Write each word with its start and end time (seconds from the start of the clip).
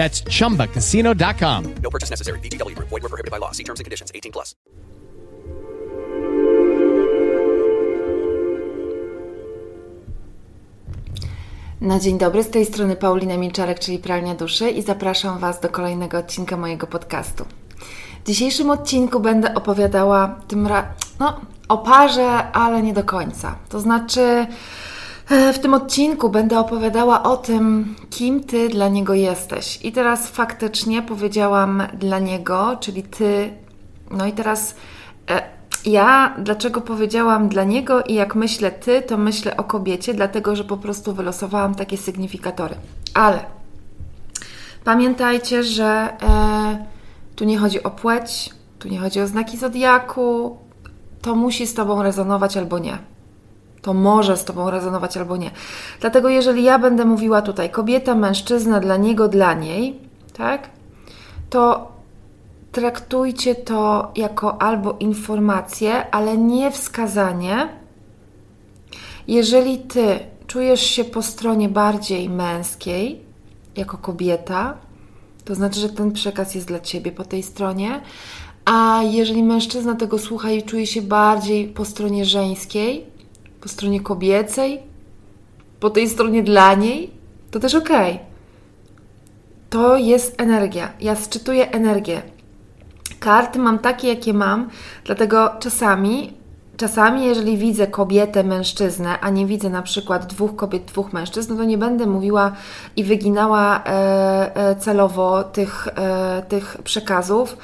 That's 0.00 0.22
chumbacasino.com. 0.22 1.74
No 1.82 1.90
purchase 1.90 2.08
necessary. 2.10 2.38
VGW 2.40 2.74
Group. 2.74 2.88
Void 2.88 3.02
were 3.02 3.10
prohibited 3.10 3.30
by 3.30 3.36
law. 3.36 3.52
See 3.52 3.64
terms 3.64 3.80
and 3.80 3.84
conditions. 3.84 4.10
18 4.14 4.32
plus. 4.32 4.54
Na 11.80 11.98
dzień 11.98 12.18
dobry, 12.18 12.42
z 12.42 12.50
tej 12.50 12.66
strony 12.66 12.96
Paulina 12.96 13.36
Milczarek, 13.36 13.78
czyli 13.78 13.98
Pralnia 13.98 14.34
Duszy 14.34 14.70
i 14.70 14.82
zapraszam 14.82 15.38
Was 15.38 15.60
do 15.60 15.68
kolejnego 15.68 16.18
odcinka 16.18 16.56
mojego 16.56 16.86
podcastu. 16.86 17.44
W 18.24 18.26
dzisiejszym 18.26 18.70
odcinku 18.70 19.20
będę 19.20 19.54
opowiadała 19.54 20.40
tym 20.48 20.66
ra- 20.66 20.94
no, 21.18 21.40
o 21.68 21.78
parze, 21.78 22.52
ale 22.52 22.82
nie 22.82 22.92
do 22.92 23.04
końca. 23.04 23.56
To 23.68 23.80
znaczy, 23.80 24.46
w 25.30 25.58
tym 25.58 25.74
odcinku 25.74 26.30
będę 26.30 26.58
opowiadała 26.58 27.22
o 27.22 27.36
tym, 27.36 27.94
kim 28.10 28.44
Ty 28.44 28.68
dla 28.68 28.88
niego 28.88 29.14
jesteś. 29.14 29.84
I 29.84 29.92
teraz 29.92 30.28
faktycznie 30.28 31.02
powiedziałam 31.02 31.82
dla 31.98 32.18
niego, 32.18 32.76
czyli 32.80 33.02
Ty. 33.02 33.50
No 34.10 34.26
i 34.26 34.32
teraz 34.32 34.74
e, 35.30 35.42
ja, 35.86 36.34
dlaczego 36.38 36.80
powiedziałam 36.80 37.48
dla 37.48 37.64
niego 37.64 38.02
i 38.02 38.14
jak 38.14 38.34
myślę 38.34 38.70
Ty, 38.70 39.02
to 39.02 39.16
myślę 39.16 39.56
o 39.56 39.64
kobiecie, 39.64 40.14
dlatego 40.14 40.56
że 40.56 40.64
po 40.64 40.76
prostu 40.76 41.12
wylosowałam 41.12 41.74
takie 41.74 41.96
sygnifikatory. 41.96 42.74
Ale 43.14 43.44
pamiętajcie, 44.84 45.62
że 45.62 45.86
e, 45.86 46.86
tu 47.36 47.44
nie 47.44 47.58
chodzi 47.58 47.82
o 47.82 47.90
płeć, 47.90 48.50
tu 48.78 48.88
nie 48.88 48.98
chodzi 48.98 49.20
o 49.20 49.26
znaki 49.26 49.56
zodiaku. 49.56 50.58
To 51.22 51.34
musi 51.34 51.66
z 51.66 51.74
Tobą 51.74 52.02
rezonować 52.02 52.56
albo 52.56 52.78
nie. 52.78 52.98
To 53.82 53.94
może 53.94 54.36
z 54.36 54.44
Tobą 54.44 54.70
rezonować 54.70 55.16
albo 55.16 55.36
nie. 55.36 55.50
Dlatego, 56.00 56.28
jeżeli 56.28 56.62
ja 56.62 56.78
będę 56.78 57.04
mówiła 57.04 57.42
tutaj 57.42 57.70
kobieta, 57.70 58.14
mężczyzna, 58.14 58.80
dla 58.80 58.96
niego, 58.96 59.28
dla 59.28 59.54
niej, 59.54 59.98
tak, 60.32 60.70
to 61.50 61.92
traktujcie 62.72 63.54
to 63.54 64.12
jako 64.16 64.62
albo 64.62 64.96
informację, 65.00 66.10
ale 66.10 66.36
nie 66.36 66.70
wskazanie. 66.70 67.68
Jeżeli 69.28 69.78
Ty 69.78 70.18
czujesz 70.46 70.80
się 70.80 71.04
po 71.04 71.22
stronie 71.22 71.68
bardziej 71.68 72.28
męskiej, 72.28 73.20
jako 73.76 73.98
kobieta, 73.98 74.76
to 75.44 75.54
znaczy, 75.54 75.80
że 75.80 75.88
ten 75.88 76.12
przekaz 76.12 76.54
jest 76.54 76.66
dla 76.66 76.80
Ciebie 76.80 77.12
po 77.12 77.24
tej 77.24 77.42
stronie. 77.42 78.00
A 78.64 79.00
jeżeli 79.10 79.42
mężczyzna 79.42 79.94
tego 79.94 80.18
słucha 80.18 80.50
i 80.50 80.62
czuje 80.62 80.86
się 80.86 81.02
bardziej 81.02 81.68
po 81.68 81.84
stronie 81.84 82.24
żeńskiej, 82.24 83.06
po 83.60 83.68
stronie 83.68 84.00
kobiecej, 84.00 84.82
po 85.80 85.90
tej 85.90 86.08
stronie 86.08 86.42
dla 86.42 86.74
niej, 86.74 87.10
to 87.50 87.60
też 87.60 87.74
ok. 87.74 87.88
To 89.70 89.96
jest 89.96 90.40
energia. 90.40 90.92
Ja 91.00 91.16
sczytuję 91.16 91.70
energię. 91.70 92.22
Karty 93.20 93.58
mam 93.58 93.78
takie, 93.78 94.08
jakie 94.08 94.34
mam, 94.34 94.68
dlatego 95.04 95.50
czasami, 95.58 96.32
czasami, 96.76 97.24
jeżeli 97.26 97.58
widzę 97.58 97.86
kobietę, 97.86 98.44
mężczyznę, 98.44 99.20
a 99.20 99.30
nie 99.30 99.46
widzę 99.46 99.70
na 99.70 99.82
przykład 99.82 100.26
dwóch 100.26 100.56
kobiet, 100.56 100.84
dwóch 100.84 101.12
mężczyzn, 101.12 101.52
no 101.52 101.58
to 101.58 101.64
nie 101.64 101.78
będę 101.78 102.06
mówiła 102.06 102.52
i 102.96 103.04
wyginała 103.04 103.84
e, 103.84 104.56
e, 104.56 104.76
celowo 104.76 105.44
tych, 105.44 105.88
e, 105.88 106.42
tych 106.48 106.76
przekazów. 106.84 107.56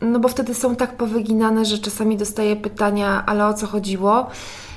No 0.00 0.18
bo 0.18 0.28
wtedy 0.28 0.54
są 0.54 0.76
tak 0.76 0.96
powyginane, 0.96 1.64
że 1.64 1.78
czasami 1.78 2.16
dostaję 2.16 2.56
pytania, 2.56 3.24
ale 3.26 3.46
o 3.46 3.54
co 3.54 3.66
chodziło? 3.66 4.26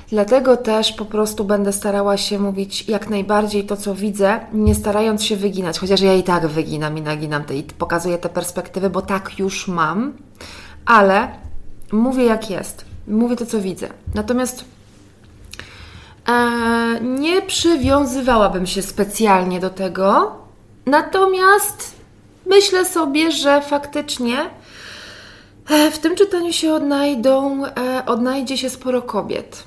Dlatego 0.08 0.56
też 0.56 0.92
po 0.92 1.04
prostu 1.04 1.44
będę 1.44 1.72
starała 1.72 2.16
się 2.16 2.38
mówić 2.38 2.88
jak 2.88 3.10
najbardziej 3.10 3.64
to, 3.64 3.76
co 3.76 3.94
widzę, 3.94 4.40
nie 4.52 4.74
starając 4.74 5.24
się 5.24 5.36
wyginać, 5.36 5.78
chociaż 5.78 6.00
ja 6.00 6.14
i 6.14 6.22
tak 6.22 6.46
wyginam 6.46 6.98
i 6.98 7.02
naginam 7.02 7.44
te, 7.44 7.56
i 7.56 7.62
pokazuję 7.62 8.18
te 8.18 8.28
perspektywy, 8.28 8.90
bo 8.90 9.02
tak 9.02 9.38
już 9.38 9.68
mam, 9.68 10.12
ale 10.86 11.28
mówię 11.92 12.24
jak 12.24 12.50
jest, 12.50 12.84
mówię 13.08 13.36
to, 13.36 13.46
co 13.46 13.60
widzę. 13.60 13.88
Natomiast 14.14 14.64
e, 16.28 17.00
nie 17.00 17.42
przywiązywałabym 17.42 18.66
się 18.66 18.82
specjalnie 18.82 19.60
do 19.60 19.70
tego, 19.70 20.32
natomiast 20.86 21.94
myślę 22.46 22.84
sobie, 22.84 23.32
że 23.32 23.60
faktycznie 23.60 24.36
w 25.92 25.98
tym 25.98 26.16
czytaniu 26.16 26.52
się 26.52 26.74
odnajdą, 26.74 27.66
e, 27.66 28.06
odnajdzie 28.06 28.58
się 28.58 28.70
sporo 28.70 29.02
kobiet. 29.02 29.64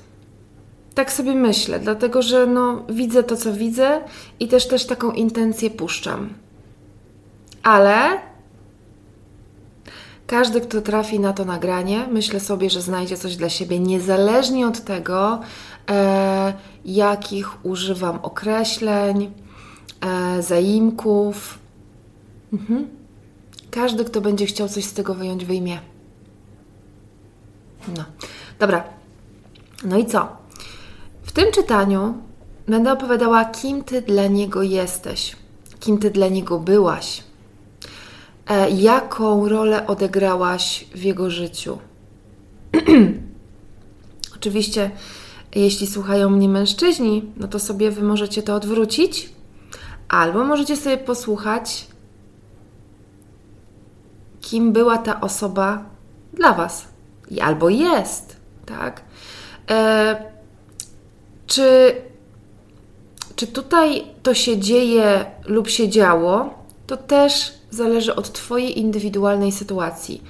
Tak 0.94 1.12
sobie 1.12 1.34
myślę, 1.34 1.80
dlatego 1.80 2.22
że 2.22 2.46
no, 2.46 2.82
widzę 2.88 3.22
to, 3.22 3.36
co 3.36 3.52
widzę 3.52 4.00
i 4.40 4.48
też 4.48 4.68
też 4.68 4.86
taką 4.86 5.10
intencję 5.10 5.70
puszczam. 5.70 6.28
Ale 7.62 8.20
każdy, 10.26 10.60
kto 10.60 10.82
trafi 10.82 11.20
na 11.20 11.32
to 11.32 11.44
nagranie, 11.44 12.06
myślę 12.10 12.40
sobie, 12.40 12.70
że 12.70 12.82
znajdzie 12.82 13.16
coś 13.16 13.36
dla 13.36 13.48
siebie, 13.48 13.78
niezależnie 13.78 14.66
od 14.66 14.80
tego, 14.80 15.40
e, 15.90 16.52
jakich 16.84 17.64
używam 17.64 18.18
określeń, 18.22 19.30
e, 20.00 20.42
zaimków. 20.42 21.58
Mhm. 22.52 22.95
Każdy, 23.76 24.04
kto 24.04 24.20
będzie 24.20 24.46
chciał 24.46 24.68
coś 24.68 24.84
z 24.84 24.92
tego 24.92 25.14
wyjąć, 25.14 25.44
wyjmie. 25.44 25.78
No, 27.96 28.04
dobra. 28.58 28.84
No 29.84 29.98
i 29.98 30.06
co? 30.06 30.28
W 31.22 31.32
tym 31.32 31.52
czytaniu 31.52 32.14
będę 32.68 32.92
opowiadała, 32.92 33.44
kim 33.44 33.84
ty 33.84 34.02
dla 34.02 34.26
niego 34.26 34.62
jesteś, 34.62 35.36
kim 35.80 35.98
ty 35.98 36.10
dla 36.10 36.28
niego 36.28 36.58
byłaś, 36.58 37.24
e, 38.46 38.70
jaką 38.70 39.48
rolę 39.48 39.86
odegrałaś 39.86 40.86
w 40.94 41.02
jego 41.02 41.30
życiu. 41.30 41.78
Oczywiście, 44.36 44.90
jeśli 45.54 45.86
słuchają 45.86 46.30
mnie 46.30 46.48
mężczyźni, 46.48 47.32
no 47.36 47.48
to 47.48 47.58
sobie 47.58 47.90
wy 47.90 48.02
możecie 48.02 48.42
to 48.42 48.54
odwrócić, 48.54 49.30
albo 50.08 50.44
możecie 50.44 50.76
sobie 50.76 50.98
posłuchać, 50.98 51.86
kim 54.50 54.72
była 54.72 54.98
ta 54.98 55.20
osoba 55.20 55.84
dla 56.34 56.52
was, 56.52 56.88
albo 57.42 57.68
jest, 57.68 58.36
tak? 58.66 59.02
E, 59.70 60.16
czy, 61.46 61.94
czy 63.36 63.46
tutaj 63.46 64.04
to 64.22 64.34
się 64.34 64.58
dzieje 64.58 65.24
lub 65.46 65.68
się 65.68 65.88
działo, 65.88 66.54
to 66.86 66.96
też 66.96 67.52
zależy 67.70 68.14
od 68.14 68.32
Twojej 68.32 68.78
indywidualnej 68.78 69.52
sytuacji. 69.52 70.22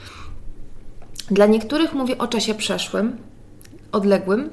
Dla 1.30 1.46
niektórych 1.46 1.94
mówię 1.94 2.18
o 2.18 2.26
czasie 2.28 2.54
przeszłym, 2.54 3.16
odległym, 3.92 4.50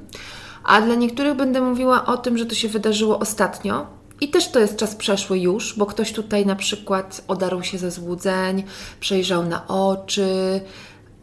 a 0.63 0.81
dla 0.81 0.95
niektórych 0.95 1.36
będę 1.36 1.62
mówiła 1.62 2.06
o 2.06 2.18
tym, 2.18 2.38
że 2.38 2.45
to 2.45 2.56
się 2.56 2.68
wydarzyło 2.69 3.19
ostatnio. 3.19 3.88
I 4.24 4.28
też 4.28 4.52
to 4.52 4.60
jest 4.60 4.78
czas 4.78 4.96
przeszły 4.96 5.40
już, 5.40 5.78
bo 5.78 5.86
ktoś 5.86 6.14
tutaj 6.14 6.46
na 6.46 6.56
przykład 6.56 7.24
odarł 7.28 7.64
się 7.64 7.78
ze 7.78 7.92
złudzeń, 7.92 8.64
przejrzał 9.00 9.46
na 9.46 9.68
oczy, 9.68 10.62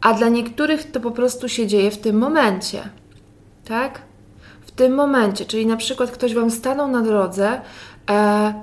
a 0.01 0.13
dla 0.13 0.29
niektórych 0.29 0.91
to 0.91 0.99
po 0.99 1.11
prostu 1.11 1.49
się 1.49 1.67
dzieje 1.67 1.91
w 1.91 1.97
tym 1.97 2.17
momencie. 2.17 2.89
Tak? 3.65 4.01
w 4.71 4.71
tym 4.71 4.93
momencie, 4.93 5.45
czyli 5.45 5.65
na 5.65 5.77
przykład 5.77 6.11
ktoś 6.11 6.33
Wam 6.33 6.51
stanął 6.51 6.87
na 6.87 7.01
drodze 7.01 7.61
e, 8.09 8.53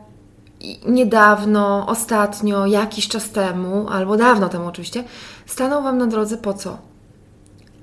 niedawno, 0.87 1.87
ostatnio, 1.87 2.67
jakiś 2.67 3.09
czas 3.09 3.31
temu, 3.31 3.89
albo 3.89 4.17
dawno 4.17 4.49
temu 4.49 4.67
oczywiście, 4.67 5.05
stanął 5.47 5.83
Wam 5.83 5.99
na 5.99 6.07
drodze 6.07 6.37
po 6.37 6.55
co? 6.55 6.79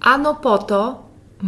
Ano 0.02 0.36
po 0.36 0.58
to, 0.58 1.05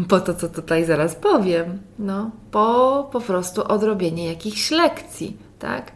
po 0.09 0.19
to, 0.19 0.33
co 0.33 0.49
tutaj 0.49 0.85
zaraz 0.85 1.15
powiem, 1.15 1.79
no, 1.99 2.31
po 2.51 3.09
po 3.11 3.21
prostu 3.21 3.63
odrobienie 3.63 4.27
jakichś 4.27 4.71
lekcji, 4.71 5.37
tak? 5.59 5.91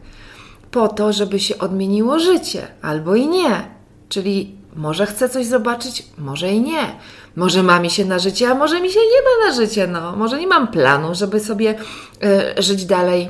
Po 0.70 0.88
to, 0.88 1.12
żeby 1.12 1.40
się 1.40 1.58
odmieniło 1.58 2.18
życie, 2.18 2.66
albo 2.82 3.14
i 3.14 3.26
nie. 3.26 3.68
Czyli 4.08 4.56
może 4.76 5.06
chcę 5.06 5.28
coś 5.28 5.46
zobaczyć, 5.46 6.06
może 6.18 6.52
i 6.52 6.60
nie. 6.60 6.82
Może 7.36 7.62
ma 7.62 7.80
mi 7.80 7.90
się 7.90 8.04
na 8.04 8.18
życie, 8.18 8.48
a 8.48 8.54
może 8.54 8.80
mi 8.80 8.90
się 8.90 9.00
nie 9.00 9.22
ma 9.22 9.48
na 9.48 9.54
życie, 9.54 9.86
no. 9.86 10.16
Może 10.16 10.40
nie 10.40 10.46
mam 10.46 10.68
planu, 10.68 11.14
żeby 11.14 11.40
sobie 11.40 11.74
y, 12.58 12.62
żyć 12.62 12.84
dalej 12.84 13.28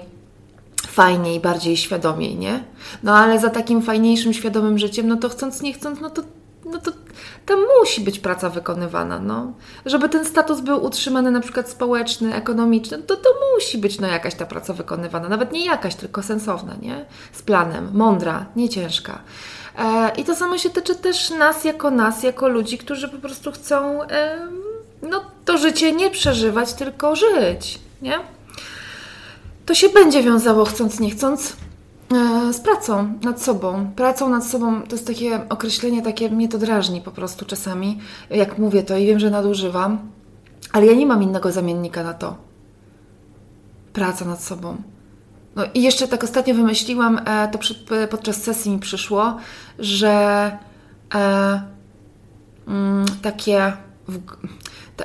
fajniej, 0.86 1.40
bardziej 1.40 1.76
świadomiej, 1.76 2.36
nie? 2.36 2.64
No 3.02 3.16
ale 3.16 3.38
za 3.38 3.50
takim 3.50 3.82
fajniejszym, 3.82 4.32
świadomym 4.32 4.78
życiem, 4.78 5.08
no 5.08 5.16
to 5.16 5.28
chcąc, 5.28 5.62
nie 5.62 5.72
chcąc, 5.72 6.00
no 6.00 6.10
to, 6.10 6.22
no 6.64 6.78
to 6.78 6.92
tam 7.46 7.58
musi 7.80 8.00
być 8.00 8.18
praca 8.18 8.50
wykonywana, 8.50 9.18
no. 9.18 9.52
Żeby 9.86 10.08
ten 10.08 10.24
status 10.24 10.60
był 10.60 10.84
utrzymany 10.84 11.30
na 11.30 11.40
przykład 11.40 11.68
społeczny, 11.68 12.34
ekonomiczny, 12.34 12.98
to 12.98 13.16
to 13.16 13.28
musi 13.54 13.78
być 13.78 14.00
no 14.00 14.06
jakaś 14.06 14.34
ta 14.34 14.46
praca 14.46 14.72
wykonywana. 14.72 15.28
Nawet 15.28 15.52
nie 15.52 15.64
jakaś, 15.66 15.94
tylko 15.94 16.22
sensowna, 16.22 16.76
nie? 16.82 17.04
Z 17.32 17.42
planem, 17.42 17.90
mądra, 17.92 18.46
nie 18.56 18.68
ciężka. 18.68 19.18
E, 19.78 20.12
I 20.16 20.24
to 20.24 20.34
samo 20.34 20.58
się 20.58 20.70
tyczy 20.70 20.94
też 20.94 21.30
nas 21.30 21.64
jako 21.64 21.90
nas, 21.90 22.22
jako 22.22 22.48
ludzi, 22.48 22.78
którzy 22.78 23.08
po 23.08 23.18
prostu 23.18 23.52
chcą 23.52 24.02
e, 24.02 24.48
no, 25.02 25.24
to 25.44 25.58
życie 25.58 25.92
nie 25.92 26.10
przeżywać, 26.10 26.72
tylko 26.72 27.16
żyć, 27.16 27.78
nie? 28.02 28.18
To 29.66 29.74
się 29.74 29.88
będzie 29.88 30.22
wiązało, 30.22 30.64
chcąc, 30.64 31.00
nie 31.00 31.10
chcąc, 31.10 31.56
z 32.52 32.60
pracą 32.60 33.18
nad 33.22 33.42
sobą. 33.42 33.90
Pracą 33.96 34.28
nad 34.28 34.46
sobą 34.46 34.82
to 34.82 34.92
jest 34.92 35.06
takie 35.06 35.48
określenie, 35.48 36.02
takie 36.02 36.30
mnie 36.30 36.48
to 36.48 36.58
drażni 36.58 37.00
po 37.00 37.10
prostu 37.10 37.44
czasami, 37.44 37.98
jak 38.30 38.58
mówię 38.58 38.82
to 38.82 38.96
i 38.96 39.06
wiem, 39.06 39.18
że 39.18 39.30
nadużywam, 39.30 39.98
ale 40.72 40.86
ja 40.86 40.94
nie 40.94 41.06
mam 41.06 41.22
innego 41.22 41.52
zamiennika 41.52 42.02
na 42.02 42.14
to. 42.14 42.36
Praca 43.92 44.24
nad 44.24 44.42
sobą. 44.42 44.76
No 45.56 45.64
i 45.74 45.82
jeszcze 45.82 46.08
tak 46.08 46.24
ostatnio 46.24 46.54
wymyśliłam, 46.54 47.20
e, 47.24 47.48
to 47.48 47.58
przy, 47.58 47.74
podczas 48.10 48.42
sesji 48.42 48.70
mi 48.70 48.78
przyszło, 48.78 49.36
że 49.78 50.10
e, 51.14 51.62
mm, 52.68 53.04
takie 53.22 53.72
w, 54.08 54.18
ta, 54.96 55.04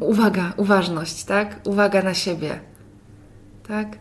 uwaga, 0.00 0.52
uważność, 0.56 1.24
tak? 1.24 1.60
Uwaga 1.64 2.02
na 2.02 2.14
siebie, 2.14 2.60
tak? 3.68 3.98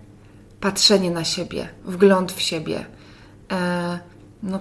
Patrzenie 0.62 1.12
na 1.12 1.24
siebie, 1.24 1.70
wgląd 1.86 2.32
w 2.32 2.42
siebie. 2.42 2.86
E, 3.52 4.00
no, 4.44 4.60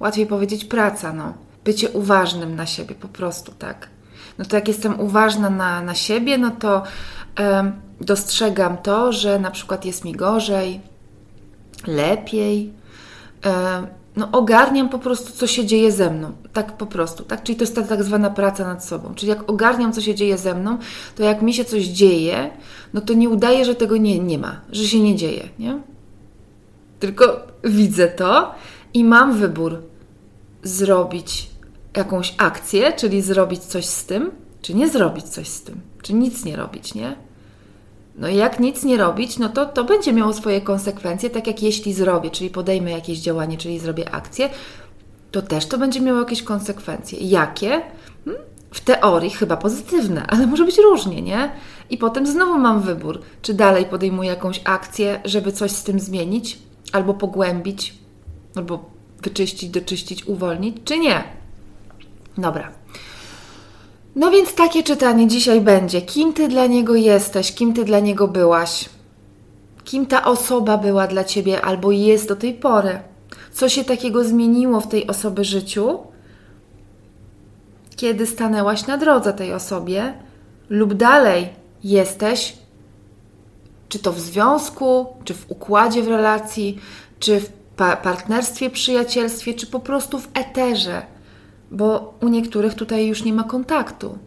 łatwiej 0.00 0.26
powiedzieć 0.26 0.64
praca, 0.64 1.12
no. 1.12 1.34
Bycie 1.64 1.90
uważnym 1.90 2.56
na 2.56 2.66
siebie 2.66 2.94
po 2.94 3.08
prostu, 3.08 3.52
tak? 3.52 3.88
No 4.38 4.44
to 4.44 4.56
jak 4.56 4.68
jestem 4.68 5.00
uważna 5.00 5.50
na, 5.50 5.82
na 5.82 5.94
siebie, 5.94 6.38
no 6.38 6.50
to 6.50 6.82
dostrzegam 8.00 8.76
to, 8.78 9.12
że 9.12 9.38
na 9.38 9.50
przykład 9.50 9.84
jest 9.84 10.04
mi 10.04 10.12
gorzej, 10.12 10.80
lepiej. 11.86 12.72
No, 14.16 14.28
ogarniam 14.32 14.88
po 14.88 14.98
prostu, 14.98 15.32
co 15.32 15.46
się 15.46 15.66
dzieje 15.66 15.92
ze 15.92 16.10
mną. 16.10 16.32
Tak 16.52 16.76
po 16.76 16.86
prostu, 16.86 17.24
tak? 17.24 17.42
Czyli 17.42 17.56
to 17.56 17.62
jest 17.62 17.74
ta 17.74 17.82
tak 17.82 18.04
zwana 18.04 18.30
praca 18.30 18.64
nad 18.64 18.84
sobą. 18.84 19.14
Czyli 19.14 19.30
jak 19.30 19.50
ogarniam, 19.50 19.92
co 19.92 20.00
się 20.00 20.14
dzieje 20.14 20.38
ze 20.38 20.54
mną, 20.54 20.78
to 21.16 21.22
jak 21.22 21.42
mi 21.42 21.54
się 21.54 21.64
coś 21.64 21.84
dzieje, 21.84 22.50
no 22.94 23.00
to 23.00 23.14
nie 23.14 23.28
udaje, 23.28 23.64
że 23.64 23.74
tego 23.74 23.96
nie, 23.96 24.18
nie 24.18 24.38
ma, 24.38 24.60
że 24.72 24.84
się 24.84 25.00
nie 25.00 25.16
dzieje, 25.16 25.48
nie? 25.58 25.80
Tylko 27.00 27.46
widzę 27.64 28.08
to 28.08 28.54
i 28.94 29.04
mam 29.04 29.38
wybór 29.38 29.82
zrobić 30.62 31.50
jakąś 31.96 32.34
akcję, 32.38 32.92
czyli 32.92 33.22
zrobić 33.22 33.62
coś 33.62 33.86
z 33.86 34.04
tym, 34.04 34.30
czy 34.62 34.74
nie 34.74 34.88
zrobić 34.88 35.24
coś 35.24 35.48
z 35.48 35.62
tym, 35.62 35.80
czy 36.02 36.14
nic 36.14 36.44
nie 36.44 36.56
robić, 36.56 36.94
nie? 36.94 37.16
No 38.14 38.28
jak 38.28 38.60
nic 38.60 38.84
nie 38.84 38.96
robić, 38.96 39.38
no 39.38 39.48
to 39.48 39.66
to 39.66 39.84
będzie 39.84 40.12
miało 40.12 40.32
swoje 40.32 40.60
konsekwencje, 40.60 41.30
tak 41.30 41.46
jak 41.46 41.62
jeśli 41.62 41.94
zrobię, 41.94 42.30
czyli 42.30 42.50
podejmę 42.50 42.90
jakieś 42.90 43.18
działanie, 43.18 43.58
czyli 43.58 43.78
zrobię 43.78 44.14
akcję, 44.14 44.50
to 45.30 45.42
też 45.42 45.66
to 45.66 45.78
będzie 45.78 46.00
miało 46.00 46.18
jakieś 46.18 46.42
konsekwencje. 46.42 47.18
Jakie? 47.18 47.82
Hmm? 48.24 48.42
W 48.70 48.80
teorii 48.80 49.30
chyba 49.30 49.56
pozytywne, 49.56 50.26
ale 50.30 50.46
może 50.46 50.64
być 50.64 50.78
różnie, 50.78 51.22
nie? 51.22 51.50
I 51.90 51.98
potem 51.98 52.26
znowu 52.26 52.58
mam 52.58 52.80
wybór, 52.80 53.20
czy 53.42 53.54
dalej 53.54 53.84
podejmuję 53.84 54.30
jakąś 54.30 54.60
akcję, 54.64 55.20
żeby 55.24 55.52
coś 55.52 55.70
z 55.70 55.84
tym 55.84 56.00
zmienić, 56.00 56.58
albo 56.92 57.14
pogłębić, 57.14 57.94
albo 58.56 58.90
wyczyścić, 59.22 59.70
doczyścić, 59.70 60.24
uwolnić, 60.26 60.76
czy 60.84 60.98
nie. 60.98 61.24
Dobra. 62.38 62.83
No 64.16 64.30
więc 64.30 64.54
takie 64.54 64.82
czytanie 64.82 65.28
dzisiaj 65.28 65.60
będzie. 65.60 66.02
Kim 66.02 66.32
ty 66.32 66.48
dla 66.48 66.66
niego 66.66 66.94
jesteś, 66.94 67.52
kim 67.52 67.74
ty 67.74 67.84
dla 67.84 68.00
niego 68.00 68.28
byłaś? 68.28 68.88
Kim 69.84 70.06
ta 70.06 70.24
osoba 70.24 70.78
była 70.78 71.06
dla 71.06 71.24
ciebie 71.24 71.62
albo 71.62 71.92
jest 71.92 72.28
do 72.28 72.36
tej 72.36 72.54
pory? 72.54 72.98
Co 73.52 73.68
się 73.68 73.84
takiego 73.84 74.24
zmieniło 74.24 74.80
w 74.80 74.88
tej 74.88 75.06
osoby 75.06 75.44
życiu, 75.44 75.98
kiedy 77.96 78.26
stanęłaś 78.26 78.86
na 78.86 78.98
drodze 78.98 79.32
tej 79.32 79.52
osobie, 79.52 80.14
lub 80.68 80.94
dalej 80.94 81.48
jesteś, 81.84 82.56
czy 83.88 83.98
to 83.98 84.12
w 84.12 84.20
związku, 84.20 85.06
czy 85.24 85.34
w 85.34 85.50
układzie 85.50 86.02
w 86.02 86.08
relacji, 86.08 86.78
czy 87.18 87.40
w 87.40 87.48
pa 87.76 87.96
partnerstwie, 87.96 88.70
przyjacielstwie, 88.70 89.54
czy 89.54 89.66
po 89.66 89.80
prostu 89.80 90.18
w 90.18 90.28
eterze 90.34 91.13
bo 91.70 92.14
u 92.20 92.28
niektórych 92.28 92.74
tutaj 92.74 93.06
już 93.06 93.24
nie 93.24 93.32
ma 93.32 93.44
kontaktu. 93.44 94.18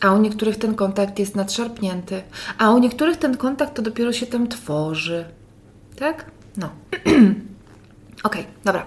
A 0.00 0.12
u 0.12 0.18
niektórych 0.18 0.56
ten 0.56 0.74
kontakt 0.74 1.18
jest 1.18 1.36
nadszarpnięty, 1.36 2.22
a 2.58 2.70
u 2.70 2.78
niektórych 2.78 3.16
ten 3.16 3.36
kontakt 3.36 3.74
to 3.74 3.82
dopiero 3.82 4.12
się 4.12 4.26
tam 4.26 4.48
tworzy. 4.48 5.24
Tak? 5.98 6.30
No. 6.56 6.68
Okej, 8.24 8.42
okay, 8.42 8.44
dobra. 8.64 8.86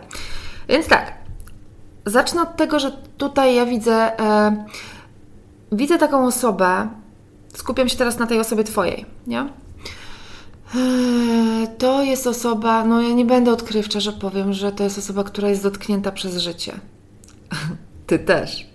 Więc 0.70 0.88
tak. 0.88 1.14
Zacznę 2.06 2.42
od 2.42 2.56
tego, 2.58 2.80
że 2.80 2.92
tutaj 3.18 3.56
ja 3.56 3.66
widzę, 3.66 4.20
e, 4.20 4.66
widzę 5.72 5.98
taką 5.98 6.26
osobę. 6.26 6.88
Skupiam 7.54 7.90
się 7.90 7.98
teraz 7.98 8.20
na 8.20 8.28
tej 8.28 8.40
osobie 8.40 8.64
Twojej, 8.64 9.06
nie? 9.28 9.50
Eee, 10.76 11.68
to 11.78 12.04
jest 12.04 12.28
osoba, 12.28 12.86
no 12.86 13.02
ja 13.02 13.14
nie 13.14 13.26
będę 13.26 13.52
odkrywcza, 13.52 14.00
że 14.00 14.14
powiem, 14.14 14.54
że 14.54 14.72
to 14.72 14.84
jest 14.84 14.98
osoba, 14.98 15.24
która 15.24 15.50
jest 15.50 15.64
dotknięta 15.64 16.12
przez 16.12 16.38
życie. 16.38 16.74
Ty 18.08 18.20
też. 18.20 18.68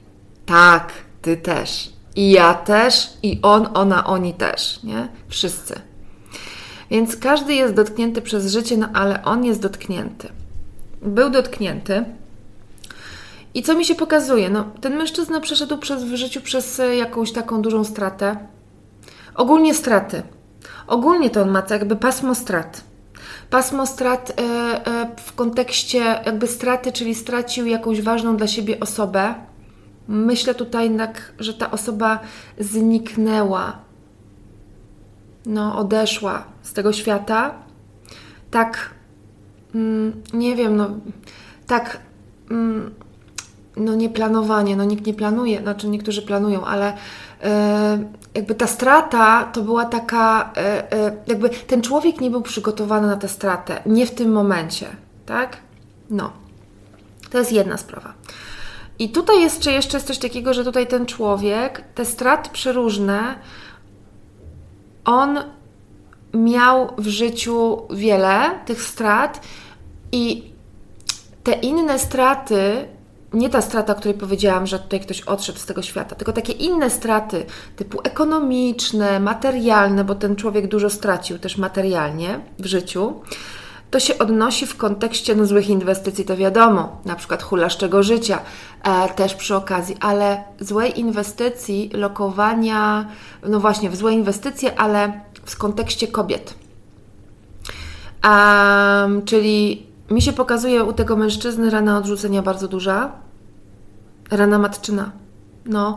Tak, 0.46 0.92
ty 1.22 1.36
też. 1.36 1.90
I 2.16 2.30
ja 2.30 2.54
też, 2.54 3.10
i 3.22 3.38
on, 3.42 3.68
ona, 3.74 4.06
oni 4.06 4.34
też, 4.34 4.82
nie? 4.82 5.08
Wszyscy. 5.28 5.74
Więc 6.90 7.16
każdy 7.16 7.54
jest 7.54 7.74
dotknięty 7.74 8.22
przez 8.22 8.52
życie, 8.52 8.76
no 8.76 8.88
ale 8.94 9.24
on 9.24 9.44
jest 9.44 9.60
dotknięty. 9.60 10.28
Był 11.02 11.30
dotknięty. 11.30 12.04
I 13.54 13.62
co 13.62 13.74
mi 13.74 13.84
się 13.84 13.94
pokazuje? 13.94 14.50
No, 14.50 14.64
ten 14.80 14.96
mężczyzna 14.96 15.40
przeszedł 15.40 15.78
przez, 15.78 16.04
w 16.04 16.14
życiu 16.14 16.40
przez 16.40 16.80
jakąś 16.98 17.32
taką 17.32 17.62
dużą 17.62 17.84
stratę. 17.84 18.36
Ogólnie 19.34 19.74
straty 19.74 20.22
Ogólnie 20.86 21.30
to 21.30 21.42
on 21.42 21.50
ma 21.50 21.62
jakby 21.70 21.96
pasmo 21.96 22.34
strat. 22.34 22.84
Pasmo 23.50 23.86
strat 23.86 24.30
e, 24.30 24.42
e, 24.42 25.16
w 25.16 25.32
kontekście 25.32 25.98
jakby 25.98 26.46
straty, 26.46 26.92
czyli 26.92 27.14
stracił 27.14 27.66
jakąś 27.66 28.02
ważną 28.02 28.36
dla 28.36 28.46
siebie 28.46 28.80
osobę. 28.80 29.34
Myślę 30.08 30.54
tutaj 30.54 30.84
jednak, 30.84 31.32
że 31.38 31.54
ta 31.54 31.70
osoba 31.70 32.20
zniknęła, 32.58 33.78
no, 35.46 35.78
odeszła 35.78 36.44
z 36.62 36.72
tego 36.72 36.92
świata. 36.92 37.54
Tak, 38.50 38.90
mm, 39.74 40.22
nie 40.32 40.56
wiem, 40.56 40.76
no, 40.76 40.90
tak, 41.66 41.98
mm, 42.50 42.94
no 43.76 43.94
nieplanowanie, 43.94 44.76
no 44.76 44.84
nikt 44.84 45.06
nie 45.06 45.14
planuje, 45.14 45.60
znaczy 45.60 45.88
niektórzy 45.88 46.22
planują, 46.22 46.64
ale 46.64 46.92
E, 47.44 48.04
jakby 48.34 48.54
ta 48.54 48.66
strata 48.66 49.44
to 49.44 49.62
była 49.62 49.84
taka, 49.84 50.52
e, 50.56 50.92
e, 50.92 51.16
jakby 51.26 51.50
ten 51.50 51.82
człowiek 51.82 52.20
nie 52.20 52.30
był 52.30 52.42
przygotowany 52.42 53.06
na 53.06 53.16
tę 53.16 53.28
stratę, 53.28 53.82
nie 53.86 54.06
w 54.06 54.10
tym 54.10 54.32
momencie, 54.32 54.86
tak? 55.26 55.56
No. 56.10 56.32
To 57.30 57.38
jest 57.38 57.52
jedna 57.52 57.76
sprawa. 57.76 58.12
I 58.98 59.08
tutaj 59.08 59.40
jest, 59.40 59.60
czy 59.60 59.72
jeszcze 59.72 59.96
jest 59.96 60.06
coś 60.06 60.18
takiego, 60.18 60.54
że 60.54 60.64
tutaj 60.64 60.86
ten 60.86 61.06
człowiek, 61.06 61.84
te 61.94 62.04
straty 62.04 62.50
przeróżne, 62.52 63.34
on 65.04 65.38
miał 66.34 66.92
w 66.98 67.06
życiu 67.06 67.82
wiele 67.90 68.50
tych 68.66 68.82
strat 68.82 69.40
i 70.12 70.52
te 71.42 71.52
inne 71.52 71.98
straty 71.98 72.88
nie 73.34 73.50
ta 73.50 73.62
strata, 73.62 73.92
o 73.92 73.96
której 73.96 74.18
powiedziałam, 74.18 74.66
że 74.66 74.78
tutaj 74.78 75.00
ktoś 75.00 75.20
odszedł 75.20 75.58
z 75.58 75.66
tego 75.66 75.82
świata, 75.82 76.16
tylko 76.16 76.32
takie 76.32 76.52
inne 76.52 76.90
straty, 76.90 77.46
typu 77.76 78.00
ekonomiczne, 78.04 79.20
materialne, 79.20 80.04
bo 80.04 80.14
ten 80.14 80.36
człowiek 80.36 80.68
dużo 80.68 80.90
stracił 80.90 81.38
też 81.38 81.58
materialnie 81.58 82.40
w 82.58 82.66
życiu, 82.66 83.14
to 83.90 84.00
się 84.00 84.18
odnosi 84.18 84.66
w 84.66 84.76
kontekście 84.76 85.34
no, 85.34 85.46
złych 85.46 85.68
inwestycji, 85.68 86.24
to 86.24 86.36
wiadomo, 86.36 87.00
na 87.04 87.16
przykład 87.16 87.42
hulaszczego 87.42 88.02
życia, 88.02 88.38
e, 88.82 89.08
też 89.08 89.34
przy 89.34 89.56
okazji, 89.56 89.96
ale 90.00 90.44
złej 90.60 91.00
inwestycji, 91.00 91.90
lokowania, 91.92 93.08
no 93.48 93.60
właśnie, 93.60 93.90
w 93.90 93.96
złe 93.96 94.12
inwestycje, 94.12 94.78
ale 94.78 95.20
w 95.44 95.58
kontekście 95.58 96.08
kobiet. 96.08 96.54
Um, 98.24 99.24
czyli 99.24 99.86
mi 100.10 100.22
się 100.22 100.32
pokazuje 100.32 100.84
u 100.84 100.92
tego 100.92 101.16
mężczyzny 101.16 101.70
rana 101.70 101.98
odrzucenia 101.98 102.42
bardzo 102.42 102.68
duża, 102.68 103.12
rana 104.30 104.58
matczyna. 104.58 105.12
No. 105.66 105.96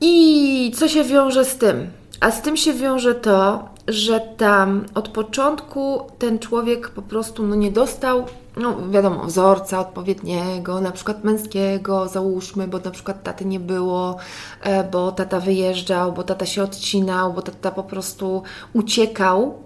I 0.00 0.72
co 0.76 0.88
się 0.88 1.04
wiąże 1.04 1.44
z 1.44 1.56
tym? 1.56 1.90
A 2.20 2.30
z 2.30 2.42
tym 2.42 2.56
się 2.56 2.72
wiąże 2.74 3.14
to, 3.14 3.68
że 3.88 4.20
tam 4.20 4.84
od 4.94 5.08
początku 5.08 6.00
ten 6.18 6.38
człowiek 6.38 6.90
po 6.90 7.02
prostu 7.02 7.46
no, 7.46 7.54
nie 7.54 7.70
dostał, 7.70 8.24
no 8.56 8.88
wiadomo, 8.90 9.24
wzorca 9.24 9.80
odpowiedniego, 9.80 10.80
na 10.80 10.92
przykład 10.92 11.24
męskiego, 11.24 12.08
załóżmy, 12.08 12.68
bo 12.68 12.78
na 12.78 12.90
przykład 12.90 13.22
taty 13.22 13.44
nie 13.44 13.60
było, 13.60 14.16
e, 14.62 14.84
bo 14.84 15.12
tata 15.12 15.40
wyjeżdżał, 15.40 16.12
bo 16.12 16.22
tata 16.22 16.46
się 16.46 16.62
odcinał, 16.62 17.32
bo 17.32 17.42
tata 17.42 17.70
po 17.70 17.82
prostu 17.82 18.42
uciekał 18.72 19.58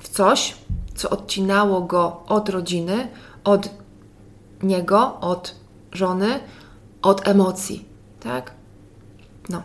w 0.00 0.08
coś, 0.08 0.56
co 0.94 1.10
odcinało 1.10 1.80
go 1.80 2.20
od 2.26 2.48
rodziny, 2.48 3.08
od 3.44 3.68
niego, 4.62 5.20
od 5.20 5.54
żony, 5.96 6.40
od 7.02 7.28
emocji, 7.28 7.84
tak? 8.20 8.50
No. 9.48 9.62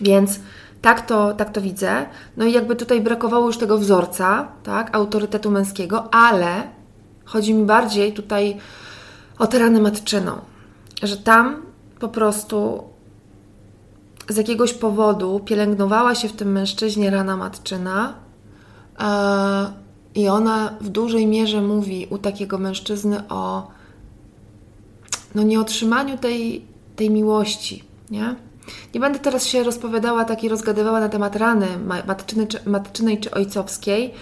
Więc 0.00 0.40
tak 0.82 1.06
to, 1.06 1.34
tak 1.34 1.52
to 1.52 1.60
widzę. 1.60 2.06
No 2.36 2.44
i 2.44 2.52
jakby 2.52 2.76
tutaj 2.76 3.00
brakowało 3.00 3.46
już 3.46 3.58
tego 3.58 3.78
wzorca, 3.78 4.48
tak, 4.62 4.96
autorytetu 4.96 5.50
męskiego, 5.50 6.14
ale 6.14 6.62
chodzi 7.24 7.54
mi 7.54 7.64
bardziej 7.64 8.12
tutaj 8.12 8.56
o 9.38 9.46
tę 9.46 9.58
ranę 9.58 9.80
matczyną, 9.80 10.32
że 11.02 11.16
tam 11.16 11.62
po 12.00 12.08
prostu 12.08 12.84
z 14.28 14.36
jakiegoś 14.36 14.72
powodu 14.72 15.40
pielęgnowała 15.44 16.14
się 16.14 16.28
w 16.28 16.32
tym 16.32 16.52
mężczyźnie 16.52 17.10
rana 17.10 17.36
matczyna 17.36 18.14
yy, 18.98 19.04
i 20.22 20.28
ona 20.28 20.74
w 20.80 20.88
dużej 20.88 21.26
mierze 21.26 21.62
mówi 21.62 22.06
u 22.10 22.18
takiego 22.18 22.58
mężczyzny 22.58 23.28
o 23.28 23.68
no 25.34 25.42
nieotrzymaniu 25.42 26.18
tej, 26.18 26.64
tej 26.96 27.10
miłości, 27.10 27.84
nie? 28.10 28.36
Nie 28.94 29.00
będę 29.00 29.18
teraz 29.18 29.46
się 29.46 29.62
rozpowiadała, 29.62 30.24
tak 30.24 30.44
i 30.44 30.48
rozgadywała 30.48 31.00
na 31.00 31.08
temat 31.08 31.36
rany 31.36 31.66
matczyny, 32.06 32.46
czy, 32.46 32.58
matczynej 32.66 33.20
czy 33.20 33.30
ojcowskiej, 33.30 34.14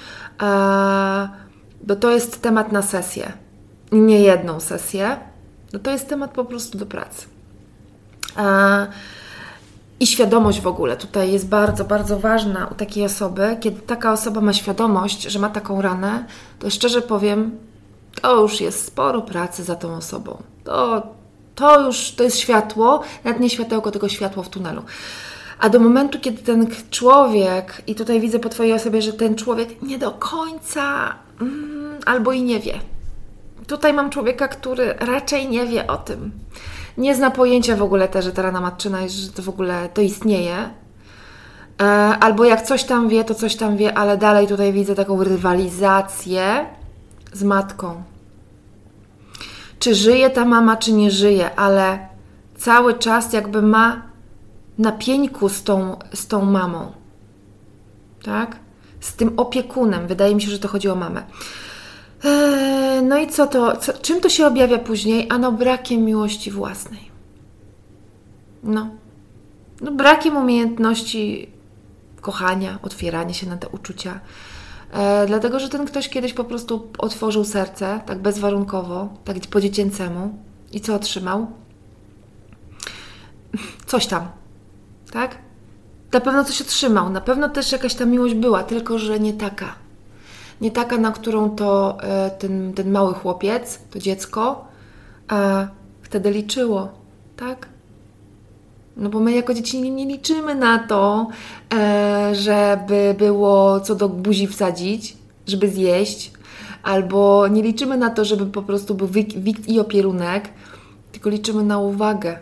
bo 1.83 1.97
to 1.97 2.11
jest 2.11 2.43
temat 2.43 2.73
na 2.73 2.83
sesję. 2.83 3.33
Nie 3.93 4.21
jedną 4.21 4.61
sesję. 4.61 5.17
No 5.73 5.79
to 5.79 5.91
jest 5.91 6.09
temat 6.09 6.31
po 6.31 6.45
prostu 6.45 6.79
do 6.79 6.87
pracy. 6.87 7.27
I 10.00 10.07
świadomość 10.07 10.61
w 10.61 10.67
ogóle 10.67 10.97
tutaj 10.97 11.33
jest 11.33 11.49
bardzo, 11.49 11.85
bardzo 11.85 12.19
ważna 12.19 12.67
u 12.67 12.75
takiej 12.75 13.05
osoby. 13.05 13.57
Kiedy 13.61 13.81
taka 13.81 14.12
osoba 14.12 14.41
ma 14.41 14.53
świadomość, 14.53 15.23
że 15.23 15.38
ma 15.38 15.50
taką 15.50 15.83
ranę, 15.83 16.25
to 16.59 16.71
szczerze 16.71 17.03
powiem, 17.03 17.59
to 18.23 18.43
już 18.43 18.61
jest 18.61 18.85
sporo 18.85 19.23
pracy 19.23 19.65
za 19.65 19.75
tą 19.75 19.95
osobą. 19.95 20.43
To 20.69 21.03
to 21.55 21.87
już 21.87 22.11
to 22.11 22.25
jest 22.25 22.39
światło, 22.39 23.03
nawet 23.25 23.41
nie 23.41 23.51
światełko, 23.51 23.91
tylko 23.91 24.09
światło 24.09 24.43
w 24.43 24.49
tunelu. 24.49 24.83
A 25.59 25.69
do 25.69 25.79
momentu, 25.79 26.21
kiedy 26.21 26.43
ten 26.43 26.67
człowiek, 26.91 27.83
i 27.87 27.95
tutaj 27.95 28.21
widzę 28.21 28.39
po 28.39 28.49
Twojej 28.49 28.73
osobie, 28.73 29.03
że 29.03 29.13
ten 29.13 29.35
człowiek 29.35 29.83
nie 29.83 29.99
do 29.99 30.11
końca 30.11 31.15
mm, 31.41 31.99
albo 32.07 32.33
i 32.33 32.43
nie 32.43 32.61
wie. 32.61 32.75
Tutaj 33.67 33.93
mam 33.93 34.11
człowieka, 34.11 34.49
który 34.49 34.95
raczej 34.95 35.49
nie 35.49 35.67
wie 35.67 35.87
o 35.87 35.97
tym. 35.97 36.33
Nie 36.99 37.15
zna 37.15 37.31
pojęcia 37.31 37.77
w 37.77 37.83
ogóle 37.83 38.09
też, 38.09 38.25
że 38.25 38.33
ta 38.33 38.43
rana 38.43 38.61
matczyna, 38.61 39.09
że 39.09 39.33
to 39.33 39.43
w 39.43 39.49
ogóle 39.49 39.89
to 39.95 40.01
istnieje. 40.01 40.71
E, 41.81 41.85
albo 42.21 42.45
jak 42.45 42.63
coś 42.63 42.85
tam 42.85 43.09
wie, 43.09 43.25
to 43.25 43.35
coś 43.35 43.57
tam 43.57 43.77
wie, 43.77 43.99
ale 43.99 44.17
dalej 44.17 44.47
tutaj 44.47 44.73
widzę 44.73 44.95
taką 44.95 45.25
rywalizację 45.25 46.67
z 47.33 47.43
matką 47.43 48.03
czy 49.78 49.94
żyje 49.94 50.30
ta 50.30 50.44
mama, 50.44 50.76
czy 50.76 50.92
nie 50.92 51.11
żyje, 51.11 51.54
ale 51.54 52.08
cały 52.56 52.94
czas 52.94 53.32
jakby 53.32 53.62
ma 53.62 54.02
na 54.78 54.92
z 55.49 55.62
tą, 55.62 55.97
z 56.14 56.26
tą 56.26 56.44
mamą. 56.44 56.92
Tak? 58.23 58.56
Z 59.00 59.12
tym 59.14 59.32
opiekunem. 59.37 60.06
Wydaje 60.06 60.35
mi 60.35 60.42
się, 60.42 60.50
że 60.50 60.58
to 60.58 60.68
chodzi 60.68 60.88
o 60.88 60.94
mamę. 60.94 61.23
Eee, 62.25 63.02
no 63.02 63.18
i 63.18 63.26
co 63.26 63.47
to? 63.47 63.76
Co, 63.76 63.92
czym 63.92 64.20
to 64.20 64.28
się 64.28 64.47
objawia 64.47 64.78
później? 64.78 65.26
Ano 65.30 65.52
brakiem 65.52 66.04
miłości 66.04 66.50
własnej. 66.50 67.11
No. 68.62 68.90
no 69.80 69.92
brakiem 69.92 70.37
umiejętności 70.37 71.50
kochania, 72.20 72.78
otwierania 72.82 73.35
się 73.35 73.47
na 73.47 73.56
te 73.56 73.68
uczucia 73.68 74.20
dlatego, 75.26 75.61
że 75.61 75.68
ten 75.68 75.87
ktoś 75.87 76.09
kiedyś 76.09 76.33
po 76.33 76.45
prostu 76.45 76.88
otworzył 76.99 77.45
serce, 77.45 78.00
tak 78.07 78.18
bezwarunkowo, 78.18 79.09
tak 79.25 79.37
po 79.50 79.61
dziecięcemu. 79.61 80.38
I 80.73 80.80
co 80.80 80.95
otrzymał? 80.95 81.47
Coś 83.87 84.07
tam, 84.07 84.28
tak? 85.12 85.38
Na 86.12 86.21
pewno 86.21 86.45
coś 86.45 86.61
otrzymał, 86.62 87.11
na 87.11 87.21
pewno 87.21 87.49
też 87.49 87.73
jakaś 87.73 87.95
ta 87.95 88.07
miłość 88.07 88.35
była, 88.35 88.62
tylko 88.62 88.99
że 88.99 89.21
nie 89.21 89.33
taka. 89.33 89.75
Nie 90.61 90.71
taka, 90.71 90.99
na 90.99 91.12
którą 91.12 91.50
to 91.50 91.99
e, 92.02 92.30
ten, 92.30 92.75
ten 92.75 92.90
mały 92.90 93.14
chłopiec, 93.14 93.80
to 93.90 93.99
dziecko, 93.99 94.66
e, 95.33 95.68
wtedy 96.02 96.30
liczyło, 96.30 96.88
tak? 97.37 97.68
No 98.99 99.09
bo 99.09 99.21
my 99.21 99.33
jako 99.33 99.55
dzieci 99.55 99.90
nie, 99.90 100.07
liczymy 100.07 100.55
na 100.55 100.78
to, 100.78 101.28
e, 101.75 102.35
żeby 102.35 103.14
było 103.19 103.81
co 103.81 103.95
do 103.95 104.09
buzi 104.09 104.47
wsadzić, 104.47 105.17
żeby 105.47 105.69
zjeść, 105.69 106.33
albo 106.83 107.49
nie 107.49 107.62
liczymy 107.62 107.97
na 107.97 108.11
to, 108.11 108.25
żeby 108.25 108.47
po 108.47 108.62
prostu 108.62 108.95
był 108.95 109.09
wikt 109.37 109.69
i 109.69 109.81
opierunek, 109.81 110.49
tylko 111.12 111.31
liczymy 111.31 111.64
na 111.64 111.78
uwagę. 111.78 112.38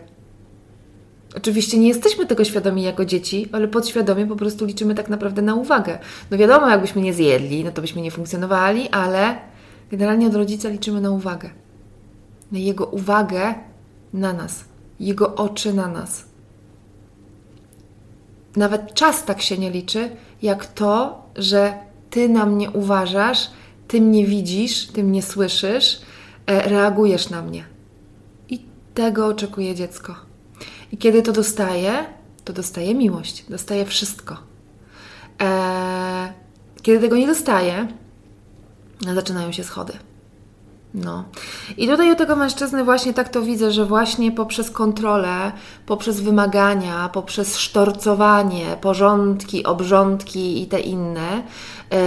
Oczywiście 1.37 1.77
nie 1.77 1.87
jesteśmy 1.87 2.25
tego 2.25 2.43
świadomi 2.43 2.83
jako 2.83 3.05
dzieci, 3.05 3.49
ale 3.51 3.67
podświadomie 3.67 4.25
po 4.25 4.35
prostu 4.35 4.65
liczymy 4.65 4.95
tak 4.95 5.09
naprawdę 5.09 5.41
na 5.41 5.55
uwagę. 5.55 5.99
No 6.31 6.37
wiadomo, 6.37 6.69
jakbyśmy 6.69 7.01
nie 7.01 7.13
zjedli, 7.13 7.63
no 7.63 7.71
to 7.71 7.81
byśmy 7.81 8.01
nie 8.01 8.11
funkcjonowali, 8.11 8.89
ale 8.89 9.37
generalnie 9.91 10.27
od 10.27 10.35
rodzica 10.35 10.69
liczymy 10.69 11.01
na 11.01 11.11
uwagę. 11.11 11.49
Na 12.51 12.59
jego 12.59 12.85
uwagę 12.85 13.55
na 14.13 14.33
nas, 14.33 14.65
jego 14.99 15.35
oczy 15.35 15.73
na 15.73 15.87
nas. 15.87 16.26
Nawet 18.57 18.93
czas 18.93 19.25
tak 19.25 19.41
się 19.41 19.57
nie 19.57 19.71
liczy, 19.71 20.09
jak 20.41 20.65
to, 20.65 21.21
że 21.35 21.73
ty 22.09 22.29
na 22.29 22.45
mnie 22.45 22.71
uważasz, 22.71 23.49
ty 23.87 24.01
mnie 24.01 24.25
widzisz, 24.25 24.87
ty 24.87 25.03
mnie 25.03 25.23
słyszysz, 25.23 26.01
e, 26.47 26.69
reagujesz 26.69 27.29
na 27.29 27.41
mnie. 27.41 27.65
I 28.49 28.59
tego 28.93 29.27
oczekuje 29.27 29.75
dziecko. 29.75 30.15
I 30.91 30.97
kiedy 30.97 31.21
to 31.21 31.31
dostaje, 31.31 32.05
to 32.45 32.53
dostaje 32.53 32.95
miłość, 32.95 33.45
dostaje 33.49 33.85
wszystko. 33.85 34.37
E, 35.41 36.33
kiedy 36.81 36.99
tego 36.99 37.17
nie 37.17 37.27
dostaje, 37.27 37.87
no, 39.05 39.15
zaczynają 39.15 39.51
się 39.51 39.63
schody. 39.63 39.93
No. 41.03 41.23
I 41.77 41.87
tutaj 41.87 42.11
u 42.11 42.15
tego 42.15 42.35
mężczyzny 42.35 42.83
właśnie 42.83 43.13
tak 43.13 43.29
to 43.29 43.41
widzę, 43.41 43.71
że 43.71 43.85
właśnie 43.85 44.31
poprzez 44.31 44.71
kontrolę, 44.71 45.51
poprzez 45.85 46.21
wymagania, 46.21 47.09
poprzez 47.13 47.57
sztorcowanie, 47.57 48.65
porządki, 48.81 49.63
obrządki 49.63 50.61
i 50.61 50.67
te 50.67 50.79
inne 50.79 51.43
yy, 51.91 51.97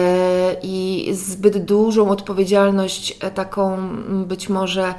i 0.63 1.09
zbyt 1.13 1.65
dużą 1.65 2.11
odpowiedzialność 2.11 3.19
e, 3.21 3.31
taką 3.31 3.89
być 4.27 4.49
może 4.49 4.95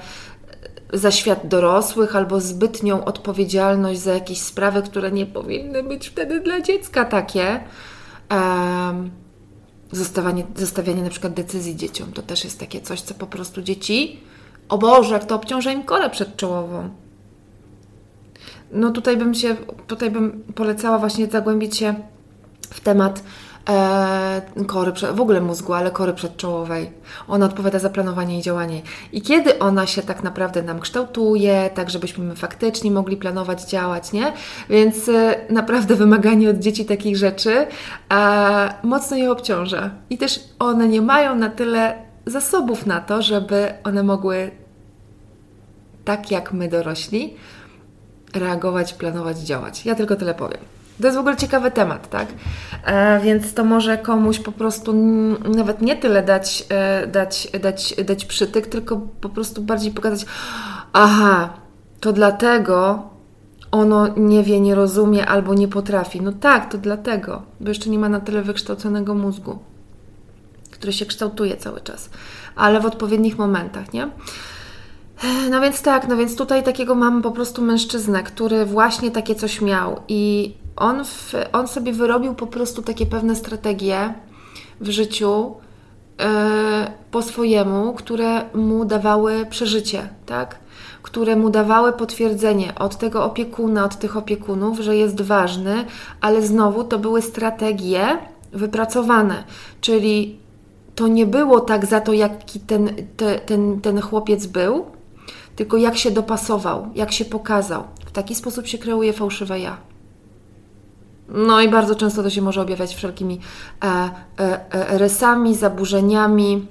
za 0.93 1.11
świat 1.11 1.47
dorosłych 1.47 2.15
albo 2.15 2.41
zbytnią 2.41 3.05
odpowiedzialność 3.05 3.99
za 3.99 4.13
jakieś 4.13 4.41
sprawy, 4.41 4.81
które 4.81 5.11
nie 5.11 5.25
powinny 5.25 5.83
być 5.83 6.07
wtedy 6.09 6.39
dla 6.39 6.61
dziecka 6.61 7.05
takie. 7.05 7.63
Yy, 8.31 9.21
zostawianie, 9.91 10.43
zostawianie 10.55 11.03
na 11.03 11.09
przykład 11.09 11.33
decyzji 11.33 11.75
dzieciom. 11.75 12.11
To 12.11 12.21
też 12.21 12.43
jest 12.43 12.59
takie 12.59 12.81
coś, 12.81 13.01
co 13.01 13.13
po 13.13 13.27
prostu 13.27 13.61
dzieci, 13.61 14.19
o 14.69 14.77
Boże, 14.77 15.13
jak 15.13 15.25
to 15.25 15.35
obciąża 15.35 15.71
im 15.71 15.83
korę 15.83 16.09
przedczołową. 16.09 16.89
No 18.71 18.91
tutaj 18.91 19.17
bym 19.17 19.33
się, 19.33 19.55
tutaj 19.87 20.11
bym 20.11 20.43
polecała 20.55 20.99
właśnie 20.99 21.27
zagłębić 21.27 21.77
się 21.77 21.95
w 22.61 22.79
temat 22.79 23.23
kory, 24.67 24.91
w 25.13 25.21
ogóle 25.21 25.41
mózgu, 25.41 25.73
ale 25.73 25.91
kory 25.91 26.13
przedczołowej. 26.13 26.91
Ona 27.27 27.45
odpowiada 27.45 27.79
za 27.79 27.89
planowanie 27.89 28.39
i 28.39 28.41
działanie. 28.41 28.81
I 29.11 29.21
kiedy 29.21 29.59
ona 29.59 29.87
się 29.87 30.01
tak 30.01 30.23
naprawdę 30.23 30.63
nam 30.63 30.79
kształtuje, 30.79 31.69
tak 31.73 31.89
żebyśmy 31.89 32.35
faktycznie 32.35 32.91
mogli 32.91 33.17
planować, 33.17 33.69
działać, 33.69 34.11
nie? 34.11 34.33
Więc 34.69 35.09
e, 35.09 35.35
naprawdę 35.49 35.95
wymaganie 35.95 36.49
od 36.49 36.59
dzieci 36.59 36.85
takich 36.85 37.17
rzeczy 37.17 37.67
mocno 38.83 39.17
je 39.17 39.31
obciąża. 39.31 39.89
I 40.09 40.17
też 40.17 40.39
one 40.59 40.87
nie 40.87 41.01
mają 41.01 41.35
na 41.35 41.49
tyle 41.49 41.95
zasobów 42.25 42.85
na 42.85 43.01
to, 43.01 43.21
żeby 43.21 43.73
one 43.83 44.03
mogły 44.03 44.51
tak 46.05 46.31
jak 46.31 46.53
my 46.53 46.67
dorośli 46.67 47.35
reagować, 48.33 48.93
planować, 48.93 49.37
działać. 49.37 49.85
Ja 49.85 49.95
tylko 49.95 50.15
tyle 50.15 50.33
powiem. 50.33 50.80
To 51.01 51.07
jest 51.07 51.17
w 51.17 51.19
ogóle 51.19 51.37
ciekawy 51.37 51.71
temat, 51.71 52.09
tak? 52.09 52.27
E, 52.85 53.19
więc 53.19 53.53
to 53.53 53.63
może 53.63 53.97
komuś 53.97 54.39
po 54.39 54.51
prostu 54.51 54.93
nawet 55.55 55.81
nie 55.81 55.95
tyle 55.95 56.23
dać, 56.23 56.65
e, 56.69 57.07
dać, 57.07 57.47
dać, 57.61 57.95
dać 58.05 58.25
przytyk, 58.25 58.67
tylko 58.67 58.97
po 59.21 59.29
prostu 59.29 59.61
bardziej 59.61 59.91
pokazać, 59.91 60.25
aha, 60.93 61.53
to 61.99 62.13
dlatego 62.13 63.09
ono 63.71 64.07
nie 64.17 64.43
wie, 64.43 64.59
nie 64.59 64.75
rozumie 64.75 65.25
albo 65.25 65.53
nie 65.53 65.67
potrafi. 65.67 66.21
No 66.21 66.31
tak, 66.31 66.71
to 66.71 66.77
dlatego, 66.77 67.41
bo 67.59 67.69
jeszcze 67.69 67.89
nie 67.89 67.99
ma 67.99 68.09
na 68.09 68.19
tyle 68.19 68.41
wykształconego 68.41 69.15
mózgu, 69.15 69.59
który 70.71 70.93
się 70.93 71.05
kształtuje 71.05 71.57
cały 71.57 71.81
czas, 71.81 72.09
ale 72.55 72.79
w 72.79 72.85
odpowiednich 72.85 73.37
momentach, 73.37 73.93
nie? 73.93 74.09
No 75.49 75.61
więc 75.61 75.81
tak, 75.81 76.07
no 76.07 76.17
więc 76.17 76.35
tutaj 76.35 76.63
takiego 76.63 76.95
mam 76.95 77.21
po 77.21 77.31
prostu 77.31 77.61
mężczyznę, 77.61 78.23
który 78.23 78.65
właśnie 78.65 79.11
takie 79.11 79.35
coś 79.35 79.61
miał 79.61 80.01
i 80.07 80.53
on, 80.75 81.05
w, 81.05 81.33
on 81.53 81.67
sobie 81.67 81.93
wyrobił 81.93 82.35
po 82.35 82.47
prostu 82.47 82.81
takie 82.81 83.05
pewne 83.05 83.35
strategie 83.35 84.13
w 84.81 84.89
życiu 84.89 85.55
yy, 86.19 86.25
po 87.11 87.21
swojemu, 87.21 87.93
które 87.93 88.41
mu 88.53 88.85
dawały 88.85 89.45
przeżycie, 89.45 90.09
tak? 90.25 90.59
Które 91.01 91.35
mu 91.35 91.49
dawały 91.49 91.93
potwierdzenie 91.93 92.75
od 92.75 92.97
tego 92.97 93.25
opiekuna, 93.25 93.85
od 93.85 93.99
tych 93.99 94.17
opiekunów, 94.17 94.79
że 94.79 94.97
jest 94.97 95.21
ważny, 95.21 95.85
ale 96.21 96.41
znowu 96.41 96.83
to 96.83 96.99
były 96.99 97.21
strategie 97.21 98.17
wypracowane, 98.53 99.43
czyli 99.81 100.39
to 100.95 101.07
nie 101.07 101.25
było 101.25 101.59
tak 101.59 101.85
za 101.85 102.01
to, 102.01 102.13
jaki 102.13 102.59
ten, 102.59 102.89
te, 103.17 103.39
ten, 103.39 103.81
ten 103.81 104.01
chłopiec 104.01 104.45
był, 104.45 104.85
tylko 105.55 105.77
jak 105.77 105.97
się 105.97 106.11
dopasował, 106.11 106.87
jak 106.95 107.11
się 107.11 107.25
pokazał. 107.25 107.83
W 108.05 108.11
taki 108.11 108.35
sposób 108.35 108.67
się 108.67 108.77
kreuje 108.77 109.13
fałszywe 109.13 109.59
ja. 109.59 109.90
No 111.31 111.61
i 111.61 111.69
bardzo 111.69 111.95
często 111.95 112.23
to 112.23 112.29
się 112.29 112.41
może 112.41 112.61
objawiać 112.61 112.95
wszelkimi 112.95 113.39
e, 113.83 113.87
e, 113.87 114.71
e, 114.73 114.97
rysami, 114.97 115.55
zaburzeniami 115.55 116.67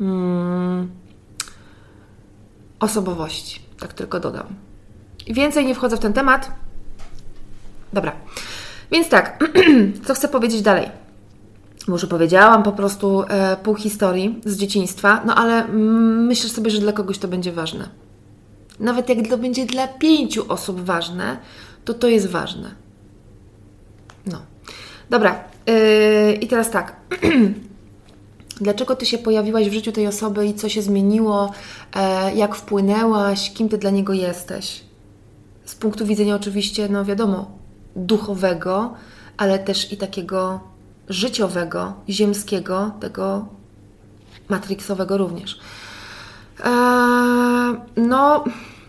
mm, 0.00 0.90
osobowości. 2.80 3.60
Tak 3.80 3.92
tylko 3.92 4.20
dodam. 4.20 4.46
Więcej 5.26 5.66
nie 5.66 5.74
wchodzę 5.74 5.96
w 5.96 6.00
ten 6.00 6.12
temat. 6.12 6.52
Dobra. 7.92 8.12
Więc 8.90 9.08
tak, 9.08 9.44
co 10.06 10.14
chcę 10.14 10.28
powiedzieć 10.28 10.62
dalej? 10.62 10.90
Może 11.88 12.06
powiedziałam 12.06 12.62
po 12.62 12.72
prostu 12.72 13.24
e, 13.28 13.56
pół 13.56 13.74
historii 13.74 14.40
z 14.44 14.56
dzieciństwa, 14.56 15.22
no 15.26 15.34
ale 15.34 15.64
mm, 15.64 16.26
myślę 16.26 16.50
sobie, 16.50 16.70
że 16.70 16.80
dla 16.80 16.92
kogoś 16.92 17.18
to 17.18 17.28
będzie 17.28 17.52
ważne. 17.52 17.88
Nawet 18.80 19.08
jak 19.08 19.28
to 19.28 19.38
będzie 19.38 19.66
dla 19.66 19.88
pięciu 19.88 20.52
osób 20.52 20.80
ważne, 20.80 21.38
to 21.84 21.94
to 21.94 22.08
jest 22.08 22.26
ważne. 22.26 22.87
No. 24.28 24.38
Dobra. 25.10 25.44
Yy, 25.66 26.32
I 26.32 26.46
teraz 26.46 26.70
tak. 26.70 26.96
Dlaczego 28.60 28.96
Ty 28.96 29.06
się 29.06 29.18
pojawiłaś 29.18 29.68
w 29.68 29.72
życiu 29.72 29.92
tej 29.92 30.06
osoby 30.06 30.46
i 30.46 30.54
co 30.54 30.68
się 30.68 30.82
zmieniło? 30.82 31.52
E, 31.96 32.34
jak 32.34 32.54
wpłynęłaś? 32.54 33.52
Kim 33.52 33.68
Ty 33.68 33.78
dla 33.78 33.90
niego 33.90 34.12
jesteś? 34.12 34.80
Z 35.64 35.74
punktu 35.74 36.06
widzenia 36.06 36.34
oczywiście, 36.34 36.88
no 36.88 37.04
wiadomo, 37.04 37.50
duchowego, 37.96 38.94
ale 39.36 39.58
też 39.58 39.92
i 39.92 39.96
takiego 39.96 40.60
życiowego, 41.08 41.92
ziemskiego, 42.08 42.90
tego 43.00 43.46
matrixowego 44.48 45.18
również. 45.18 45.58
E, 46.64 46.70
no, 47.96 48.44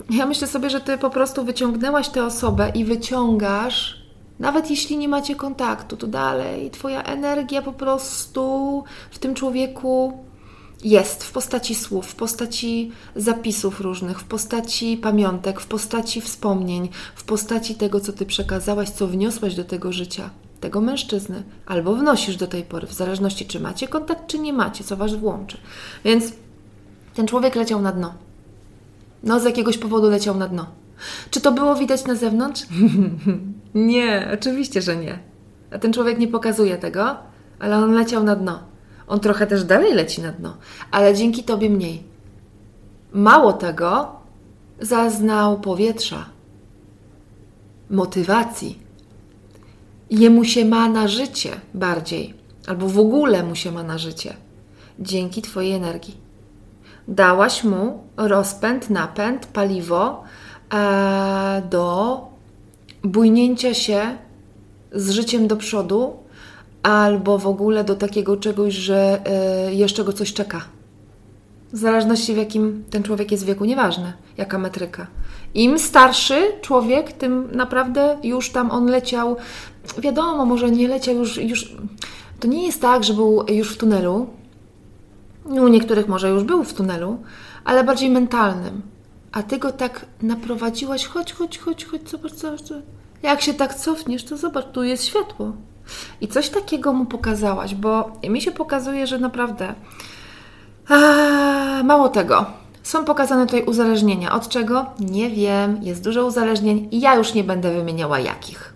ja 0.10 0.26
myślę 0.26 0.48
sobie, 0.48 0.70
że 0.70 0.82
Ty 0.82 0.98
po 0.98 1.10
prostu 1.10 1.46
wyciągnęłaś 1.46 2.10
tę 2.10 2.26
osobę 2.26 2.72
i 2.76 2.86
wyciągasz 2.86 3.99
nawet 4.40 4.70
jeśli 4.70 4.98
nie 4.98 5.08
macie 5.08 5.36
kontaktu, 5.36 5.98
to 5.98 6.08
dalej 6.08 6.72
Twoja 6.72 7.04
energia 7.04 7.62
po 7.62 7.74
prostu 7.74 8.84
w 9.12 9.20
tym 9.20 9.36
człowieku 9.36 10.14
jest 10.84 11.24
w 11.24 11.32
postaci 11.32 11.76
słów, 11.76 12.08
w 12.08 12.16
postaci 12.16 12.92
zapisów 13.16 13.82
różnych, 13.82 14.20
w 14.20 14.24
postaci 14.24 14.98
pamiątek, 14.98 15.60
w 15.60 15.68
postaci 15.68 16.22
wspomnień, 16.22 16.90
w 17.16 17.24
postaci 17.24 17.76
tego, 17.76 18.00
co 18.00 18.14
Ty 18.14 18.26
przekazałaś, 18.26 18.90
co 18.90 19.08
wniosłaś 19.08 19.56
do 19.56 19.64
tego 19.64 19.92
życia, 19.92 20.30
tego 20.60 20.82
mężczyzny, 20.82 21.44
albo 21.66 21.96
wnosisz 21.96 22.36
do 22.36 22.48
tej 22.48 22.64
pory, 22.64 22.88
w 22.88 22.94
zależności 22.94 23.46
czy 23.46 23.60
macie 23.60 23.88
kontakt, 23.88 24.28
czy 24.28 24.40
nie 24.40 24.54
macie, 24.54 24.84
co 24.84 24.98
Was 24.98 25.16
włączy. 25.16 25.58
Więc 26.04 26.34
ten 27.14 27.28
człowiek 27.28 27.56
leciał 27.56 27.82
na 27.82 27.92
dno. 27.92 28.14
No, 29.24 29.40
z 29.40 29.44
jakiegoś 29.44 29.78
powodu 29.78 30.10
leciał 30.10 30.38
na 30.38 30.48
dno. 30.48 30.79
Czy 31.32 31.42
to 31.42 31.52
było 31.52 31.76
widać 31.76 32.06
na 32.06 32.16
zewnątrz? 32.16 32.62
nie, 33.74 34.30
oczywiście, 34.34 34.82
że 34.82 34.96
nie. 34.96 35.20
A 35.72 35.80
ten 35.80 35.94
człowiek 35.94 36.20
nie 36.20 36.28
pokazuje 36.28 36.78
tego, 36.78 37.18
ale 37.60 37.78
on 37.78 37.94
leciał 37.94 38.24
na 38.24 38.36
dno. 38.36 38.60
On 39.08 39.20
trochę 39.20 39.48
też 39.48 39.64
dalej 39.64 39.94
leci 39.94 40.22
na 40.22 40.32
dno, 40.32 40.58
ale 40.92 41.16
dzięki 41.16 41.44
tobie 41.44 41.70
mniej. 41.70 42.04
Mało 43.14 43.54
tego, 43.54 44.16
zaznał 44.80 45.60
powietrza, 45.60 46.26
motywacji. 47.90 48.80
Jemu 50.10 50.46
się 50.46 50.66
ma 50.66 50.90
na 50.90 51.08
życie 51.08 51.52
bardziej, 51.74 52.34
albo 52.68 52.90
w 52.90 53.00
ogóle 53.00 53.44
mu 53.44 53.56
się 53.56 53.72
ma 53.72 53.84
na 53.84 53.98
życie, 53.98 54.34
dzięki 55.00 55.42
Twojej 55.42 55.72
energii. 55.72 56.18
Dałaś 57.08 57.64
mu 57.64 58.04
rozpęd, 58.18 58.90
napęd, 58.90 59.46
paliwo, 59.46 60.24
do 61.70 62.22
bujnięcia 63.04 63.74
się 63.74 64.18
z 64.92 65.10
życiem 65.10 65.48
do 65.48 65.58
przodu, 65.58 66.14
albo 66.84 67.38
w 67.38 67.48
ogóle 67.48 67.84
do 67.84 67.96
takiego 67.96 68.38
czegoś, 68.38 68.74
że 68.74 69.22
e, 69.26 69.74
jeszcze 69.74 70.04
go 70.04 70.14
coś 70.14 70.34
czeka. 70.34 70.62
W 71.74 71.78
zależności 71.78 72.34
w 72.34 72.38
jakim 72.38 72.84
ten 72.90 73.04
człowiek 73.04 73.32
jest 73.32 73.46
wieku, 73.46 73.66
nieważne 73.66 74.14
jaka 74.38 74.58
metryka. 74.58 75.08
Im 75.54 75.80
starszy 75.80 76.52
człowiek, 76.62 77.12
tym 77.12 77.50
naprawdę 77.52 78.18
już 78.24 78.52
tam 78.52 78.72
on 78.72 78.86
leciał. 78.86 79.36
Wiadomo, 79.98 80.46
może 80.46 80.72
nie 80.72 80.88
leciał 80.88 81.16
już, 81.16 81.38
już. 81.38 81.76
To 82.40 82.48
nie 82.48 82.66
jest 82.66 82.82
tak, 82.82 83.04
że 83.04 83.14
był 83.14 83.44
już 83.48 83.74
w 83.74 83.78
tunelu. 83.78 84.28
U 85.46 85.68
niektórych 85.68 86.08
może 86.08 86.30
już 86.30 86.44
był 86.44 86.64
w 86.64 86.74
tunelu, 86.74 87.18
ale 87.66 87.84
bardziej 87.84 88.10
mentalnym 88.10 88.82
a 89.32 89.44
ty 89.44 89.58
go 89.58 89.72
tak 89.72 90.06
naprowadziłaś, 90.22 91.06
chodź, 91.06 91.34
chodź, 91.34 91.58
chodź, 91.58 91.86
chodź, 91.86 92.10
zobacz, 92.10 92.34
zobacz. 92.34 92.62
Jak 93.24 93.42
się 93.42 93.54
tak 93.54 93.76
cofniesz, 93.76 94.24
to 94.24 94.38
zobacz, 94.38 94.66
tu 94.72 94.84
jest 94.84 95.06
światło. 95.06 95.52
I 96.22 96.28
coś 96.28 96.50
takiego 96.50 96.94
mu 96.94 97.06
pokazałaś, 97.06 97.76
bo 97.76 98.12
mi 98.30 98.42
się 98.42 98.52
pokazuje, 98.52 99.08
że 99.08 99.20
naprawdę 99.20 99.74
mało 101.84 102.10
tego. 102.10 102.46
Są 102.84 103.06
pokazane 103.06 103.46
tutaj 103.46 103.64
uzależnienia. 103.64 104.32
Od 104.32 104.50
czego? 104.50 104.86
Nie 105.00 105.30
wiem. 105.30 105.84
Jest 105.84 106.04
dużo 106.04 106.26
uzależnień 106.26 106.88
i 106.92 107.00
ja 107.02 107.16
już 107.16 107.34
nie 107.34 107.44
będę 107.44 107.74
wymieniała 107.74 108.20
jakich. 108.20 108.74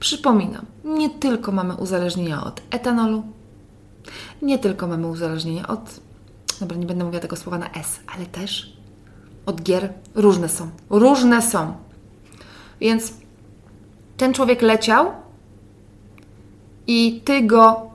Przypominam, 0.00 0.66
nie 0.84 1.10
tylko 1.10 1.52
mamy 1.52 1.74
uzależnienia 1.74 2.44
od 2.44 2.62
etanolu, 2.70 3.22
nie 4.42 4.58
tylko 4.58 4.86
mamy 4.86 5.06
uzależnienia 5.06 5.68
od. 5.68 6.00
Dobra, 6.60 6.76
nie 6.76 6.86
będę 6.86 7.04
mówiła 7.04 7.20
tego 7.20 7.36
słowa 7.36 7.58
na 7.58 7.70
S, 7.70 8.00
ale 8.16 8.26
też 8.26 8.77
od 9.48 9.62
gier 9.62 9.92
różne 10.14 10.48
są. 10.48 10.70
Różne 10.90 11.42
są. 11.42 11.72
Więc 12.80 13.12
ten 14.16 14.34
człowiek 14.34 14.62
leciał 14.62 15.06
i 16.86 17.22
ty 17.24 17.42
go 17.42 17.90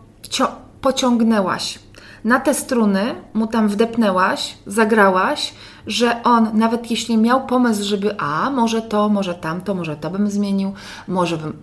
pociągnęłaś. 0.81 1.79
Na 2.23 2.39
te 2.39 2.53
struny 2.53 3.15
mu 3.33 3.47
tam 3.47 3.67
wdepnęłaś, 3.67 4.57
zagrałaś, 4.65 5.53
że 5.87 6.23
on, 6.23 6.49
nawet 6.53 6.91
jeśli 6.91 7.17
miał 7.17 7.47
pomysł, 7.47 7.83
żeby 7.83 8.19
a, 8.19 8.49
może 8.49 8.81
to, 8.81 9.09
może 9.09 9.35
tamto, 9.35 9.75
może 9.75 9.95
to 9.95 10.09
bym 10.09 10.29
zmienił, 10.29 10.73
może 11.07 11.37
bym. 11.37 11.57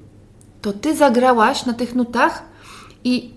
To 0.63 0.73
ty 0.73 0.97
zagrałaś 0.97 1.67
na 1.67 1.73
tych 1.73 1.95
nutach 1.95 2.43
i 3.05 3.31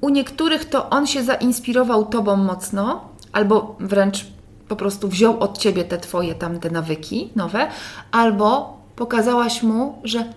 u 0.00 0.08
niektórych 0.08 0.64
to 0.64 0.90
on 0.90 1.06
się 1.06 1.24
zainspirował 1.24 2.06
tobą 2.06 2.36
mocno, 2.36 3.08
albo 3.32 3.76
wręcz 3.80 4.26
po 4.70 4.76
prostu 4.76 5.08
wziął 5.08 5.40
od 5.40 5.58
ciebie 5.58 5.84
te 5.84 5.98
twoje 5.98 6.34
tamte 6.34 6.70
nawyki 6.70 7.28
nowe, 7.36 7.68
albo 8.10 8.76
pokazałaś 8.96 9.62
mu, 9.62 9.98
że 10.04 10.32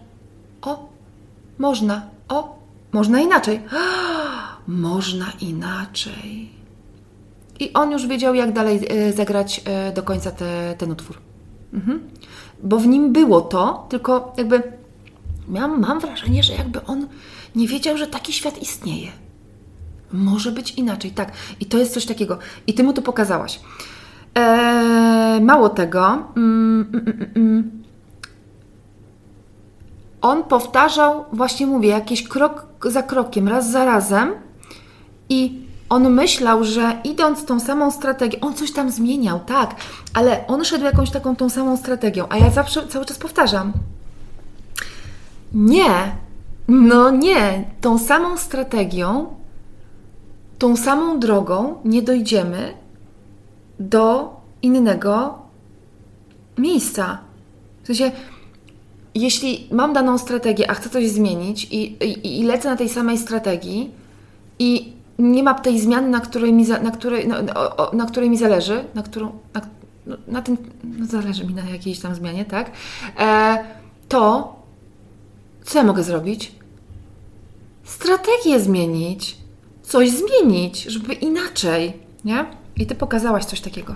o, 0.61 0.89
można, 1.57 2.01
o, 2.29 2.63
Można 2.93 3.21
inaczej. 3.21 3.61
Można 4.67 5.25
inaczej. 5.41 6.49
I 7.59 7.73
on 7.73 7.91
już 7.91 8.07
wiedział, 8.07 8.35
jak 8.35 8.53
dalej 8.53 8.79
e, 8.89 9.13
zagrać 9.13 9.61
e, 9.65 9.93
do 9.93 10.03
końca 10.03 10.31
te, 10.31 10.75
ten 10.77 10.91
utwór. 10.91 11.17
Mhm. 11.73 12.09
Bo 12.63 12.77
w 12.77 12.87
nim 12.87 13.13
było 13.13 13.41
to, 13.41 13.87
tylko 13.89 14.33
jakby 14.37 14.63
miałam, 15.47 15.81
mam 15.81 15.99
wrażenie, 15.99 16.43
że 16.43 16.53
jakby 16.53 16.85
on 16.85 17.07
nie 17.55 17.67
wiedział, 17.67 17.97
że 17.97 18.07
taki 18.07 18.33
świat 18.33 18.61
istnieje. 18.61 19.11
Może 20.11 20.51
być 20.51 20.71
inaczej, 20.71 21.11
tak. 21.11 21.31
I 21.59 21.65
to 21.65 21.77
jest 21.77 21.93
coś 21.93 22.05
takiego. 22.05 22.37
I 22.67 22.73
ty 22.73 22.83
mu 22.83 22.93
to 22.93 23.01
pokazałaś. 23.01 23.59
Eee, 24.35 25.41
mało 25.41 25.69
tego. 25.69 26.05
Mm, 26.35 26.89
mm, 26.93 27.03
mm, 27.07 27.31
mm. 27.35 27.83
on 30.21 30.43
powtarzał, 30.43 31.25
właśnie 31.33 31.67
mówię, 31.67 31.89
jakiś 31.89 32.27
krok 32.27 32.67
za 32.85 33.03
krokiem, 33.03 33.47
raz 33.47 33.71
za 33.71 33.85
razem. 33.85 34.33
I 35.29 35.63
on 35.89 36.09
myślał, 36.09 36.63
że 36.63 37.01
idąc 37.03 37.45
tą 37.45 37.59
samą 37.59 37.91
strategią, 37.91 38.39
on 38.41 38.53
coś 38.53 38.71
tam 38.71 38.91
zmieniał, 38.91 39.39
tak, 39.39 39.75
ale 40.13 40.47
on 40.47 40.65
szedł 40.65 40.85
jakąś 40.85 41.11
taką 41.11 41.35
tą 41.35 41.49
samą 41.49 41.77
strategią, 41.77 42.25
a 42.29 42.37
ja 42.37 42.49
zawsze 42.49 42.87
cały 42.87 43.05
czas 43.05 43.17
powtarzam. 43.17 43.73
Nie, 45.53 46.15
no 46.67 47.09
nie, 47.09 47.63
tą 47.81 47.97
samą 47.97 48.37
strategią, 48.37 49.35
tą 50.59 50.75
samą 50.75 51.19
drogą 51.19 51.75
nie 51.85 52.01
dojdziemy 52.01 52.82
do 53.79 54.35
innego 54.61 55.39
miejsca. 56.57 57.17
W 57.83 57.87
sensie, 57.87 58.11
jeśli 59.15 59.67
mam 59.71 59.93
daną 59.93 60.17
strategię, 60.17 60.71
a 60.71 60.73
chcę 60.73 60.89
coś 60.89 61.09
zmienić 61.09 61.63
i, 61.63 62.03
i, 62.03 62.39
i 62.39 62.43
lecę 62.43 62.69
na 62.69 62.75
tej 62.75 62.89
samej 62.89 63.17
strategii 63.17 63.91
i 64.59 64.93
nie 65.19 65.43
ma 65.43 65.53
tej 65.53 65.79
zmiany, 65.79 66.09
na 66.09 66.19
której 66.19 66.53
mi, 66.53 66.65
za, 66.65 66.79
na 66.79 66.91
której, 66.91 67.27
na, 67.27 67.37
na 67.93 68.05
której 68.05 68.29
mi 68.29 68.37
zależy, 68.37 68.83
na 68.93 69.03
którą, 69.03 69.31
na, 69.53 69.61
no, 70.05 70.17
na 70.27 70.41
tym, 70.41 70.57
no 70.83 71.05
zależy 71.05 71.47
mi 71.47 71.53
na 71.53 71.69
jakiejś 71.69 71.99
tam 71.99 72.15
zmianie, 72.15 72.45
tak? 72.45 72.71
E, 73.19 73.57
to 74.09 74.53
co 75.63 75.77
ja 75.77 75.83
mogę 75.83 76.03
zrobić? 76.03 76.51
Strategię 77.83 78.59
zmienić, 78.59 79.37
coś 79.83 80.09
zmienić, 80.09 80.83
żeby 80.83 81.13
inaczej, 81.13 81.93
nie? 82.25 82.45
I 82.75 82.85
ty 82.85 82.95
pokazałaś 82.95 83.45
coś 83.45 83.61
takiego. 83.61 83.95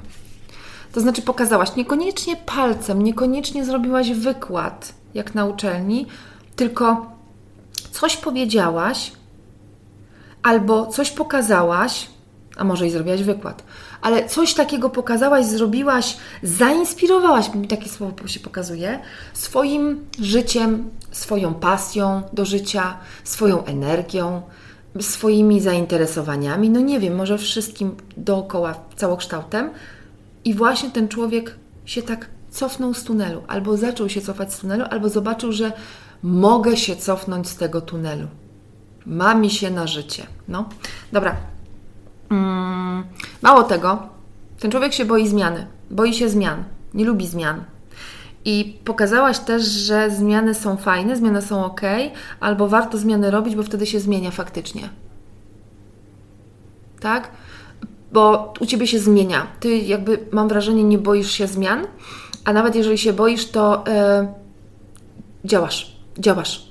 To 0.91 1.01
znaczy 1.01 1.21
pokazałaś 1.21 1.75
niekoniecznie 1.75 2.35
palcem, 2.35 3.03
niekoniecznie 3.03 3.65
zrobiłaś 3.65 4.11
wykład, 4.11 4.93
jak 5.13 5.35
na 5.35 5.45
uczelni, 5.45 6.05
tylko 6.55 7.11
coś 7.91 8.17
powiedziałaś, 8.17 9.11
albo 10.43 10.85
coś 10.85 11.11
pokazałaś, 11.11 12.07
a 12.57 12.63
może 12.63 12.87
i 12.87 12.91
zrobiłaś 12.91 13.23
wykład, 13.23 13.63
ale 14.01 14.29
coś 14.29 14.53
takiego 14.53 14.89
pokazałaś, 14.89 15.45
zrobiłaś, 15.45 16.17
zainspirowałaś, 16.43 17.53
mi 17.53 17.67
takie 17.67 17.89
słowo 17.89 18.27
się 18.27 18.39
pokazuje, 18.39 18.99
swoim 19.33 20.05
życiem, 20.19 20.89
swoją 21.11 21.53
pasją 21.53 22.21
do 22.33 22.45
życia, 22.45 22.97
swoją 23.23 23.65
energią, 23.65 24.41
swoimi 25.01 25.61
zainteresowaniami, 25.61 26.69
no 26.69 26.79
nie 26.79 26.99
wiem, 26.99 27.15
może 27.15 27.37
wszystkim 27.37 27.95
dookoła, 28.17 28.75
całokształtem. 28.95 29.69
I 30.45 30.53
właśnie 30.53 30.91
ten 30.91 31.07
człowiek 31.07 31.55
się 31.85 32.01
tak 32.01 32.29
cofnął 32.49 32.93
z 32.93 33.03
tunelu, 33.03 33.41
albo 33.47 33.77
zaczął 33.77 34.09
się 34.09 34.21
cofać 34.21 34.53
z 34.53 34.59
tunelu, 34.59 34.85
albo 34.89 35.09
zobaczył, 35.09 35.51
że 35.51 35.71
mogę 36.23 36.77
się 36.77 36.95
cofnąć 36.95 37.49
z 37.49 37.55
tego 37.55 37.81
tunelu. 37.81 38.27
Ma 39.05 39.35
mi 39.35 39.49
się 39.49 39.71
na 39.71 39.87
życie. 39.87 40.27
No, 40.47 40.69
dobra. 41.11 41.35
Mm, 42.29 43.03
mało 43.41 43.63
tego, 43.63 44.09
ten 44.59 44.71
człowiek 44.71 44.93
się 44.93 45.05
boi 45.05 45.27
zmiany. 45.27 45.67
Boi 45.91 46.13
się 46.13 46.29
zmian. 46.29 46.63
Nie 46.93 47.05
lubi 47.05 47.27
zmian. 47.27 47.63
I 48.49 48.79
pokazałaś 48.85 49.39
też, 49.39 49.63
że 49.63 50.09
zmiany 50.11 50.53
są 50.53 50.77
fajne, 50.77 51.17
zmiany 51.17 51.41
są 51.41 51.65
ok, 51.65 51.81
albo 52.39 52.67
warto 52.67 52.97
zmiany 52.97 53.31
robić, 53.31 53.55
bo 53.55 53.63
wtedy 53.63 53.85
się 53.85 53.99
zmienia 53.99 54.31
faktycznie. 54.31 54.89
Tak? 56.99 57.31
Bo 58.11 58.53
u 58.59 58.65
ciebie 58.65 58.87
się 58.87 58.99
zmienia. 58.99 59.47
Ty, 59.59 59.77
jakby, 59.77 60.19
mam 60.31 60.47
wrażenie, 60.47 60.83
nie 60.83 60.97
boisz 60.97 61.31
się 61.31 61.47
zmian, 61.47 61.87
a 62.45 62.53
nawet 62.53 62.75
jeżeli 62.75 62.97
się 62.97 63.13
boisz, 63.13 63.51
to 63.51 63.83
yy, 63.87 64.27
działasz. 65.49 65.97
Działasz. 66.19 66.67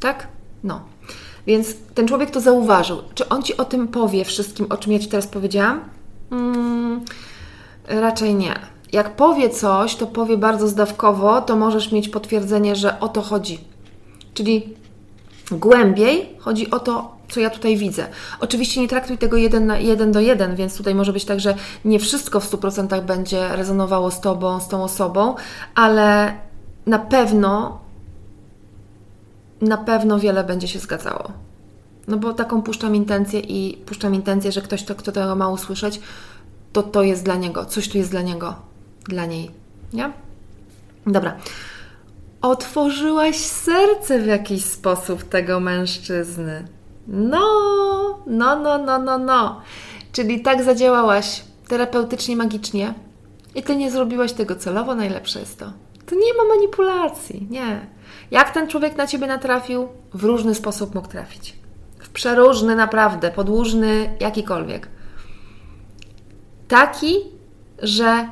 Tak? 0.00 0.28
No. 0.64 0.80
Więc 1.46 1.74
ten 1.94 2.08
człowiek 2.08 2.30
to 2.30 2.40
zauważył. 2.40 2.98
Czy 3.14 3.28
on 3.28 3.42
ci 3.42 3.56
o 3.56 3.64
tym 3.64 3.88
powie 3.88 4.24
wszystkim, 4.24 4.66
o 4.70 4.76
czym 4.76 4.92
ja 4.92 4.98
ci 4.98 5.08
teraz 5.08 5.26
powiedziałam? 5.26 5.80
Hmm, 6.30 7.00
raczej 7.88 8.34
nie. 8.34 8.79
Jak 8.92 9.16
powie 9.16 9.50
coś, 9.50 9.96
to 9.96 10.06
powie 10.06 10.36
bardzo 10.36 10.68
zdawkowo, 10.68 11.40
to 11.40 11.56
możesz 11.56 11.92
mieć 11.92 12.08
potwierdzenie, 12.08 12.76
że 12.76 13.00
o 13.00 13.08
to 13.08 13.22
chodzi. 13.22 13.58
Czyli 14.34 14.74
głębiej 15.50 16.36
chodzi 16.38 16.70
o 16.70 16.80
to, 16.80 17.16
co 17.28 17.40
ja 17.40 17.50
tutaj 17.50 17.76
widzę. 17.76 18.06
Oczywiście 18.40 18.80
nie 18.80 18.88
traktuj 18.88 19.18
tego 19.18 19.36
jeden, 19.36 19.66
na, 19.66 19.78
jeden 19.78 20.12
do 20.12 20.20
jeden, 20.20 20.56
więc 20.56 20.76
tutaj 20.76 20.94
może 20.94 21.12
być 21.12 21.24
tak, 21.24 21.40
że 21.40 21.54
nie 21.84 21.98
wszystko 21.98 22.40
w 22.40 22.50
100% 22.50 23.04
będzie 23.04 23.48
rezonowało 23.48 24.10
z 24.10 24.20
Tobą, 24.20 24.60
z 24.60 24.68
tą 24.68 24.84
osobą, 24.84 25.34
ale 25.74 26.34
na 26.86 26.98
pewno 26.98 27.80
na 29.60 29.76
pewno 29.76 30.18
wiele 30.18 30.44
będzie 30.44 30.68
się 30.68 30.78
zgadzało. 30.78 31.32
No 32.08 32.16
bo 32.16 32.34
taką 32.34 32.62
puszczam 32.62 32.96
intencję 32.96 33.40
i 33.40 33.76
puszczam 33.76 34.14
intencję, 34.14 34.52
że 34.52 34.62
ktoś, 34.62 34.84
to, 34.84 34.94
kto 34.94 35.12
tego 35.12 35.36
ma 35.36 35.48
usłyszeć, 35.48 36.00
to 36.72 36.82
to 36.82 37.02
jest 37.02 37.24
dla 37.24 37.36
niego, 37.36 37.64
coś 37.64 37.88
tu 37.88 37.98
jest 37.98 38.10
dla 38.10 38.22
niego, 38.22 38.54
dla 39.10 39.26
niej, 39.26 39.50
nie? 39.92 40.12
Dobra. 41.06 41.36
Otworzyłaś 42.42 43.36
serce 43.36 44.18
w 44.18 44.26
jakiś 44.26 44.64
sposób 44.64 45.24
tego 45.24 45.60
mężczyzny. 45.60 46.68
No, 47.08 47.40
no, 48.26 48.56
no, 48.56 48.78
no, 48.78 48.98
no, 48.98 49.18
no. 49.18 49.62
Czyli 50.12 50.42
tak 50.42 50.62
zadziałałaś 50.62 51.44
terapeutycznie, 51.68 52.36
magicznie 52.36 52.94
i 53.54 53.62
ty 53.62 53.76
nie 53.76 53.90
zrobiłaś 53.90 54.32
tego 54.32 54.56
celowo, 54.56 54.94
najlepsze 54.94 55.40
jest 55.40 55.58
to. 55.58 55.72
To 56.06 56.14
nie 56.14 56.34
ma 56.34 56.54
manipulacji, 56.54 57.46
nie. 57.50 57.86
Jak 58.30 58.50
ten 58.50 58.68
człowiek 58.68 58.96
na 58.96 59.06
ciebie 59.06 59.26
natrafił? 59.26 59.88
W 60.14 60.24
różny 60.24 60.54
sposób 60.54 60.94
mógł 60.94 61.08
trafić. 61.08 61.56
W 61.98 62.08
przeróżny 62.08 62.76
naprawdę, 62.76 63.30
podłużny, 63.30 64.16
jakikolwiek. 64.20 64.88
Taki, 66.68 67.16
że 67.82 68.28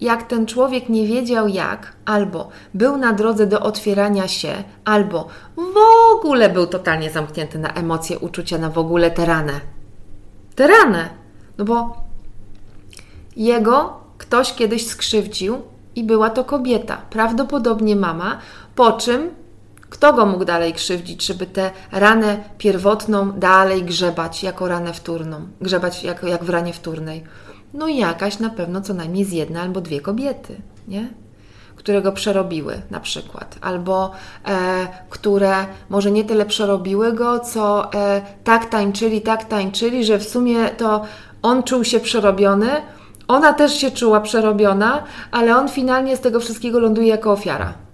jak 0.00 0.22
ten 0.22 0.46
człowiek 0.46 0.88
nie 0.88 1.06
wiedział 1.06 1.48
jak, 1.48 1.92
albo 2.04 2.48
był 2.74 2.96
na 2.96 3.12
drodze 3.12 3.46
do 3.46 3.60
otwierania 3.60 4.28
się, 4.28 4.64
albo 4.84 5.28
w 5.56 5.76
ogóle 6.14 6.48
był 6.48 6.66
totalnie 6.66 7.10
zamknięty 7.10 7.58
na 7.58 7.68
emocje, 7.72 8.18
uczucia, 8.18 8.58
na 8.58 8.70
w 8.70 8.78
ogóle 8.78 9.10
tę 9.10 9.26
ranę. 9.26 9.60
Tę 10.54 10.66
ranę! 10.66 11.08
No 11.58 11.64
bo 11.64 11.96
jego 13.36 14.00
ktoś 14.18 14.54
kiedyś 14.54 14.86
skrzywdził 14.86 15.62
i 15.94 16.04
była 16.04 16.30
to 16.30 16.44
kobieta, 16.44 16.96
prawdopodobnie 17.10 17.96
mama, 17.96 18.38
po 18.74 18.92
czym 18.92 19.30
kto 19.90 20.12
go 20.12 20.26
mógł 20.26 20.44
dalej 20.44 20.72
krzywdzić, 20.72 21.26
żeby 21.26 21.46
tę 21.46 21.70
ranę 21.92 22.38
pierwotną 22.58 23.32
dalej 23.32 23.84
grzebać 23.84 24.42
jako 24.42 24.68
ranę 24.68 24.92
wtórną, 24.92 25.48
grzebać 25.60 26.04
jak, 26.04 26.22
jak 26.22 26.44
w 26.44 26.50
ranie 26.50 26.72
wtórnej? 26.72 27.24
No 27.76 27.88
jakaś 27.88 28.38
na 28.38 28.50
pewno 28.50 28.80
co 28.80 28.94
najmniej 28.94 29.24
z 29.24 29.32
jedna 29.32 29.62
albo 29.62 29.80
dwie 29.80 30.00
kobiety, 30.00 30.56
nie? 30.88 31.08
które 31.76 32.02
go 32.02 32.12
przerobiły 32.12 32.82
na 32.90 33.00
przykład, 33.00 33.58
albo 33.60 34.10
e, 34.46 34.88
które 35.10 35.54
może 35.88 36.10
nie 36.10 36.24
tyle 36.24 36.46
przerobiły 36.46 37.12
go, 37.12 37.40
co 37.40 37.92
e, 37.92 38.22
tak 38.44 38.66
tańczyli, 38.66 39.20
tak 39.20 39.44
tańczyli, 39.44 40.04
że 40.04 40.18
w 40.18 40.28
sumie 40.28 40.68
to 40.68 41.02
on 41.42 41.62
czuł 41.62 41.84
się 41.84 42.00
przerobiony, 42.00 42.68
ona 43.28 43.52
też 43.52 43.74
się 43.80 43.90
czuła 43.90 44.20
przerobiona, 44.20 45.02
ale 45.30 45.56
on 45.56 45.68
finalnie 45.68 46.16
z 46.16 46.20
tego 46.20 46.40
wszystkiego 46.40 46.80
ląduje 46.80 47.08
jako 47.08 47.32
ofiara. 47.32 47.85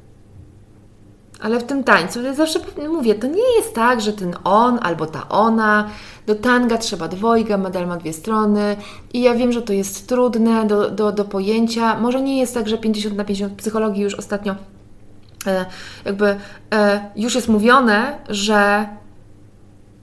Ale 1.42 1.61
w 1.61 1.64
tym 1.64 1.85
tańcu, 1.85 2.22
ja 2.22 2.35
zawsze 2.35 2.59
mówię, 2.88 3.14
to 3.14 3.26
nie 3.26 3.57
jest 3.57 3.74
tak, 3.74 4.00
że 4.00 4.12
ten 4.12 4.35
on 4.44 4.78
albo 4.83 5.07
ta 5.07 5.28
ona, 5.28 5.88
do 6.26 6.35
tanga 6.35 6.78
trzeba 6.78 7.09
dwojga, 7.09 7.59
medal 7.59 7.87
ma 7.87 7.96
dwie 7.96 8.12
strony 8.12 8.76
i 9.12 9.22
ja 9.22 9.35
wiem, 9.35 9.52
że 9.52 9.62
to 9.62 9.72
jest 9.72 10.09
trudne 10.09 10.66
do, 10.66 10.90
do, 10.90 11.12
do 11.12 11.24
pojęcia. 11.24 12.00
Może 12.00 12.22
nie 12.22 12.40
jest 12.40 12.55
tak, 12.55 12.68
że 12.68 12.78
50 12.78 13.16
na 13.16 13.24
50 13.24 13.52
psychologii 13.52 14.02
już 14.02 14.14
ostatnio 14.14 14.55
e, 15.46 15.66
jakby 16.05 16.37
e, 16.74 17.11
już 17.16 17.35
jest 17.35 17.48
mówione, 17.48 18.18
że 18.28 18.87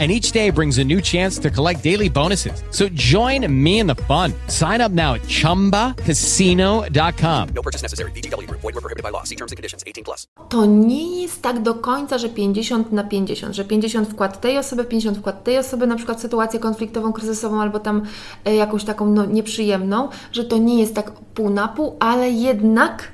And 0.00 0.10
each 0.10 0.32
day 0.32 0.48
brings 0.48 0.78
a 0.78 0.84
new 0.84 1.02
chance 1.02 1.38
to 1.40 1.50
collect 1.50 1.82
daily 1.82 2.08
bonuses. 2.08 2.62
So 2.70 2.88
join 2.88 3.46
me 3.52 3.80
in 3.80 3.86
the 3.86 3.96
fun. 4.08 4.32
Sign 4.48 4.80
up 4.80 4.92
now 4.92 5.12
at 5.14 5.20
chumbacasino.com. 5.28 7.48
No 7.54 7.62
purchase 7.62 7.82
necessary. 7.82 8.12
VGW 8.12 8.48
Group. 8.48 8.62
Void 8.62 8.76
were 8.76 8.80
prohibited 8.80 9.02
by 9.02 9.10
law. 9.10 9.24
See 9.24 9.36
terms 9.36 9.52
and 9.52 9.58
conditions. 9.58 9.84
18 9.86 10.04
plus. 10.04 10.26
to 10.50 10.66
nie 10.66 11.22
jest 11.22 11.42
tak 11.42 11.62
do 11.62 11.74
końca, 11.74 12.18
że 12.18 12.28
50 12.28 12.92
na 12.92 13.04
50, 13.04 13.54
że 13.54 13.64
50 13.64 14.08
wkład 14.08 14.40
tej 14.40 14.58
osoby, 14.58 14.84
50 14.84 15.18
wkład 15.18 15.44
tej 15.44 15.58
osoby, 15.58 15.86
na 15.86 15.96
przykład 15.96 16.20
sytuację 16.20 16.60
konfliktową, 16.60 17.12
kryzysową 17.12 17.60
albo 17.60 17.80
tam 17.80 18.02
e, 18.44 18.54
jakąś 18.54 18.84
taką 18.84 19.06
no, 19.06 19.24
nieprzyjemną, 19.24 20.08
że 20.32 20.44
to 20.44 20.58
nie 20.58 20.80
jest 20.80 20.94
tak 20.94 21.12
pół 21.12 21.50
na 21.50 21.68
pół, 21.68 21.96
ale 22.00 22.30
jednak 22.30 23.08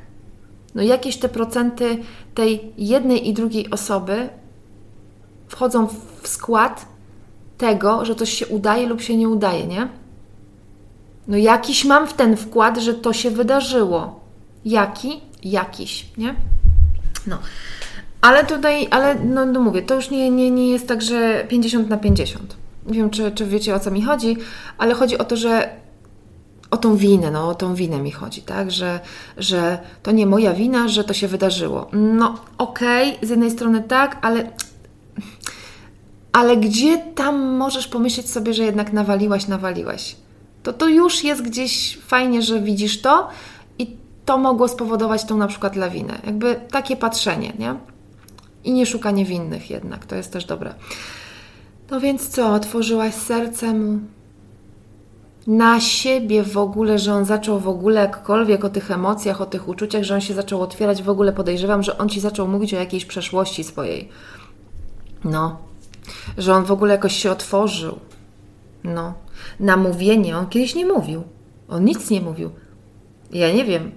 no 0.75 0.83
jakieś 0.83 1.17
te 1.17 1.29
procenty 1.29 1.99
tej 2.35 2.73
jednej 2.79 3.29
i 3.29 3.33
drugiej 3.33 3.71
osoby 3.71 4.29
wchodzą 5.49 5.87
w 6.23 6.29
skład 6.29 6.87
tego, 7.59 8.05
że 8.05 8.15
coś 8.15 8.33
się 8.33 8.47
udaje 8.47 8.87
lub 8.87 9.01
się 9.01 9.17
nie 9.17 9.29
udaje, 9.29 9.67
nie? 9.67 9.89
No 11.29 11.37
jakiś 11.37 11.85
mam 11.85 12.07
w 12.07 12.13
ten 12.13 12.37
wkład, 12.37 12.79
że 12.79 12.95
to 12.95 13.13
się 13.13 13.31
wydarzyło. 13.31 14.21
Jaki? 14.65 15.21
Jakiś, 15.43 16.07
nie? 16.19 16.35
No. 17.27 17.39
Ale 18.21 18.45
tutaj, 18.45 18.89
ale 18.91 19.15
no, 19.15 19.47
no 19.47 19.61
mówię, 19.61 19.83
to 19.83 19.95
już 19.95 20.11
nie, 20.11 20.31
nie, 20.31 20.51
nie 20.51 20.71
jest 20.71 20.89
tak, 20.89 21.03
że 21.03 21.45
50 21.49 21.89
na 21.89 21.97
50. 21.97 22.57
Nie 22.87 22.95
wiem, 22.95 23.11
czy, 23.11 23.31
czy 23.31 23.47
wiecie 23.47 23.75
o 23.75 23.81
co 23.81 23.91
mi 23.91 24.03
chodzi, 24.03 24.37
ale 24.79 24.95
chodzi 24.95 25.19
o 25.19 25.25
to, 25.25 25.37
że 25.37 25.71
o 26.71 26.77
tą 26.77 26.97
winę, 26.97 27.31
no 27.31 27.49
o 27.49 27.55
tą 27.55 27.75
winę 27.75 27.99
mi 27.99 28.11
chodzi, 28.11 28.43
tak? 28.43 28.71
Że, 28.71 29.01
że 29.37 29.79
to 30.03 30.11
nie 30.11 30.27
moja 30.27 30.53
wina, 30.53 30.89
że 30.89 31.05
to 31.05 31.15
się 31.15 31.29
wydarzyło. 31.29 31.89
No 31.93 32.35
okej, 32.59 33.19
z 33.23 33.31
jednej 33.31 33.51
strony 33.51 33.83
tak, 33.83 34.19
ale 34.23 34.51
ale 36.37 36.57
gdzie 36.57 36.99
tam 36.99 37.43
możesz 37.57 37.89
pomyśleć 37.89 38.31
sobie, 38.31 38.55
że 38.55 38.65
jednak 38.65 38.93
nawaliłaś, 38.93 39.47
nawaliłaś? 39.49 40.17
To 40.63 40.73
to 40.73 40.89
już 40.89 41.25
jest 41.25 41.43
gdzieś 41.43 41.99
fajnie, 41.99 42.43
że 42.43 42.61
widzisz 42.61 43.01
to 43.01 43.29
i 43.79 43.97
to 44.25 44.39
mogło 44.39 44.69
spowodować 44.69 45.25
tą 45.25 45.37
na 45.37 45.47
przykład 45.47 45.77
lawinę. 45.77 46.19
Jakby 46.27 46.61
takie 46.71 46.97
patrzenie, 46.97 47.53
nie? 47.59 47.75
I 48.65 48.73
nie 48.73 48.87
szukanie 48.87 49.25
winnych 49.25 49.71
jednak, 49.71 50.07
to 50.07 50.17
jest 50.17 50.33
też 50.33 50.45
dobre. 50.45 50.75
No 51.91 52.01
więc 52.01 52.29
co, 52.29 52.55
otworzyłaś 52.55 53.15
serce 53.15 53.73
mu 53.75 53.99
na 55.47 55.81
siebie 55.81 56.43
w 56.43 56.59
ogóle, 56.59 56.99
że 56.99 57.15
on 57.15 57.25
zaczął 57.25 57.61
w 57.61 57.69
ogóle 57.69 58.01
jakkolwiek 58.01 58.65
o 58.65 58.69
tych 58.69 58.91
emocjach, 58.91 59.41
o 59.41 59.47
tych 59.47 59.69
uczuciach, 59.69 60.03
że 60.03 60.15
on 60.15 60.21
się 60.21 60.35
zaczął 60.35 60.63
otwierać, 60.63 61.03
w 61.03 61.11
ogóle 61.11 61.33
podejrzewam, 61.33 61.83
że 61.83 61.99
on 61.99 62.09
ci 62.09 62.21
zaczął 62.21 62.49
mówić 62.49 62.75
o 62.75 62.79
jakiejś 62.79 63.05
przeszłości 63.05 63.65
swojej. 63.65 64.09
No, 65.25 65.67
że 66.39 66.55
on 66.55 66.65
w 66.65 66.73
ogóle 66.73 66.93
jakoś 66.93 67.17
się 67.17 67.31
otworzył. 67.31 67.99
No, 68.85 69.15
na 69.61 69.77
mówienie 69.77 70.37
on 70.37 70.47
kiedyś 70.47 70.75
nie 70.75 70.87
mówił. 70.87 71.23
On 71.69 71.85
nic 71.85 72.11
nie 72.11 72.21
mówił. 72.21 72.51
Ja 73.33 73.53
nie 73.53 73.65
wiem. 73.65 73.93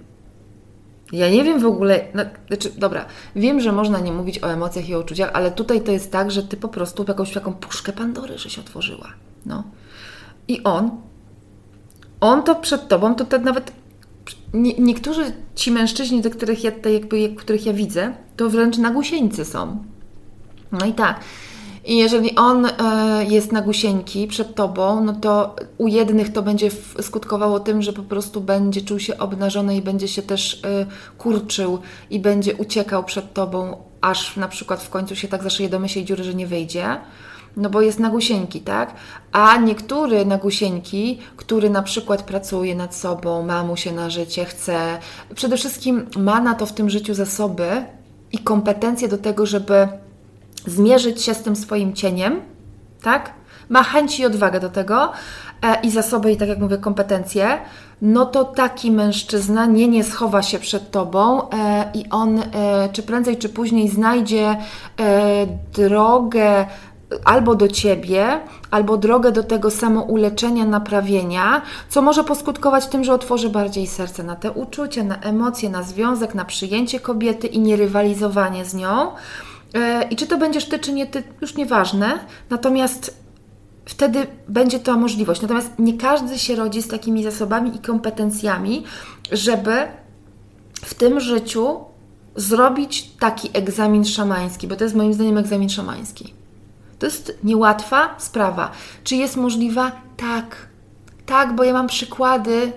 Ja 1.12 1.30
nie 1.30 1.44
wiem 1.44 1.60
w 1.60 1.66
ogóle. 1.66 2.04
No, 2.14 2.22
znaczy, 2.48 2.72
dobra, 2.78 3.06
wiem, 3.36 3.60
że 3.60 3.72
można 3.72 4.00
nie 4.00 4.12
mówić 4.12 4.42
o 4.42 4.52
emocjach 4.52 4.88
i 4.88 4.94
o 4.94 5.00
uczuciach, 5.00 5.30
ale 5.32 5.50
tutaj 5.50 5.80
to 5.80 5.92
jest 5.92 6.12
tak, 6.12 6.30
że 6.30 6.42
ty 6.42 6.56
po 6.56 6.68
prostu 6.68 7.04
jakąś 7.08 7.32
taką 7.32 7.52
puszkę 7.52 7.92
Pandory, 7.92 8.38
że 8.38 8.50
się 8.50 8.60
otworzyła. 8.60 9.08
No. 9.46 9.64
I 10.48 10.62
on, 10.62 10.90
on 12.20 12.42
to 12.42 12.54
przed 12.54 12.88
tobą, 12.88 13.14
to 13.14 13.24
tak 13.24 13.42
nawet 13.42 13.72
nie, 14.54 14.74
niektórzy 14.78 15.32
ci 15.54 15.70
mężczyźni, 15.70 16.20
do 16.20 16.30
których 16.30 16.64
ja 16.64 16.72
tutaj 16.72 16.92
jakby, 16.92 17.28
których 17.28 17.66
ja 17.66 17.72
widzę, 17.72 18.12
to 18.36 18.50
wręcz 18.50 18.78
na 18.78 18.90
gusieńcy 18.90 19.44
są. 19.44 19.84
No 20.72 20.86
i 20.86 20.92
tak. 20.92 21.20
I 21.90 21.96
jeżeli 21.96 22.34
on 22.36 22.66
e, 22.66 22.72
jest 23.28 23.52
na 23.52 23.62
gusieńki 23.62 24.26
przed 24.26 24.54
tobą, 24.54 25.04
no 25.04 25.12
to 25.12 25.56
u 25.78 25.86
jednych 25.86 26.32
to 26.32 26.42
będzie 26.42 26.70
skutkowało 27.00 27.60
tym, 27.60 27.82
że 27.82 27.92
po 27.92 28.02
prostu 28.02 28.40
będzie 28.40 28.82
czuł 28.82 28.98
się 28.98 29.18
obnażony 29.18 29.76
i 29.76 29.82
będzie 29.82 30.08
się 30.08 30.22
też 30.22 30.64
e, 30.64 30.86
kurczył 31.18 31.78
i 32.10 32.20
będzie 32.20 32.54
uciekał 32.54 33.04
przed 33.04 33.32
tobą, 33.32 33.76
aż 34.00 34.36
na 34.36 34.48
przykład 34.48 34.82
w 34.82 34.90
końcu 34.90 35.16
się 35.16 35.28
tak 35.28 35.42
zaszyje 35.42 35.68
do 35.68 35.78
mysiej 35.78 36.04
dziury, 36.04 36.24
że 36.24 36.34
nie 36.34 36.46
wyjdzie. 36.46 36.86
No 37.56 37.70
bo 37.70 37.80
jest 37.80 37.98
na 37.98 38.10
gusieńki, 38.10 38.60
tak? 38.60 38.94
A 39.32 39.56
niektóry 39.56 40.24
na 40.24 40.38
gusieńki, 40.38 41.18
który 41.36 41.70
na 41.70 41.82
przykład 41.82 42.22
pracuje 42.22 42.74
nad 42.74 42.94
sobą, 42.94 43.42
ma 43.42 43.64
mu 43.64 43.76
się 43.76 43.92
na 43.92 44.10
życie, 44.10 44.44
chce, 44.44 44.98
przede 45.34 45.56
wszystkim 45.56 46.06
ma 46.16 46.40
na 46.40 46.54
to 46.54 46.66
w 46.66 46.72
tym 46.72 46.90
życiu 46.90 47.14
zasoby 47.14 47.84
i 48.32 48.38
kompetencje 48.38 49.08
do 49.08 49.18
tego, 49.18 49.46
żeby 49.46 49.88
zmierzyć 50.66 51.22
się 51.22 51.34
z 51.34 51.42
tym 51.42 51.56
swoim 51.56 51.92
cieniem, 51.92 52.40
tak? 53.02 53.32
Ma 53.68 53.82
chęć 53.82 54.20
i 54.20 54.26
odwagę 54.26 54.60
do 54.60 54.68
tego 54.68 55.12
e, 55.62 55.80
i 55.82 55.90
zasoby, 55.90 56.32
i 56.32 56.36
tak 56.36 56.48
jak 56.48 56.58
mówię, 56.58 56.78
kompetencje, 56.78 57.58
no 58.02 58.26
to 58.26 58.44
taki 58.44 58.90
mężczyzna 58.90 59.66
nie, 59.66 59.88
nie 59.88 60.04
schowa 60.04 60.42
się 60.42 60.58
przed 60.58 60.90
tobą 60.90 61.50
e, 61.50 61.90
i 61.94 62.04
on 62.10 62.38
e, 62.38 62.44
czy 62.92 63.02
prędzej, 63.02 63.36
czy 63.36 63.48
później 63.48 63.88
znajdzie 63.88 64.56
e, 65.00 65.46
drogę 65.72 66.66
albo 67.24 67.54
do 67.54 67.68
ciebie, 67.68 68.40
albo 68.70 68.96
drogę 68.96 69.32
do 69.32 69.42
tego 69.42 69.70
samouleczenia, 69.70 70.64
naprawienia, 70.64 71.62
co 71.88 72.02
może 72.02 72.24
poskutkować 72.24 72.86
tym, 72.86 73.04
że 73.04 73.14
otworzy 73.14 73.50
bardziej 73.50 73.86
serce 73.86 74.22
na 74.22 74.36
te 74.36 74.52
uczucia, 74.52 75.04
na 75.04 75.16
emocje, 75.16 75.70
na 75.70 75.82
związek, 75.82 76.34
na 76.34 76.44
przyjęcie 76.44 77.00
kobiety 77.00 77.46
i 77.46 77.60
nie 77.60 77.76
rywalizowanie 77.76 78.64
z 78.64 78.74
nią. 78.74 79.12
E, 79.74 80.02
I 80.10 80.16
czy 80.16 80.26
to 80.26 80.38
będziesz 80.38 80.64
ty, 80.64 80.78
czy 80.78 80.92
nie 80.92 81.06
ty, 81.06 81.22
już 81.40 81.54
nieważne. 81.54 82.18
Natomiast 82.50 83.20
wtedy 83.84 84.26
będzie 84.48 84.78
to 84.78 84.96
możliwość. 84.96 85.42
Natomiast 85.42 85.78
nie 85.78 85.98
każdy 85.98 86.38
się 86.38 86.56
rodzi 86.56 86.82
z 86.82 86.88
takimi 86.88 87.24
zasobami 87.24 87.76
i 87.76 87.78
kompetencjami, 87.78 88.84
żeby 89.32 89.72
w 90.74 90.94
tym 90.94 91.20
życiu 91.20 91.80
zrobić 92.36 93.10
taki 93.18 93.50
egzamin 93.52 94.04
szamański, 94.04 94.68
bo 94.68 94.76
to 94.76 94.84
jest 94.84 94.96
moim 94.96 95.14
zdaniem 95.14 95.38
egzamin 95.38 95.68
szamański. 95.68 96.34
To 96.98 97.06
jest 97.06 97.38
niełatwa 97.44 98.14
sprawa. 98.18 98.70
Czy 99.04 99.16
jest 99.16 99.36
możliwa? 99.36 99.92
Tak. 100.16 100.56
Tak, 101.26 101.54
bo 101.54 101.64
ja 101.64 101.72
mam 101.72 101.86
przykłady 101.86 102.72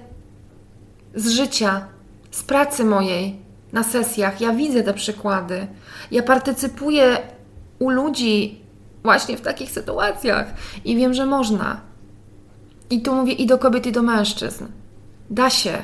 z 1.16 1.28
życia, 1.28 1.88
z 2.32 2.44
pracy 2.44 2.84
mojej 2.84 3.43
na 3.74 3.84
sesjach. 3.84 4.42
Ja 4.42 4.54
widzę 4.54 4.84
te 4.84 4.94
przykłady. 4.94 5.68
Ja 6.12 6.24
partycypuję 6.24 7.18
u 7.80 7.90
ludzi 7.90 8.62
właśnie 9.04 9.38
w 9.38 9.42
takich 9.42 9.72
sytuacjach 9.72 10.54
i 10.86 10.96
wiem, 10.96 11.14
że 11.14 11.26
można. 11.26 11.82
I 12.90 13.02
tu 13.02 13.16
mówię 13.16 13.34
i 13.34 13.46
do 13.46 13.58
kobiet, 13.58 13.86
i 13.86 13.92
do 13.92 14.04
mężczyzn. 14.04 14.66
Da 15.30 15.50
się. 15.50 15.78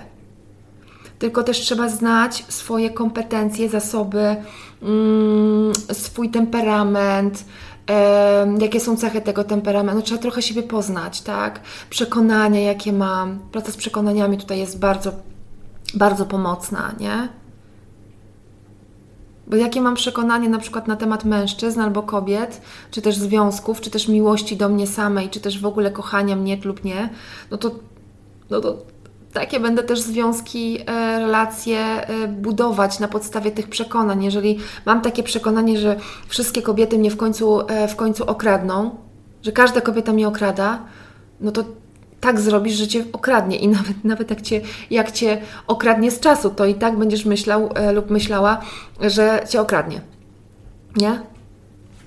Tylko 1.20 1.44
też 1.44 1.60
trzeba 1.60 1.90
znać 1.90 2.46
swoje 2.48 2.90
kompetencje, 2.90 3.70
zasoby, 3.70 4.36
mm, 4.82 5.74
swój 5.92 6.30
temperament, 6.30 7.46
em, 7.88 8.62
jakie 8.62 8.80
są 8.80 8.98
cechy 8.98 9.22
tego 9.22 9.44
temperamentu. 9.44 10.02
Trzeba 10.02 10.22
trochę 10.22 10.42
siebie 10.42 10.64
poznać, 10.64 11.22
tak? 11.22 11.60
Przekonania, 11.90 12.60
jakie 12.60 12.94
mam. 12.94 13.40
Praca 13.52 13.72
z 13.72 13.78
przekonaniami 13.78 14.38
tutaj 14.38 14.60
jest 14.60 14.80
bardzo, 14.80 15.12
bardzo 15.94 16.26
pomocna, 16.26 16.96
nie? 17.00 17.30
Bo 19.50 19.56
jakie 19.56 19.82
mam 19.82 19.96
przekonanie 19.96 20.50
na 20.50 20.60
przykład 20.60 20.88
na 20.88 20.96
temat 20.96 21.26
mężczyzn 21.26 21.82
albo 21.82 22.04
kobiet, 22.04 22.62
czy 22.92 23.02
też 23.02 23.18
związków, 23.18 23.82
czy 23.82 23.90
też 23.90 24.08
miłości 24.08 24.58
do 24.58 24.70
mnie 24.70 24.88
samej, 24.88 25.30
czy 25.30 25.40
też 25.40 25.60
w 25.60 25.66
ogóle 25.66 25.92
kochania 25.92 26.36
mnie 26.36 26.58
lub 26.66 26.84
nie, 26.84 27.10
no 27.52 27.58
to, 27.58 27.72
no 28.50 28.62
to 28.62 28.78
takie 29.34 29.60
będę 29.60 29.84
też 29.84 30.02
związki, 30.02 30.80
e, 30.82 31.20
relacje 31.20 31.80
e, 31.80 32.28
budować 32.28 33.00
na 33.00 33.08
podstawie 33.08 33.52
tych 33.52 33.70
przekonań. 33.70 34.24
Jeżeli 34.24 34.60
mam 34.86 35.02
takie 35.02 35.24
przekonanie, 35.24 35.80
że 35.80 35.96
wszystkie 36.28 36.62
kobiety 36.62 36.98
mnie 36.98 37.12
w 37.12 37.18
końcu, 37.18 37.62
e, 37.68 37.88
w 37.88 37.96
końcu 37.96 38.26
okradną, 38.26 38.96
że 39.44 39.52
każda 39.52 39.82
kobieta 39.82 40.14
mnie 40.14 40.28
okrada, 40.28 40.80
no 41.42 41.52
to 41.52 41.64
tak 42.22 42.40
zrobisz, 42.40 42.76
że 42.76 42.88
cię 42.88 43.04
okradnie 43.14 43.58
i 43.58 43.68
nawet, 43.78 44.04
nawet 44.04 44.30
jak, 44.30 44.42
cię, 44.42 44.62
jak 44.92 45.12
cię 45.12 45.42
okradnie 45.68 46.12
z 46.12 46.20
czasu, 46.20 46.50
to 46.50 46.66
i 46.66 46.76
tak 46.76 46.98
będziesz 46.98 47.26
myślał 47.26 47.70
e, 47.76 47.92
lub 47.92 48.10
myślała, 48.10 48.62
że 49.02 49.44
cię 49.50 49.62
okradnie. 49.62 50.02
Nie? 50.96 51.22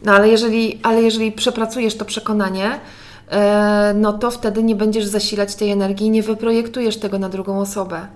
No 0.05 0.13
ale 0.13 0.29
jeżeli, 0.29 0.81
ale 0.83 1.03
jeżeli 1.03 1.33
przepracujesz 1.33 1.97
to 1.97 2.05
przekonanie, 2.05 2.81
e, 3.29 3.93
no 3.97 4.13
to 4.13 4.31
wtedy 4.31 4.63
nie 4.63 4.75
będziesz 4.75 5.05
zasilać 5.05 5.55
tej 5.55 5.71
energii 5.71 6.11
nie 6.11 6.23
wyprojektujesz 6.23 6.97
tego 6.97 7.19
na 7.19 7.29
drugą 7.29 7.61
osobę. 7.61 8.07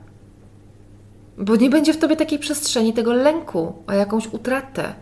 Bo 1.39 1.57
nie 1.57 1.71
będzie 1.71 1.93
w 1.93 1.99
tobie 1.99 2.17
takiej 2.17 2.39
przestrzeni 2.39 2.93
tego 2.93 3.13
lęku 3.13 3.73
o 3.87 3.93
jakąś 3.93 4.27
utratę. 4.27 4.95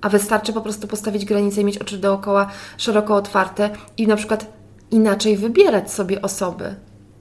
A 0.00 0.08
wystarczy 0.08 0.52
po 0.52 0.60
prostu 0.60 0.88
postawić 0.88 1.24
granicę 1.24 1.60
i 1.60 1.64
mieć 1.64 1.78
oczy 1.78 1.98
dookoła 1.98 2.50
szeroko 2.76 3.14
otwarte 3.14 3.70
i 3.96 4.06
na 4.06 4.16
przykład 4.16 4.46
inaczej 4.94 5.36
wybierać 5.36 5.92
sobie 5.92 6.22
osoby. 6.22 6.74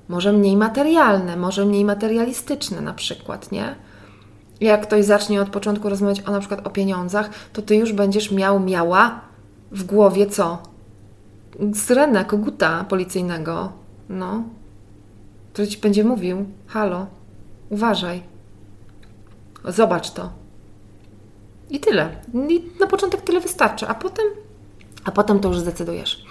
Może 0.07 0.33
mniej 0.33 0.57
materialne, 0.57 1.37
może 1.37 1.65
mniej 1.65 1.85
materialistyczne 1.85 2.81
na 2.81 2.93
przykład, 2.93 3.51
nie? 3.51 3.75
Jak 4.61 4.81
ktoś 4.81 5.05
zacznie 5.05 5.41
od 5.41 5.49
początku 5.49 5.89
rozmawiać 5.89 6.21
o 6.21 6.31
na 6.31 6.39
przykład 6.39 6.67
o 6.67 6.69
pieniądzach, 6.69 7.29
to 7.53 7.61
ty 7.61 7.75
już 7.75 7.93
będziesz 7.93 8.31
miał, 8.31 8.59
miała 8.59 9.21
w 9.71 9.83
głowie 9.83 10.27
co? 10.27 10.63
Syrenę, 11.73 12.25
koguta 12.25 12.83
policyjnego, 12.83 13.71
no, 14.09 14.43
który 15.53 15.67
ci 15.67 15.77
będzie 15.77 16.03
mówił: 16.03 16.45
Halo, 16.67 17.07
uważaj, 17.69 18.23
zobacz 19.67 20.11
to. 20.11 20.29
I 21.69 21.79
tyle. 21.79 22.09
I 22.49 22.71
na 22.79 22.87
początek 22.87 23.21
tyle 23.21 23.39
wystarczy, 23.39 23.87
a 23.87 23.93
potem, 23.93 24.25
a 25.03 25.11
potem 25.11 25.39
to 25.39 25.47
już 25.47 25.59
zdecydujesz. 25.59 26.25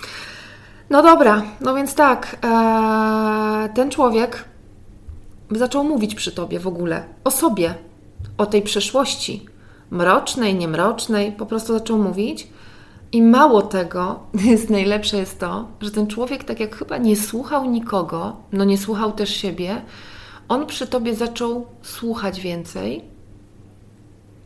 No 0.92 1.02
dobra, 1.02 1.42
no 1.60 1.74
więc 1.74 1.94
tak, 1.94 2.36
ee, 2.42 3.68
ten 3.74 3.90
człowiek 3.90 4.44
zaczął 5.50 5.84
mówić 5.84 6.14
przy 6.14 6.32
tobie 6.32 6.60
w 6.60 6.66
ogóle 6.66 7.04
o 7.24 7.30
sobie, 7.30 7.74
o 8.38 8.46
tej 8.46 8.62
przeszłości, 8.62 9.46
mrocznej, 9.90 10.54
niemrocznej, 10.54 11.32
po 11.32 11.46
prostu 11.46 11.72
zaczął 11.72 11.98
mówić. 11.98 12.48
I 13.12 13.22
mało 13.22 13.62
tego, 13.62 14.20
jest 14.50 14.70
najlepsze 14.70 15.16
jest 15.16 15.38
to, 15.40 15.68
że 15.80 15.90
ten 15.90 16.06
człowiek, 16.06 16.44
tak 16.44 16.60
jak 16.60 16.76
chyba 16.76 16.98
nie 16.98 17.16
słuchał 17.16 17.70
nikogo, 17.70 18.36
no 18.52 18.64
nie 18.64 18.78
słuchał 18.78 19.12
też 19.12 19.36
siebie, 19.36 19.82
on 20.48 20.66
przy 20.66 20.86
tobie 20.86 21.14
zaczął 21.14 21.66
słuchać 21.82 22.40
więcej. 22.40 23.04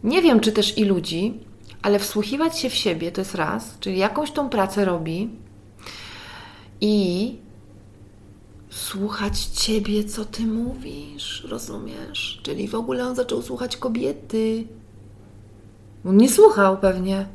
Nie 0.05 0.23
wiem, 0.23 0.41
czy 0.41 0.53
też 0.53 0.79
i 0.79 0.85
ludzi, 0.85 1.41
ale 1.83 1.99
wsłuchiwać 1.99 2.59
się 2.59 2.71
w 2.71 2.75
siebie 2.75 3.13
to 3.13 3.21
jest 3.21 3.35
raz, 3.35 3.77
czyli 3.81 3.99
jakąś 3.99 4.31
tą 4.31 4.49
pracę 4.49 4.85
robi 4.85 5.46
i 6.81 7.37
słuchać 8.71 9.41
ciebie, 9.45 10.05
co 10.05 10.25
ty 10.25 10.43
mówisz, 10.43 11.47
rozumiesz? 11.49 12.41
Czyli 12.43 12.69
w 12.69 12.75
ogóle 12.75 13.07
on 13.07 13.15
zaczął 13.15 13.43
słuchać 13.43 13.77
kobiety. 13.77 14.65
On 16.05 16.17
nie 16.17 16.31
słuchał 16.31 16.79
pewnie. 16.79 17.27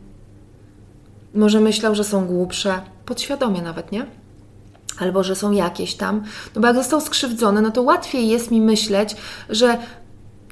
Może 1.36 1.60
myślał, 1.60 1.95
że 1.95 2.04
są 2.04 2.25
głupsze, 2.25 2.82
podświadomie 3.06 3.62
nawet, 3.62 3.91
nie? 3.91 4.06
Albo 4.99 5.23
że 5.23 5.36
są 5.36 5.51
jakieś 5.51 5.95
tam. 5.95 6.23
No 6.56 6.62
bo 6.62 6.67
jak 6.67 6.75
został 6.75 7.01
skrzywdzony, 7.01 7.62
no 7.62 7.71
to 7.71 7.82
łatwiej 7.82 8.27
jest 8.27 8.51
mi 8.51 8.62
myśleć, 8.62 9.15
że 9.49 9.77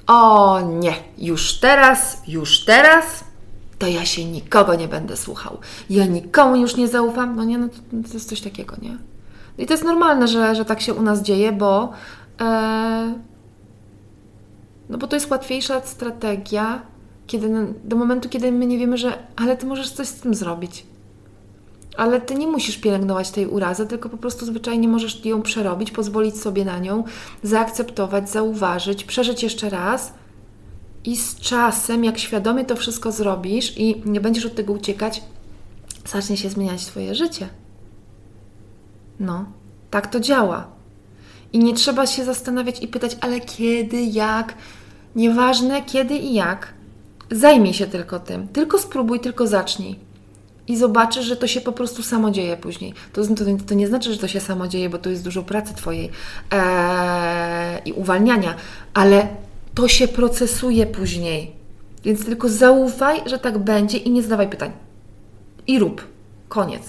o 0.08 0.62
nie, 0.62 0.94
już 1.18 1.54
teraz, 1.54 2.22
już 2.28 2.66
teraz, 2.66 3.24
to 3.80 3.88
ja 3.88 4.06
się 4.06 4.26
nikogo 4.26 4.76
nie 4.76 4.88
będę 4.88 5.18
słuchał. 5.18 5.58
Ja 5.90 6.06
nikomu 6.06 6.56
już 6.56 6.76
nie 6.76 6.88
zaufam. 6.88 7.36
No 7.36 7.44
nie, 7.44 7.58
no 7.58 7.68
to, 7.68 7.76
to 8.08 8.14
jest 8.14 8.30
coś 8.30 8.42
takiego, 8.42 8.76
nie? 8.82 8.98
I 9.58 9.66
to 9.66 9.74
jest 9.74 9.84
normalne, 9.84 10.28
że, 10.28 10.56
że 10.56 10.66
tak 10.66 10.82
się 10.82 10.94
u 10.94 11.02
nas 11.02 11.22
dzieje, 11.22 11.52
bo 11.52 11.92
e, 12.42 13.14
no 14.90 14.98
bo 14.98 15.08
to 15.08 15.16
jest 15.16 15.32
łatwiejsza 15.32 15.82
strategia 15.82 16.82
kiedy, 17.30 17.74
do 17.84 17.96
momentu, 17.96 18.30
kiedy 18.30 18.52
my 18.52 18.66
nie 18.66 18.78
wiemy, 18.78 18.98
że 18.98 19.18
ale 19.36 19.58
ty 19.58 19.66
możesz 19.66 19.92
coś 19.92 20.08
z 20.08 20.20
tym 20.20 20.36
zrobić. 20.36 20.86
Ale 21.98 22.22
ty 22.22 22.36
nie 22.36 22.48
musisz 22.48 22.78
pielęgnować 22.78 23.32
tej 23.32 23.48
urazy, 23.48 23.88
tylko 23.88 24.10
po 24.10 24.18
prostu 24.18 24.46
zwyczajnie 24.46 24.88
możesz 24.88 25.26
ją 25.26 25.42
przerobić, 25.42 25.92
pozwolić 25.92 26.42
sobie 26.42 26.66
na 26.66 26.80
nią, 26.80 27.04
zaakceptować, 27.44 28.30
zauważyć, 28.30 29.04
przeżyć 29.04 29.44
jeszcze 29.44 29.70
raz. 29.70 30.14
I 31.06 31.18
z 31.18 31.36
czasem, 31.36 32.04
jak 32.04 32.18
świadomie 32.18 32.66
to 32.66 32.76
wszystko 32.76 33.12
zrobisz 33.12 33.78
i 33.78 34.02
nie 34.06 34.22
będziesz 34.22 34.46
od 34.46 34.56
tego 34.56 34.74
uciekać, 34.74 35.22
zacznie 36.06 36.38
się 36.38 36.50
zmieniać 36.50 36.86
Twoje 36.86 37.16
życie. 37.16 37.50
No, 39.20 39.46
tak 39.92 40.08
to 40.08 40.20
działa. 40.20 40.68
I 41.54 41.60
nie 41.60 41.74
trzeba 41.74 42.08
się 42.08 42.26
zastanawiać 42.26 42.84
i 42.84 42.88
pytać, 42.88 43.18
ale 43.22 43.40
kiedy, 43.40 44.02
jak. 44.02 44.54
Nieważne 45.16 45.82
kiedy 45.82 46.16
i 46.16 46.34
jak. 46.34 46.74
Zajmij 47.32 47.74
się 47.74 47.88
tylko 47.88 48.20
tym. 48.20 48.48
Tylko 48.48 48.80
spróbuj, 48.80 49.20
tylko 49.20 49.48
zacznij. 49.48 50.00
I 50.68 50.78
zobaczysz, 50.78 51.26
że 51.26 51.36
to 51.36 51.48
się 51.48 51.62
po 51.62 51.72
prostu 51.72 52.04
samo 52.04 52.32
dzieje 52.32 52.58
później. 52.58 52.94
To, 53.14 53.28
to, 53.28 53.44
to 53.68 53.74
nie 53.74 53.88
znaczy, 53.88 54.14
że 54.14 54.20
to 54.20 54.28
się 54.28 54.40
samo 54.40 54.68
dzieje, 54.68 54.90
bo 54.90 54.98
to 54.98 55.10
jest 55.10 55.24
dużo 55.24 55.44
pracy 55.44 55.74
Twojej 55.74 56.10
ee, 56.52 57.80
i 57.86 57.94
uwalniania, 57.94 58.56
ale 58.94 59.28
to 59.76 59.88
się 59.88 60.08
procesuje 60.08 60.86
później. 60.86 61.56
Więc 62.04 62.26
tylko 62.26 62.50
zaufaj, 62.50 63.22
że 63.26 63.40
tak 63.40 63.58
będzie 63.58 63.98
i 63.98 64.12
nie 64.12 64.24
zadawaj 64.24 64.50
pytań. 64.50 64.72
I 65.68 65.80
rób. 65.80 66.08
Koniec. 66.48 66.84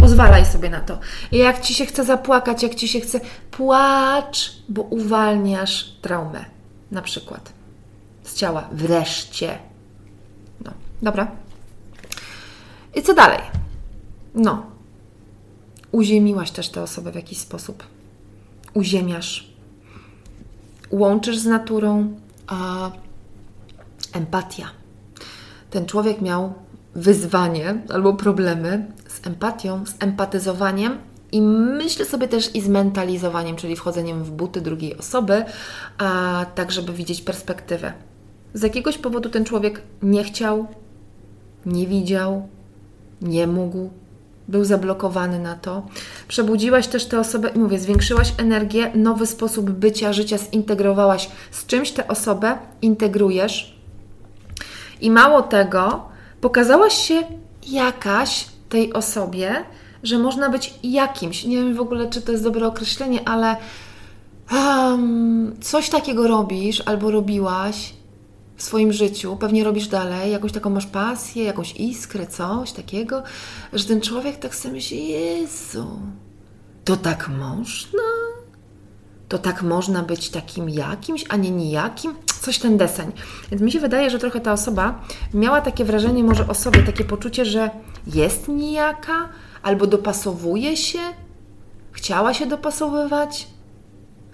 Pozwalaj 0.00 0.46
sobie 0.46 0.70
na 0.70 0.80
to. 0.80 0.98
I 1.32 1.38
jak 1.38 1.60
ci 1.60 1.74
się 1.74 1.86
chce 1.86 2.04
zapłakać, 2.04 2.62
jak 2.62 2.74
ci 2.74 2.88
się 2.88 3.00
chce, 3.00 3.20
płacz, 3.50 4.52
bo 4.68 4.82
uwalniasz 4.82 5.84
traumę. 6.02 6.44
Na 6.90 7.02
przykład 7.02 7.52
z 8.24 8.34
ciała. 8.34 8.68
Wreszcie. 8.72 9.58
No, 10.64 10.72
dobra. 11.02 11.30
I 12.94 13.02
co 13.02 13.14
dalej? 13.14 13.38
No. 14.34 14.66
Uziemiłaś 15.92 16.50
też 16.50 16.68
tę 16.68 16.82
osobę 16.82 17.12
w 17.12 17.14
jakiś 17.14 17.38
sposób. 17.38 17.84
Uziemiasz. 18.74 19.53
Łączysz 20.90 21.38
z 21.38 21.46
naturą. 21.46 22.14
A 22.46 22.90
empatia. 24.12 24.70
Ten 25.70 25.86
człowiek 25.86 26.20
miał 26.20 26.54
wyzwanie 26.94 27.82
albo 27.94 28.14
problemy 28.14 28.86
z 29.08 29.26
empatią, 29.26 29.86
z 29.86 30.02
empatyzowaniem 30.02 30.98
i 31.32 31.42
myślę 31.42 32.04
sobie 32.04 32.28
też 32.28 32.54
i 32.54 32.60
z 32.60 32.68
mentalizowaniem, 32.68 33.56
czyli 33.56 33.76
wchodzeniem 33.76 34.24
w 34.24 34.30
buty 34.30 34.60
drugiej 34.60 34.98
osoby, 34.98 35.44
a 35.98 36.46
tak, 36.54 36.72
żeby 36.72 36.92
widzieć 36.92 37.22
perspektywę. 37.22 37.92
Z 38.54 38.62
jakiegoś 38.62 38.98
powodu 38.98 39.28
ten 39.28 39.44
człowiek 39.44 39.82
nie 40.02 40.24
chciał, 40.24 40.66
nie 41.66 41.86
widział, 41.86 42.48
nie 43.22 43.46
mógł, 43.46 43.90
był 44.48 44.64
zablokowany 44.64 45.38
na 45.38 45.54
to. 45.54 45.82
Przebudziłaś 46.28 46.86
też 46.86 47.06
tę 47.06 47.20
osobę 47.20 47.50
i 47.54 47.58
mówię, 47.58 47.78
zwiększyłaś 47.78 48.32
energię, 48.38 48.90
nowy 48.94 49.26
sposób 49.26 49.70
bycia, 49.70 50.12
życia 50.12 50.38
zintegrowałaś 50.38 51.28
z 51.50 51.66
czymś 51.66 51.90
tę 51.90 52.08
osobę, 52.08 52.58
integrujesz. 52.82 53.76
I 55.00 55.10
mało 55.10 55.42
tego, 55.42 56.02
pokazałaś 56.40 56.94
się 56.94 57.22
jakaś 57.66 58.46
tej 58.68 58.92
osobie, 58.92 59.64
że 60.02 60.18
można 60.18 60.50
być 60.50 60.74
jakimś. 60.82 61.44
Nie 61.44 61.56
wiem 61.56 61.74
w 61.74 61.80
ogóle, 61.80 62.10
czy 62.10 62.22
to 62.22 62.32
jest 62.32 62.44
dobre 62.44 62.66
określenie, 62.66 63.28
ale 63.28 63.56
um, 64.52 65.56
coś 65.60 65.90
takiego 65.90 66.28
robisz 66.28 66.82
albo 66.86 67.10
robiłaś, 67.10 67.94
w 68.56 68.62
swoim 68.62 68.92
życiu, 68.92 69.36
pewnie 69.36 69.64
robisz 69.64 69.88
dalej, 69.88 70.32
jakąś 70.32 70.52
taką 70.52 70.70
masz 70.70 70.86
pasję, 70.86 71.44
jakąś 71.44 71.72
iskrę, 71.72 72.26
coś 72.26 72.72
takiego, 72.72 73.22
że 73.72 73.84
ten 73.84 74.00
człowiek 74.00 74.36
tak 74.36 74.54
sobie 74.54 74.74
myśli, 74.74 75.08
Jezu, 75.08 75.86
to 76.84 76.96
tak 76.96 77.28
można? 77.28 78.02
To 79.28 79.38
tak 79.38 79.62
można 79.62 80.02
być 80.02 80.30
takim 80.30 80.68
jakimś, 80.68 81.24
a 81.28 81.36
nie 81.36 81.50
nijakim? 81.50 82.14
Coś 82.40 82.58
ten 82.58 82.76
deseń. 82.76 83.12
Więc 83.50 83.62
mi 83.62 83.72
się 83.72 83.80
wydaje, 83.80 84.10
że 84.10 84.18
trochę 84.18 84.40
ta 84.40 84.52
osoba 84.52 85.04
miała 85.34 85.60
takie 85.60 85.84
wrażenie 85.84 86.24
może 86.24 86.48
o 86.48 86.54
sobie, 86.54 86.82
takie 86.82 87.04
poczucie, 87.04 87.44
że 87.44 87.70
jest 88.06 88.48
nijaka, 88.48 89.28
albo 89.62 89.86
dopasowuje 89.86 90.76
się, 90.76 90.98
chciała 91.92 92.34
się 92.34 92.46
dopasowywać, 92.46 93.48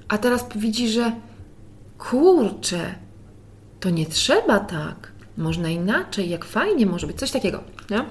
a 0.09 0.19
teraz 0.19 0.47
widzi, 0.57 0.89
że 0.89 1.13
kurczę, 1.99 2.95
to 3.81 3.91
nie 3.91 4.07
trzeba 4.07 4.61
tak. 4.61 5.13
Można 5.37 5.69
inaczej, 5.69 6.31
jak 6.31 6.45
fajnie 6.45 6.87
może 6.87 7.07
być, 7.07 7.19
coś 7.19 7.31
takiego. 7.31 7.61
Nie? 7.91 8.05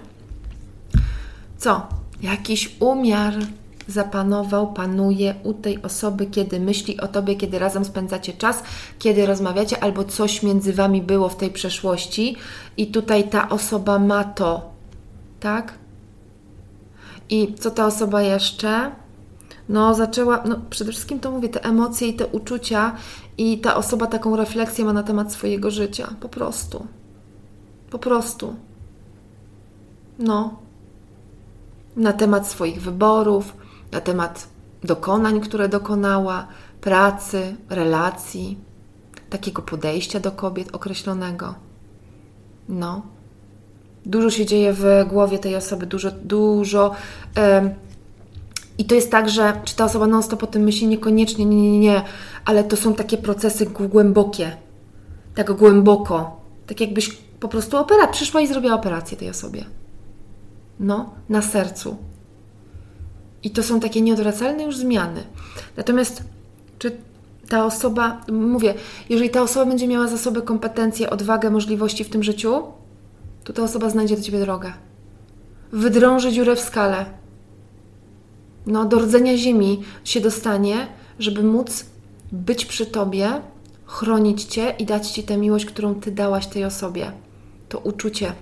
Co? 1.58 1.88
Jakiś 2.22 2.76
umiar 2.80 3.34
zapanował, 3.88 4.74
panuje 4.74 5.36
u 5.44 5.54
tej 5.54 5.82
osoby, 5.82 6.26
kiedy 6.26 6.60
myśli 6.60 7.00
o 7.00 7.08
tobie, 7.08 7.36
kiedy 7.36 7.60
razem 7.60 7.86
spędzacie 7.86 8.34
czas, 8.34 8.64
kiedy 9.00 9.26
rozmawiacie, 9.26 9.84
albo 9.84 10.04
coś 10.04 10.44
między 10.44 10.74
wami 10.74 11.02
było 11.02 11.30
w 11.30 11.36
tej 11.38 11.52
przeszłości, 11.52 12.36
i 12.78 12.88
tutaj 12.88 13.30
ta 13.30 13.50
osoba 13.50 14.00
ma 14.00 14.24
to, 14.24 14.70
tak? 15.40 15.74
I 17.30 17.54
co 17.60 17.72
ta 17.72 17.86
osoba 17.86 18.22
jeszcze? 18.22 18.92
No, 19.70 19.94
zaczęła, 19.94 20.44
no 20.46 20.56
przede 20.70 20.92
wszystkim 20.92 21.20
to 21.20 21.32
mówię, 21.32 21.50
te 21.50 21.64
emocje 21.64 22.08
i 22.08 22.14
te 22.14 22.28
uczucia 22.28 22.96
i 23.38 23.58
ta 23.58 23.76
osoba 23.76 24.08
taką 24.08 24.36
refleksję 24.36 24.86
ma 24.86 24.94
na 24.94 25.04
temat 25.04 25.34
swojego 25.34 25.72
życia. 25.72 26.14
Po 26.20 26.30
prostu. 26.30 26.88
Po 27.90 28.00
prostu. 28.00 28.56
No. 30.20 30.60
Na 31.96 32.14
temat 32.14 32.48
swoich 32.48 32.82
wyborów, 32.82 33.54
na 33.92 34.02
temat 34.02 34.48
dokonań, 34.84 35.40
które 35.40 35.70
dokonała, 35.70 36.48
pracy, 36.82 37.56
relacji, 37.70 38.58
takiego 39.30 39.62
podejścia 39.62 40.20
do 40.20 40.32
kobiet 40.32 40.76
określonego. 40.76 41.56
No. 42.70 43.02
Dużo 44.06 44.30
się 44.30 44.46
dzieje 44.46 44.74
w 44.74 44.86
głowie 45.10 45.40
tej 45.40 45.56
osoby, 45.56 45.86
dużo, 45.86 46.12
dużo. 46.12 46.92
Em, 47.36 47.74
i 48.80 48.86
to 48.86 48.96
jest 48.96 49.12
tak, 49.12 49.30
że 49.30 49.62
czy 49.66 49.76
ta 49.76 49.86
osoba 49.86 50.08
non-stop 50.08 50.44
o 50.44 50.48
tym 50.48 50.64
myśli? 50.64 50.88
Niekoniecznie, 50.88 51.46
nie, 51.46 51.72
nie, 51.72 51.80
nie, 51.80 52.02
ale 52.46 52.64
to 52.64 52.78
są 52.78 52.94
takie 52.94 53.18
procesy 53.18 53.66
głębokie. 53.66 54.58
Tak 55.36 55.52
głęboko. 55.52 56.42
Tak 56.68 56.82
jakbyś 56.82 57.18
po 57.40 57.48
prostu 57.48 57.78
opera, 57.78 58.08
przyszła 58.08 58.42
i 58.42 58.48
zrobiła 58.48 58.74
operację 58.74 59.18
tej 59.18 59.30
osobie. 59.30 59.66
No, 60.80 61.14
na 61.30 61.42
sercu. 61.42 61.98
I 63.44 63.50
to 63.50 63.64
są 63.64 63.80
takie 63.80 64.02
nieodwracalne 64.02 64.64
już 64.64 64.78
zmiany. 64.78 65.24
Natomiast, 65.78 66.24
czy 66.80 66.98
ta 67.50 67.66
osoba, 67.66 68.22
mówię, 68.32 68.74
jeżeli 69.10 69.30
ta 69.30 69.42
osoba 69.42 69.66
będzie 69.66 69.88
miała 69.88 70.08
zasoby, 70.08 70.42
kompetencje, 70.42 71.10
odwagę, 71.10 71.50
możliwości 71.50 72.04
w 72.04 72.10
tym 72.10 72.24
życiu, 72.24 72.64
to 73.44 73.54
ta 73.54 73.64
osoba 73.64 73.90
znajdzie 73.90 74.18
do 74.18 74.24
ciebie 74.24 74.40
drogę. 74.40 74.74
Wydrąży 75.72 76.32
dziurę 76.32 76.56
w 76.56 76.60
skale. 76.60 77.06
No, 78.70 78.86
do 78.86 79.00
rdzenia 79.00 79.38
ziemi 79.38 79.84
się 80.04 80.22
dostanie, 80.22 80.88
żeby 81.20 81.44
móc 81.44 81.86
być 82.32 82.66
przy 82.66 82.86
tobie, 82.86 83.42
chronić 83.86 84.44
cię 84.44 84.76
i 84.80 84.86
dać 84.86 85.12
ci 85.12 85.24
tę 85.24 85.38
miłość, 85.38 85.66
którą 85.66 85.96
ty 85.96 86.12
dałaś 86.12 86.48
tej 86.48 86.66
osobie. 86.66 87.12
To 87.70 87.80
uczucie. 87.80 88.34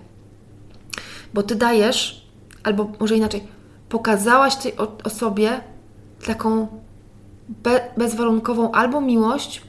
Bo 1.33 1.43
ty 1.43 1.55
dajesz, 1.55 2.27
albo 2.63 2.91
może 2.99 3.17
inaczej, 3.17 3.43
pokazałaś 3.89 4.55
tej 4.55 4.73
osobie 5.03 5.61
taką 6.25 6.67
be 7.49 7.89
bezwarunkową 7.97 8.71
albo 8.71 9.01
miłość, 9.01 9.61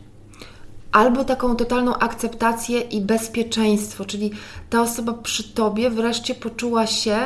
albo 0.93 1.25
taką 1.25 1.57
totalną 1.57 1.95
akceptację 1.95 2.81
i 2.81 3.01
bezpieczeństwo, 3.01 4.05
czyli 4.05 4.31
ta 4.71 4.83
osoba 4.83 5.13
przy 5.13 5.55
tobie 5.55 5.91
wreszcie 5.91 6.35
poczuła 6.35 6.87
się 6.87 7.17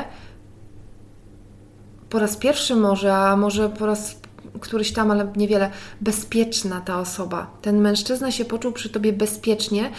po 2.13 2.19
raz 2.19 2.37
pierwszy 2.37 2.77
może, 2.77 3.15
a 3.15 3.37
może 3.37 3.69
po 3.69 3.87
raz 3.87 4.17
któryś 4.61 4.93
tam, 4.93 5.11
ale 5.11 5.33
niewiele, 5.37 5.71
bezpieczna 6.01 6.81
ta 6.81 7.01
osoba. 7.01 7.51
Ten 7.63 7.81
mężczyzna 7.81 8.31
się 8.31 8.45
poczuł 8.45 8.73
przy 8.73 8.91
tobie 8.91 9.13
bezpiecznie, 9.13 9.91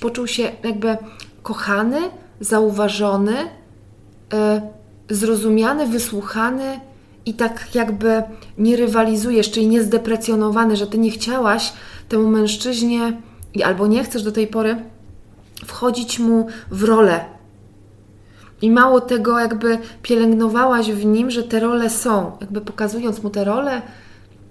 poczuł 0.00 0.26
się 0.26 0.52
jakby 0.64 0.96
kochany, 1.42 1.98
zauważony, 2.40 3.36
yy, 4.32 5.16
zrozumiany, 5.16 5.86
wysłuchany 5.86 6.80
i 7.26 7.34
tak 7.34 7.74
jakby 7.74 8.22
nie 8.58 8.76
rywalizujesz, 8.76 9.50
czyli 9.50 9.68
nie 9.68 9.82
zdeprecjonowany, 9.82 10.76
że 10.76 10.86
ty 10.86 10.98
nie 10.98 11.10
chciałaś 11.10 11.72
temu 12.08 12.28
mężczyźnie 12.28 13.22
albo 13.64 13.86
nie 13.86 14.04
chcesz 14.04 14.22
do 14.22 14.32
tej 14.32 14.46
pory 14.46 14.76
wchodzić 15.66 16.18
mu 16.18 16.46
w 16.70 16.82
rolę. 16.82 17.24
I 18.64 18.70
mało 18.70 19.00
tego, 19.00 19.38
jakby 19.38 19.78
pielęgnowałaś 20.02 20.90
w 20.90 21.04
nim, 21.04 21.30
że 21.30 21.42
te 21.42 21.60
role 21.60 21.90
są, 21.90 22.36
jakby 22.40 22.60
pokazując 22.60 23.22
mu 23.22 23.30
te 23.30 23.44
role, 23.44 23.82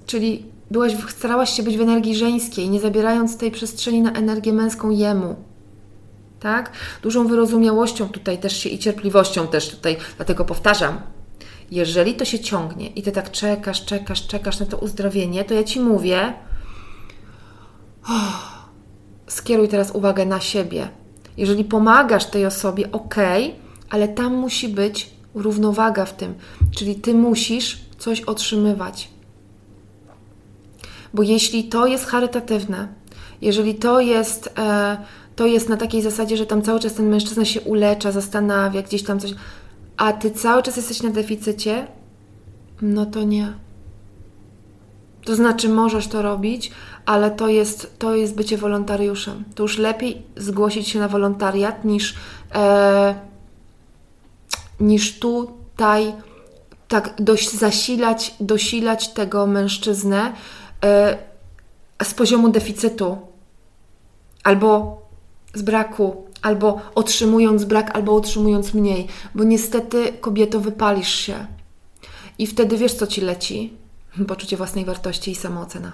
czyli 0.06 0.46
byłaś, 0.72 0.94
starałaś 1.10 1.50
się 1.50 1.64
być 1.64 1.78
w 1.78 1.82
energii 1.82 2.16
żeńskiej, 2.16 2.70
nie 2.70 2.80
zabierając 2.80 3.38
tej 3.38 3.52
przestrzeni 3.52 4.02
na 4.02 4.12
energię 4.12 4.54
męską 4.54 4.90
jemu. 4.90 5.36
Tak? 6.40 6.72
Dużą 7.02 7.28
wyrozumiałością 7.28 8.10
tutaj 8.10 8.38
też 8.38 8.58
się 8.58 8.70
i 8.70 8.80
cierpliwością 8.80 9.48
też 9.48 9.70
tutaj, 9.70 9.98
dlatego 10.18 10.46
powtarzam, 10.46 11.02
jeżeli 11.72 12.14
to 12.14 12.26
się 12.26 12.40
ciągnie 12.40 12.88
i 12.88 13.04
ty 13.04 13.12
tak 13.12 13.32
czekasz, 13.32 13.86
czekasz, 13.86 14.28
czekasz 14.28 14.60
na 14.60 14.66
to 14.66 14.78
uzdrowienie, 14.78 15.46
to 15.46 15.54
ja 15.54 15.64
ci 15.64 15.80
mówię, 15.80 16.34
oh, 18.04 18.40
skieruj 19.28 19.68
teraz 19.68 19.92
uwagę 19.92 20.26
na 20.26 20.40
siebie. 20.40 20.88
Jeżeli 21.38 21.64
pomagasz 21.64 22.26
tej 22.26 22.46
osobie, 22.46 22.92
ok, 22.92 23.16
ale 23.94 24.08
tam 24.08 24.36
musi 24.36 24.70
być 24.70 25.10
równowaga 25.36 26.06
w 26.06 26.14
tym, 26.14 26.34
czyli 26.76 26.96
ty 26.96 27.14
musisz 27.14 27.82
coś 27.98 28.22
otrzymywać. 28.22 29.10
Bo 31.14 31.24
jeśli 31.24 31.64
to 31.64 31.88
jest 31.88 32.06
charytatywne, 32.06 32.88
jeżeli 33.42 33.76
to 33.76 34.00
jest, 34.00 34.54
e, 34.58 34.98
to 35.36 35.46
jest 35.46 35.70
na 35.70 35.78
takiej 35.78 36.02
zasadzie, 36.02 36.38
że 36.38 36.46
tam 36.46 36.62
cały 36.62 36.80
czas 36.80 36.94
ten 36.94 37.10
mężczyzna 37.10 37.46
się 37.46 37.62
ulecza, 37.62 38.12
zastanawia, 38.12 38.82
gdzieś 38.82 39.04
tam 39.04 39.20
coś, 39.20 39.32
a 39.98 40.14
ty 40.14 40.32
cały 40.32 40.64
czas 40.64 40.78
jesteś 40.78 41.04
na 41.04 41.10
deficycie, 41.10 41.88
no 42.82 43.06
to 43.06 43.24
nie. 43.24 43.54
To 45.26 45.36
znaczy, 45.36 45.70
możesz 45.70 46.08
to 46.08 46.22
robić, 46.22 46.72
ale 47.06 47.32
to 47.32 47.48
jest, 47.48 48.00
to 48.00 48.16
jest 48.16 48.36
bycie 48.36 48.58
wolontariuszem. 48.58 49.44
To 49.56 49.64
już 49.64 49.78
lepiej 49.78 50.22
zgłosić 50.38 50.88
się 50.88 51.00
na 51.00 51.08
wolontariat 51.08 51.86
niż, 51.86 52.16
e, 52.56 53.33
niż 54.80 55.20
tutaj 55.20 56.14
tak 56.88 57.14
dość 57.20 57.52
zasilać, 57.52 58.36
dosilać 58.40 59.08
tego 59.08 59.48
mężczyznę 59.48 60.34
e, 60.84 61.18
z 62.04 62.14
poziomu 62.14 62.50
deficytu 62.50 63.18
albo 64.44 65.02
z 65.54 65.62
braku 65.62 66.26
albo 66.42 66.82
otrzymując 66.96 67.64
brak, 67.64 67.96
albo 67.96 68.16
otrzymując 68.16 68.74
mniej, 68.74 69.08
bo 69.36 69.44
niestety 69.44 70.14
kobieto 70.22 70.60
wypalisz 70.60 71.16
się. 71.16 71.48
I 72.40 72.48
wtedy 72.48 72.78
wiesz, 72.78 72.94
co 72.94 73.08
ci 73.08 73.22
leci? 73.22 73.74
Poczucie 74.28 74.58
własnej 74.58 74.86
wartości 74.86 75.32
i 75.32 75.36
samoocena. 75.36 75.92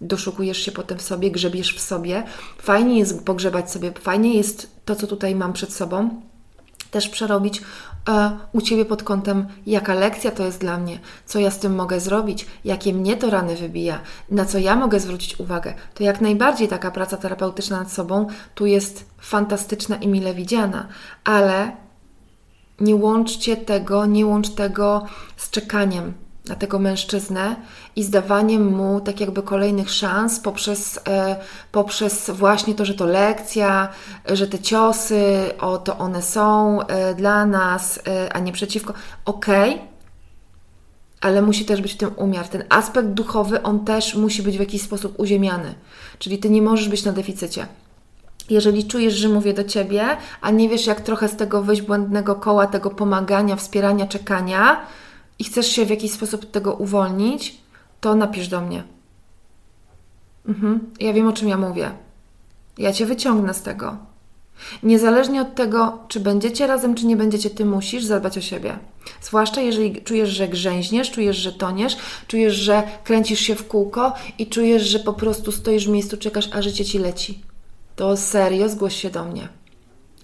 Doszukujesz 0.00 0.58
się 0.58 0.72
potem 0.72 0.98
w 0.98 1.02
sobie, 1.02 1.30
grzebiesz 1.30 1.76
w 1.76 1.80
sobie. 1.80 2.24
Fajnie 2.58 2.98
jest 2.98 3.24
pogrzebać 3.24 3.70
sobie, 3.70 3.92
fajnie 4.00 4.34
jest 4.34 4.70
to, 4.84 4.96
co 4.96 5.06
tutaj 5.06 5.34
mam 5.34 5.52
przed 5.52 5.72
sobą, 5.72 6.22
też 6.92 7.08
przerobić 7.08 7.62
e, 8.08 8.30
u 8.52 8.60
Ciebie 8.60 8.84
pod 8.84 9.02
kątem, 9.02 9.46
jaka 9.66 9.94
lekcja 9.94 10.30
to 10.30 10.44
jest 10.44 10.60
dla 10.60 10.78
mnie, 10.78 10.98
co 11.26 11.38
ja 11.38 11.50
z 11.50 11.58
tym 11.58 11.74
mogę 11.74 12.00
zrobić, 12.00 12.46
jakie 12.64 12.92
mnie 12.94 13.16
to 13.16 13.30
rany 13.30 13.56
wybija, 13.56 14.00
na 14.30 14.44
co 14.44 14.58
ja 14.58 14.76
mogę 14.76 15.00
zwrócić 15.00 15.40
uwagę. 15.40 15.74
To 15.94 16.04
jak 16.04 16.20
najbardziej 16.20 16.68
taka 16.68 16.90
praca 16.90 17.16
terapeutyczna 17.16 17.78
nad 17.78 17.92
sobą 17.92 18.26
tu 18.54 18.66
jest 18.66 19.04
fantastyczna 19.20 19.96
i 19.96 20.08
mile 20.08 20.34
widziana, 20.34 20.88
ale 21.24 21.76
nie 22.80 22.96
łączcie 22.96 23.56
tego, 23.56 24.06
nie 24.06 24.26
łącz 24.26 24.48
tego 24.48 25.06
z 25.36 25.50
czekaniem 25.50 26.14
na 26.52 26.56
tego 26.56 26.78
mężczyznę 26.78 27.56
i 27.96 28.02
zdawaniem 28.02 28.74
mu 28.76 29.00
tak 29.00 29.20
jakby 29.20 29.42
kolejnych 29.42 29.90
szans 29.90 30.40
poprzez, 30.40 31.00
e, 31.08 31.36
poprzez 31.72 32.30
właśnie 32.30 32.74
to, 32.74 32.84
że 32.84 32.94
to 32.94 33.06
lekcja, 33.06 33.88
że 34.26 34.46
te 34.46 34.58
ciosy, 34.58 35.24
o 35.60 35.78
to 35.78 35.98
one 35.98 36.22
są 36.22 36.80
e, 36.82 37.14
dla 37.14 37.46
nas, 37.46 38.00
e, 38.06 38.32
a 38.32 38.38
nie 38.38 38.52
przeciwko. 38.52 38.92
Okej, 39.24 39.74
okay, 39.74 39.86
ale 41.20 41.42
musi 41.42 41.64
też 41.64 41.80
być 41.80 41.92
w 41.92 41.96
tym 41.96 42.10
umiar. 42.16 42.48
Ten 42.48 42.64
aspekt 42.68 43.08
duchowy, 43.08 43.62
on 43.62 43.84
też 43.84 44.14
musi 44.14 44.42
być 44.42 44.56
w 44.56 44.60
jakiś 44.60 44.82
sposób 44.82 45.14
uziemiany. 45.18 45.74
Czyli 46.18 46.38
ty 46.38 46.50
nie 46.50 46.62
możesz 46.62 46.88
być 46.88 47.04
na 47.04 47.12
deficycie. 47.12 47.66
Jeżeli 48.50 48.86
czujesz, 48.86 49.14
że 49.14 49.28
mówię 49.28 49.54
do 49.54 49.64
ciebie, 49.64 50.04
a 50.40 50.50
nie 50.50 50.68
wiesz, 50.68 50.86
jak 50.86 51.00
trochę 51.00 51.28
z 51.28 51.36
tego 51.36 51.62
wyjść 51.62 51.82
błędnego 51.82 52.34
koła, 52.34 52.66
tego 52.66 52.90
pomagania, 52.90 53.56
wspierania, 53.56 54.06
czekania, 54.06 54.80
i 55.38 55.44
chcesz 55.44 55.66
się 55.66 55.86
w 55.86 55.90
jakiś 55.90 56.12
sposób 56.12 56.50
tego 56.50 56.74
uwolnić, 56.74 57.56
to 58.00 58.14
napisz 58.14 58.48
do 58.48 58.60
mnie. 58.60 58.82
Mhm. 60.48 60.80
Ja 61.00 61.12
wiem, 61.12 61.28
o 61.28 61.32
czym 61.32 61.48
ja 61.48 61.56
mówię. 61.56 61.90
Ja 62.78 62.92
cię 62.92 63.06
wyciągnę 63.06 63.54
z 63.54 63.62
tego. 63.62 63.96
Niezależnie 64.82 65.42
od 65.42 65.54
tego, 65.54 65.98
czy 66.08 66.20
będziecie 66.20 66.66
razem, 66.66 66.94
czy 66.94 67.06
nie 67.06 67.16
będziecie, 67.16 67.50
ty 67.50 67.64
musisz 67.64 68.04
zadbać 68.04 68.38
o 68.38 68.40
siebie. 68.40 68.78
Zwłaszcza 69.20 69.60
jeżeli 69.60 70.02
czujesz, 70.02 70.30
że 70.30 70.48
grzęźniesz, 70.48 71.10
czujesz, 71.10 71.36
że 71.36 71.52
toniesz, 71.52 71.96
czujesz, 72.26 72.54
że 72.54 72.82
kręcisz 73.04 73.40
się 73.40 73.54
w 73.54 73.68
kółko 73.68 74.12
i 74.38 74.46
czujesz, 74.46 74.82
że 74.82 74.98
po 74.98 75.12
prostu 75.12 75.52
stoisz 75.52 75.86
w 75.86 75.90
miejscu, 75.90 76.16
czekasz, 76.16 76.48
a 76.52 76.62
życie 76.62 76.84
ci 76.84 76.98
leci. 76.98 77.40
To 77.96 78.16
serio 78.16 78.68
zgłoś 78.68 78.96
się 78.96 79.10
do 79.10 79.24
mnie 79.24 79.61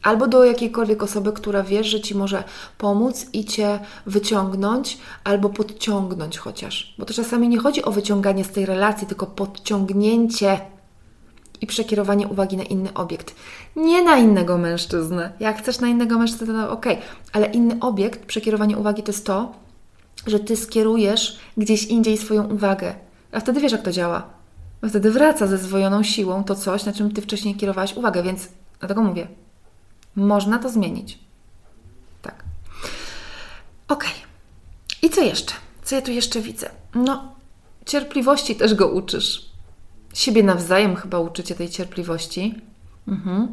albo 0.03 0.27
do 0.27 0.45
jakiejkolwiek 0.45 1.03
osoby, 1.03 1.33
która 1.33 1.63
wiesz, 1.63 1.87
że 1.87 2.01
ci 2.01 2.15
może 2.15 2.45
pomóc 2.79 3.27
i 3.33 3.45
cię 3.45 3.79
wyciągnąć, 4.07 4.99
albo 5.25 5.49
podciągnąć 5.49 6.39
chociaż. 6.39 6.95
Bo 6.99 7.05
to 7.05 7.15
czasami 7.15 7.49
nie 7.49 7.59
chodzi 7.59 7.83
o 7.83 7.91
wyciąganie 7.91 8.45
z 8.45 8.51
tej 8.51 8.67
relacji, 8.67 9.07
tylko 9.07 9.27
podciągnięcie 9.27 10.61
i 11.61 11.67
przekierowanie 11.67 12.29
uwagi 12.29 12.57
na 12.57 12.63
inny 12.63 12.95
obiekt. 12.95 13.35
Nie 13.77 14.03
na 14.03 14.17
innego 14.17 14.59
mężczyznę. 14.59 15.33
Jak 15.41 15.59
chcesz 15.59 15.81
na 15.81 15.89
innego 15.89 16.19
mężczyznę, 16.19 16.67
to 16.67 16.71
ok, 16.71 16.87
ale 17.33 17.47
inny 17.47 17.77
obiekt, 17.81 18.27
przekierowanie 18.27 18.79
uwagi 18.79 19.03
to 19.03 19.13
jest 19.13 19.27
to, 19.27 19.53
że 20.27 20.41
ty 20.41 20.57
skierujesz 20.57 21.39
gdzieś 21.57 21.85
indziej 21.85 22.17
swoją 22.19 22.45
uwagę. 22.45 22.95
A 23.33 23.41
wtedy 23.41 23.61
wiesz, 23.61 23.73
jak 23.73 23.83
to 23.83 23.93
działa. 23.93 24.39
Wtedy 24.89 25.11
wraca 25.11 25.47
ze 25.47 25.59
zwojoną 25.59 26.03
siłą 26.03 26.45
to 26.45 26.55
coś, 26.55 26.85
na 26.85 26.93
czym 26.93 27.13
ty 27.13 27.23
wcześniej 27.23 27.55
kierowałaś 27.55 27.97
uwagę, 27.97 28.23
więc 28.23 28.49
dlatego 28.81 29.03
mówię, 29.03 29.29
można 30.19 30.59
to 30.59 30.71
zmienić. 30.71 31.19
Tak. 32.23 32.45
Ok. 33.89 34.05
I 35.03 35.11
co 35.11 35.21
jeszcze? 35.21 35.55
Co 35.83 35.95
ja 35.95 36.03
tu 36.03 36.11
jeszcze 36.11 36.41
widzę? 36.41 36.71
No, 36.95 37.35
cierpliwości 37.87 38.57
też 38.57 38.75
go 38.75 38.89
uczysz. 38.89 39.49
Siebie 40.15 40.43
nawzajem 40.43 40.97
chyba 40.97 41.19
uczycie 41.19 41.55
tej 41.55 41.69
cierpliwości. 41.69 42.55
Mhm. 43.09 43.49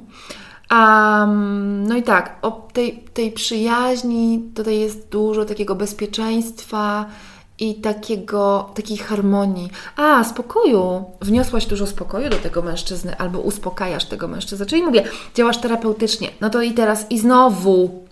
Um, 0.72 1.88
no 1.88 1.96
i 1.96 2.04
tak, 2.04 2.40
o 2.42 2.52
tej, 2.52 2.98
tej 3.14 3.32
przyjaźni 3.32 4.52
tutaj 4.56 4.80
jest 4.80 5.10
dużo 5.10 5.46
takiego 5.46 5.76
bezpieczeństwa 5.76 7.06
i 7.60 7.76
takiego, 7.76 8.70
takiej 8.76 8.98
harmonii. 8.98 9.70
A, 9.96 10.24
spokoju. 10.24 11.06
Wniosłaś 11.22 11.66
dużo 11.66 11.88
spokoju 11.88 12.30
do 12.30 12.38
tego 12.38 12.62
mężczyzny 12.62 13.18
albo 13.18 13.40
uspokajasz 13.40 14.06
tego 14.06 14.28
mężczyznę. 14.28 14.66
Czyli 14.66 14.84
mówię, 14.84 15.04
działasz 15.36 15.58
terapeutycznie. 15.58 16.30
No 16.42 16.50
to 16.50 16.62
i 16.62 16.72
teraz 16.72 17.12
i 17.12 17.20
znowu 17.20 18.06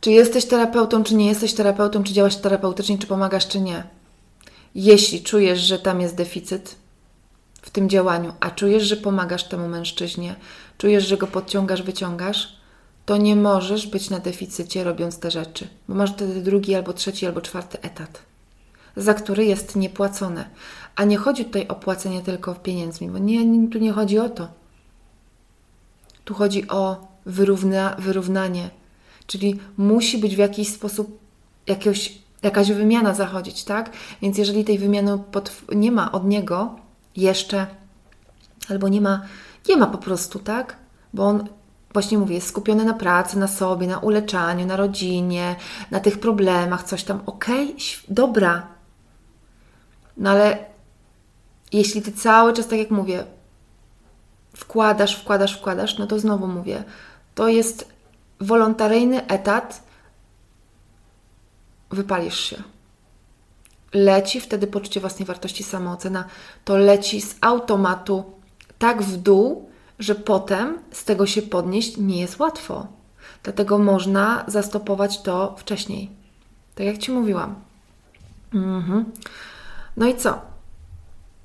czy 0.00 0.10
jesteś 0.10 0.44
terapeutą, 0.44 1.04
czy 1.04 1.14
nie 1.14 1.26
jesteś 1.26 1.54
terapeutą, 1.54 2.02
czy 2.04 2.12
działasz 2.12 2.36
terapeutycznie, 2.36 2.98
czy 2.98 3.06
pomagasz, 3.06 3.48
czy 3.48 3.60
nie. 3.60 3.84
Jeśli 4.74 5.22
czujesz, 5.22 5.60
że 5.60 5.78
tam 5.78 6.00
jest 6.00 6.14
deficyt 6.14 6.76
w 7.62 7.70
tym 7.70 7.88
działaniu, 7.88 8.32
a 8.40 8.50
czujesz, 8.50 8.82
że 8.82 8.96
pomagasz 8.96 9.44
temu 9.44 9.68
mężczyźnie, 9.68 10.34
czujesz, 10.78 11.06
że 11.06 11.16
go 11.16 11.26
podciągasz, 11.26 11.82
wyciągasz, 11.82 12.57
to 13.08 13.16
nie 13.16 13.36
możesz 13.36 13.86
być 13.86 14.10
na 14.10 14.18
deficycie 14.18 14.84
robiąc 14.84 15.18
te 15.18 15.30
rzeczy, 15.30 15.68
bo 15.88 15.94
masz 15.94 16.12
wtedy 16.12 16.42
drugi 16.42 16.74
albo 16.74 16.92
trzeci 16.92 17.26
albo 17.26 17.40
czwarty 17.40 17.80
etat, 17.80 18.22
za 18.96 19.14
który 19.14 19.44
jest 19.44 19.76
niepłacone. 19.76 20.48
A 20.96 21.04
nie 21.04 21.16
chodzi 21.16 21.44
tutaj 21.44 21.68
o 21.68 21.74
płacenie 21.74 22.22
tylko 22.22 22.54
pieniędzmi, 22.54 23.08
bo 23.08 23.18
nie, 23.18 23.68
tu 23.70 23.78
nie 23.78 23.92
chodzi 23.92 24.18
o 24.18 24.28
to. 24.28 24.48
Tu 26.24 26.34
chodzi 26.34 26.68
o 26.68 27.08
wyrówna, 27.26 27.96
wyrównanie 27.98 28.70
Czyli 29.26 29.60
musi 29.76 30.18
być 30.18 30.36
w 30.36 30.38
jakiś 30.38 30.68
sposób 30.68 31.18
jakiegoś, 31.66 32.18
jakaś 32.42 32.72
wymiana 32.72 33.14
zachodzić, 33.14 33.64
tak? 33.64 33.90
Więc 34.22 34.38
jeżeli 34.38 34.64
tej 34.64 34.78
wymiany 34.78 35.18
nie 35.74 35.92
ma 35.92 36.12
od 36.12 36.24
niego 36.24 36.76
jeszcze, 37.16 37.66
albo 38.68 38.88
nie 38.88 39.00
ma, 39.00 39.22
nie 39.68 39.76
ma 39.76 39.86
po 39.86 39.98
prostu, 39.98 40.38
tak? 40.38 40.76
Bo 41.14 41.24
on 41.24 41.48
właśnie 41.92 42.18
mówię, 42.18 42.34
jest 42.34 42.48
skupiony 42.48 42.84
na 42.84 42.94
pracy, 42.94 43.38
na 43.38 43.48
sobie, 43.48 43.86
na 43.86 43.98
uleczaniu, 43.98 44.66
na 44.66 44.76
rodzinie, 44.76 45.56
na 45.90 46.00
tych 46.00 46.20
problemach, 46.20 46.82
coś 46.82 47.04
tam. 47.04 47.20
Okej, 47.26 47.64
okay, 47.64 47.76
dobra. 48.08 48.66
No 50.16 50.30
ale 50.30 50.58
jeśli 51.72 52.02
ty 52.02 52.12
cały 52.12 52.52
czas, 52.52 52.68
tak 52.68 52.78
jak 52.78 52.90
mówię, 52.90 53.24
wkładasz, 54.56 55.16
wkładasz, 55.20 55.58
wkładasz, 55.58 55.98
no 55.98 56.06
to 56.06 56.18
znowu 56.18 56.46
mówię, 56.46 56.84
to 57.34 57.48
jest 57.48 57.92
wolontaryjny 58.40 59.26
etat, 59.26 59.82
wypalisz 61.90 62.40
się. 62.40 62.62
Leci 63.94 64.40
wtedy 64.40 64.66
poczucie 64.66 65.00
własnej 65.00 65.26
wartości, 65.26 65.64
samoocena, 65.64 66.24
to 66.64 66.76
leci 66.76 67.20
z 67.20 67.36
automatu 67.40 68.24
tak 68.78 69.02
w 69.02 69.16
dół, 69.16 69.70
że 69.98 70.14
potem 70.14 70.78
z 70.92 71.04
tego 71.04 71.26
się 71.26 71.42
podnieść 71.42 71.96
nie 71.96 72.20
jest 72.20 72.38
łatwo. 72.38 72.86
Dlatego 73.42 73.78
można 73.78 74.44
zastopować 74.46 75.22
to 75.22 75.54
wcześniej. 75.58 76.10
Tak 76.74 76.86
jak 76.86 76.98
Ci 76.98 77.12
mówiłam. 77.12 77.54
Mhm. 78.54 79.04
No 79.96 80.06
i 80.06 80.16
co? 80.16 80.40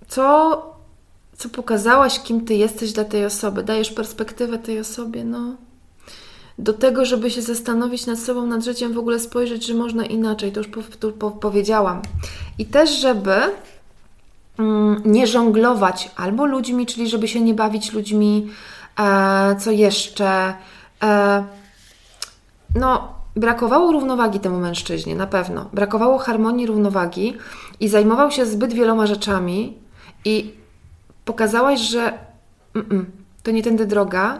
Co, 0.07 0.75
co 1.37 1.49
pokazałaś, 1.49 2.19
kim 2.19 2.45
Ty 2.45 2.53
jesteś 2.53 2.93
dla 2.93 3.03
tej 3.03 3.25
osoby? 3.25 3.63
Dajesz 3.63 3.91
perspektywę 3.91 4.59
tej 4.59 4.79
osobie? 4.79 5.23
No, 5.23 5.55
do 6.57 6.73
tego, 6.73 7.05
żeby 7.05 7.31
się 7.31 7.41
zastanowić 7.41 8.05
nad 8.05 8.19
sobą, 8.19 8.45
nad 8.45 8.63
życiem, 8.63 8.93
w 8.93 8.97
ogóle 8.97 9.19
spojrzeć, 9.19 9.65
że 9.65 9.73
można 9.73 10.05
inaczej. 10.05 10.51
To 10.51 10.59
już 10.59 10.67
po, 10.67 10.81
to 10.99 11.11
po, 11.11 11.31
powiedziałam. 11.31 12.01
I 12.57 12.65
też, 12.65 13.01
żeby 13.01 13.35
nie 15.05 15.27
żonglować 15.27 16.11
albo 16.15 16.45
ludźmi, 16.45 16.85
czyli 16.85 17.09
żeby 17.09 17.27
się 17.27 17.41
nie 17.41 17.53
bawić 17.53 17.93
ludźmi, 17.93 18.49
e, 18.99 19.55
co 19.59 19.71
jeszcze. 19.71 20.53
E, 21.03 21.43
no, 22.75 23.13
brakowało 23.35 23.91
równowagi 23.91 24.39
temu 24.39 24.59
mężczyźnie, 24.59 25.15
na 25.15 25.27
pewno. 25.27 25.69
Brakowało 25.73 26.17
harmonii, 26.17 26.67
równowagi 26.67 27.37
i 27.79 27.89
zajmował 27.89 28.31
się 28.31 28.45
zbyt 28.45 28.73
wieloma 28.73 29.07
rzeczami 29.07 29.77
i 30.25 30.53
pokazałaś, 31.25 31.79
że 31.79 32.13
mm, 32.75 32.91
mm, 32.91 33.11
to 33.43 33.51
nie 33.51 33.63
tędy 33.63 33.85
droga, 33.85 34.39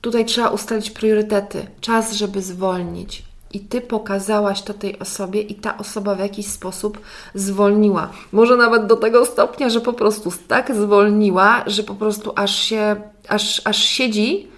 Tutaj 0.00 0.24
trzeba 0.24 0.48
ustalić 0.48 0.90
priorytety, 0.90 1.66
czas, 1.80 2.12
żeby 2.12 2.42
zwolnić. 2.42 3.22
I 3.52 3.60
ty 3.60 3.80
pokazałaś 3.80 4.62
to 4.62 4.74
tej 4.74 4.98
osobie, 4.98 5.40
i 5.40 5.54
ta 5.54 5.78
osoba 5.78 6.14
w 6.14 6.18
jakiś 6.18 6.46
sposób 6.46 7.00
zwolniła. 7.34 8.10
Może 8.32 8.56
nawet 8.56 8.86
do 8.86 8.96
tego 8.96 9.26
stopnia, 9.26 9.70
że 9.70 9.80
po 9.80 9.92
prostu 9.92 10.32
tak 10.48 10.74
zwolniła, 10.74 11.64
że 11.66 11.82
po 11.82 11.94
prostu 11.94 12.32
aż 12.36 12.56
się, 12.56 12.96
aż, 13.28 13.62
aż 13.64 13.76
siedzi 13.76 14.48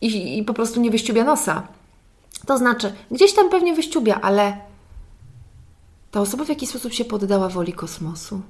i, 0.00 0.38
i 0.38 0.44
po 0.44 0.54
prostu 0.54 0.80
nie 0.80 0.90
wyściubia 0.90 1.24
nosa. 1.24 1.62
To 2.46 2.58
znaczy, 2.58 2.92
gdzieś 3.10 3.34
tam 3.34 3.50
pewnie 3.50 3.74
wyściubia, 3.74 4.20
ale 4.22 4.56
ta 6.10 6.20
osoba 6.20 6.44
w 6.44 6.48
jakiś 6.48 6.68
sposób 6.68 6.92
się 6.92 7.04
poddała 7.04 7.48
woli 7.48 7.72
kosmosu. 7.72 8.40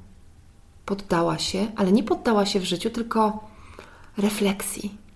Poddała 0.86 1.38
się, 1.38 1.66
ale 1.76 1.92
nie 1.92 2.02
poddała 2.02 2.46
się 2.46 2.60
w 2.60 2.64
życiu, 2.64 2.90
tylko 2.90 3.44
refleksji 4.18 5.06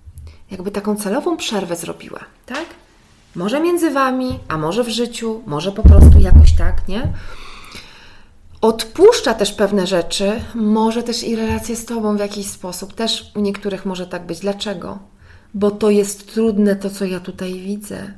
jakby 0.51 0.71
taką 0.71 0.97
celową 0.97 1.37
przerwę 1.37 1.77
zrobiła, 1.77 2.21
tak? 2.47 2.67
Może 3.35 3.61
między 3.61 3.91
wami, 3.91 4.39
a 4.49 4.59
może 4.59 4.85
w 4.85 4.89
życiu, 4.89 5.43
może 5.47 5.73
po 5.73 5.83
prostu 5.83 6.19
jakoś 6.19 6.53
tak, 6.53 6.89
nie? 6.89 7.13
Odpuszcza 8.61 9.35
też 9.35 9.53
pewne 9.53 9.87
rzeczy, 9.87 10.41
może 10.55 11.03
też 11.03 11.25
i 11.25 11.37
relacje 11.37 11.77
z 11.77 11.85
tobą 11.85 12.17
w 12.17 12.21
jakiś 12.21 12.47
sposób. 12.47 12.95
Też 12.95 13.33
u 13.35 13.41
niektórych 13.41 13.87
może 13.87 14.07
tak 14.07 14.27
być. 14.27 14.41
Dlaczego? 14.41 14.99
Bo 15.55 15.71
to 15.71 15.91
jest 15.91 16.33
trudne, 16.35 16.77
to 16.77 16.91
co 16.91 17.05
ja 17.05 17.21
tutaj 17.21 17.55
widzę. 17.55 18.13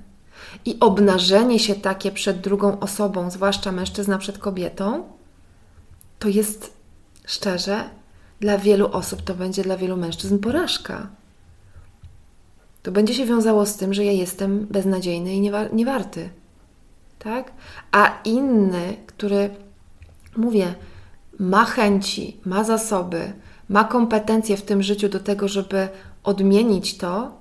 I 0.65 0.77
obnażenie 0.81 1.59
się 1.59 1.75
takie 1.75 2.13
przed 2.13 2.41
drugą 2.41 2.81
osobą, 2.81 3.31
zwłaszcza 3.31 3.73
mężczyzna 3.73 4.19
przed 4.19 4.39
kobietą, 4.39 5.05
to 6.19 6.29
jest 6.29 6.73
szczerze, 7.27 7.85
dla 8.41 8.59
wielu 8.59 8.93
osób 8.93 9.23
to 9.23 9.35
będzie 9.35 9.63
dla 9.63 9.77
wielu 9.77 9.97
mężczyzn 9.97 10.39
porażka 10.39 11.07
to 12.83 12.93
będzie 12.93 13.15
się 13.15 13.27
wiązało 13.27 13.67
z 13.67 13.77
tym, 13.77 13.95
że 13.95 14.05
ja 14.05 14.13
jestem 14.13 14.67
beznadziejny 14.71 15.35
i 15.35 15.41
niewa- 15.41 15.73
niewarty. 15.73 16.29
Tak? 17.19 17.53
A 17.93 18.19
inny, 18.25 18.97
który, 19.07 19.51
mówię, 20.37 20.75
ma 21.39 21.65
chęci, 21.65 22.37
ma 22.45 22.65
zasoby, 22.65 23.33
ma 23.69 23.85
kompetencje 23.85 24.57
w 24.57 24.63
tym 24.63 24.83
życiu 24.83 25.09
do 25.09 25.21
tego, 25.21 25.49
żeby 25.49 25.89
odmienić 26.25 26.97
to, 26.97 27.33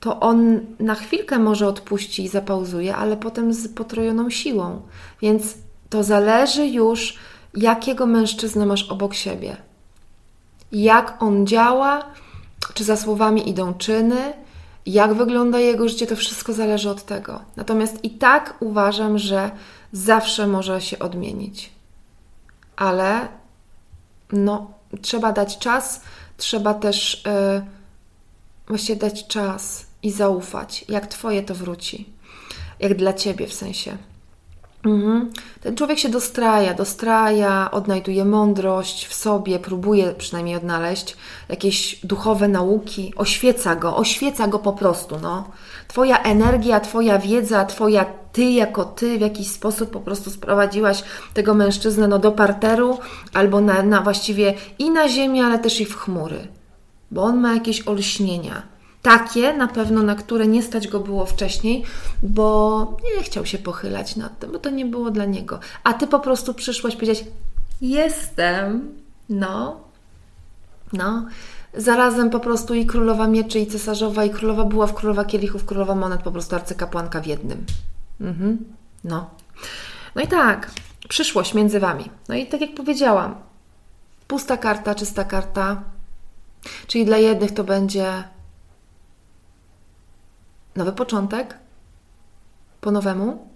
to 0.00 0.20
on 0.20 0.60
na 0.78 0.94
chwilkę 0.94 1.38
może 1.38 1.68
odpuści 1.68 2.24
i 2.24 2.28
zapauzuje, 2.28 2.96
ale 2.96 3.16
potem 3.16 3.52
z 3.54 3.68
potrojoną 3.68 4.30
siłą. 4.30 4.82
Więc 5.22 5.54
to 5.90 6.02
zależy 6.02 6.66
już, 6.66 7.18
jakiego 7.54 8.06
mężczyznę 8.06 8.66
masz 8.66 8.90
obok 8.90 9.14
siebie. 9.14 9.56
Jak 10.72 11.22
on 11.22 11.46
działa, 11.46 12.04
czy 12.74 12.84
za 12.84 12.96
słowami 12.96 13.48
idą 13.48 13.74
czyny, 13.74 14.43
jak 14.86 15.14
wygląda 15.14 15.58
jego 15.58 15.88
życie, 15.88 16.06
to 16.06 16.16
wszystko 16.16 16.52
zależy 16.52 16.90
od 16.90 17.02
tego. 17.04 17.40
Natomiast 17.56 18.04
i 18.04 18.10
tak 18.10 18.54
uważam, 18.60 19.18
że 19.18 19.50
zawsze 19.92 20.46
może 20.46 20.80
się 20.80 20.98
odmienić. 20.98 21.72
Ale 22.76 23.28
no, 24.32 24.70
trzeba 25.02 25.32
dać 25.32 25.58
czas, 25.58 26.00
trzeba 26.36 26.74
też 26.74 27.22
yy, 27.26 27.62
właściwie 28.68 28.98
dać 28.98 29.26
czas 29.26 29.86
i 30.02 30.10
zaufać, 30.10 30.84
jak 30.88 31.06
Twoje 31.06 31.42
to 31.42 31.54
wróci. 31.54 32.08
Jak 32.80 32.94
dla 32.94 33.12
Ciebie 33.12 33.46
w 33.46 33.54
sensie. 33.54 33.96
Mhm. 34.84 35.32
Ten 35.60 35.76
człowiek 35.76 35.98
się 35.98 36.08
dostraja, 36.08 36.74
dostraja, 36.74 37.70
odnajduje 37.70 38.24
mądrość 38.24 39.06
w 39.06 39.14
sobie, 39.14 39.58
próbuje 39.58 40.14
przynajmniej 40.18 40.56
odnaleźć 40.56 41.16
jakieś 41.48 42.00
duchowe 42.06 42.48
nauki, 42.48 43.12
oświeca 43.16 43.76
go, 43.76 43.96
oświeca 43.96 44.48
go 44.48 44.58
po 44.58 44.72
prostu. 44.72 45.18
No. 45.22 45.48
Twoja 45.88 46.18
energia, 46.18 46.80
Twoja 46.80 47.18
wiedza, 47.18 47.64
Twoja 47.64 48.06
Ty 48.32 48.44
jako 48.44 48.84
Ty 48.84 49.18
w 49.18 49.20
jakiś 49.20 49.50
sposób 49.50 49.90
po 49.90 50.00
prostu 50.00 50.30
sprowadziłaś 50.30 51.04
tego 51.34 51.54
mężczyznę 51.54 52.08
no, 52.08 52.18
do 52.18 52.32
parteru 52.32 52.98
albo 53.32 53.60
na, 53.60 53.82
na 53.82 54.00
właściwie 54.00 54.54
i 54.78 54.90
na 54.90 55.08
ziemię, 55.08 55.44
ale 55.44 55.58
też 55.58 55.80
i 55.80 55.84
w 55.84 55.96
chmury, 55.96 56.48
bo 57.10 57.22
on 57.22 57.40
ma 57.40 57.54
jakieś 57.54 57.88
olśnienia 57.88 58.73
takie 59.04 59.52
na 59.52 59.68
pewno, 59.68 60.02
na 60.02 60.14
które 60.14 60.46
nie 60.46 60.62
stać 60.62 60.88
go 60.88 61.00
było 61.00 61.26
wcześniej, 61.26 61.84
bo 62.22 62.96
nie 63.04 63.22
chciał 63.22 63.46
się 63.46 63.58
pochylać 63.58 64.16
nad 64.16 64.38
tym, 64.38 64.52
bo 64.52 64.58
to 64.58 64.70
nie 64.70 64.86
było 64.86 65.10
dla 65.10 65.24
niego. 65.24 65.60
A 65.82 65.92
ty 65.92 66.06
po 66.06 66.20
prostu 66.20 66.54
przyszłaś 66.54 66.94
powiedzieć: 66.96 67.24
Jestem, 67.80 68.94
no, 69.28 69.80
no. 70.92 71.26
Zarazem 71.74 72.30
po 72.30 72.40
prostu 72.40 72.74
i 72.74 72.86
królowa 72.86 73.26
mieczy, 73.26 73.58
i 73.58 73.66
cesarzowa, 73.66 74.24
i 74.24 74.30
królowa 74.30 74.64
była 74.64 74.86
w 74.86 74.94
królowa 74.94 75.24
kielichów, 75.24 75.64
królowa 75.64 75.94
monet, 75.94 76.22
po 76.22 76.32
prostu 76.32 76.56
arcykapłanka 76.56 77.20
w 77.20 77.26
jednym. 77.26 77.66
Mhm. 78.20 78.58
No. 79.04 79.30
No 80.14 80.22
i 80.22 80.26
tak, 80.26 80.70
przyszłość 81.08 81.54
między 81.54 81.80
Wami. 81.80 82.10
No 82.28 82.34
i 82.34 82.46
tak 82.46 82.60
jak 82.60 82.74
powiedziałam, 82.74 83.34
pusta 84.28 84.56
karta, 84.56 84.94
czysta 84.94 85.24
karta, 85.24 85.82
czyli 86.86 87.04
dla 87.04 87.16
jednych 87.16 87.54
to 87.54 87.64
będzie 87.64 88.24
nowy 90.76 90.92
początek, 90.92 91.54
po 92.80 92.90
nowemu, 92.90 93.48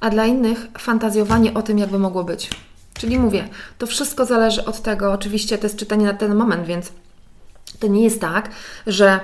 a 0.00 0.10
dla 0.10 0.26
innych 0.26 0.66
fantazjowanie 0.78 1.54
o 1.54 1.62
tym, 1.62 1.78
jakby 1.78 1.98
mogło 1.98 2.24
być. 2.24 2.50
Czyli 2.94 3.18
mówię, 3.18 3.48
to 3.78 3.86
wszystko 3.86 4.24
zależy 4.24 4.64
od 4.64 4.82
tego, 4.82 5.12
oczywiście 5.12 5.58
to 5.58 5.66
jest 5.66 5.76
czytanie 5.76 6.06
na 6.06 6.14
ten 6.14 6.34
moment, 6.34 6.66
więc 6.66 6.92
to 7.78 7.86
nie 7.86 8.04
jest 8.04 8.20
tak, 8.20 8.50
że 8.86 9.20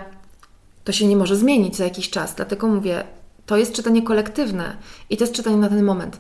to 0.84 0.92
się 0.92 1.06
nie 1.06 1.16
może 1.16 1.36
zmienić 1.36 1.76
za 1.76 1.84
jakiś 1.84 2.10
czas. 2.10 2.34
Dlatego 2.34 2.66
mówię, 2.66 3.04
to 3.46 3.56
jest 3.56 3.72
czytanie 3.72 4.02
kolektywne 4.02 4.76
i 5.10 5.16
to 5.16 5.24
jest 5.24 5.34
czytanie 5.34 5.56
na 5.56 5.68
ten 5.68 5.84
moment. 5.84 6.18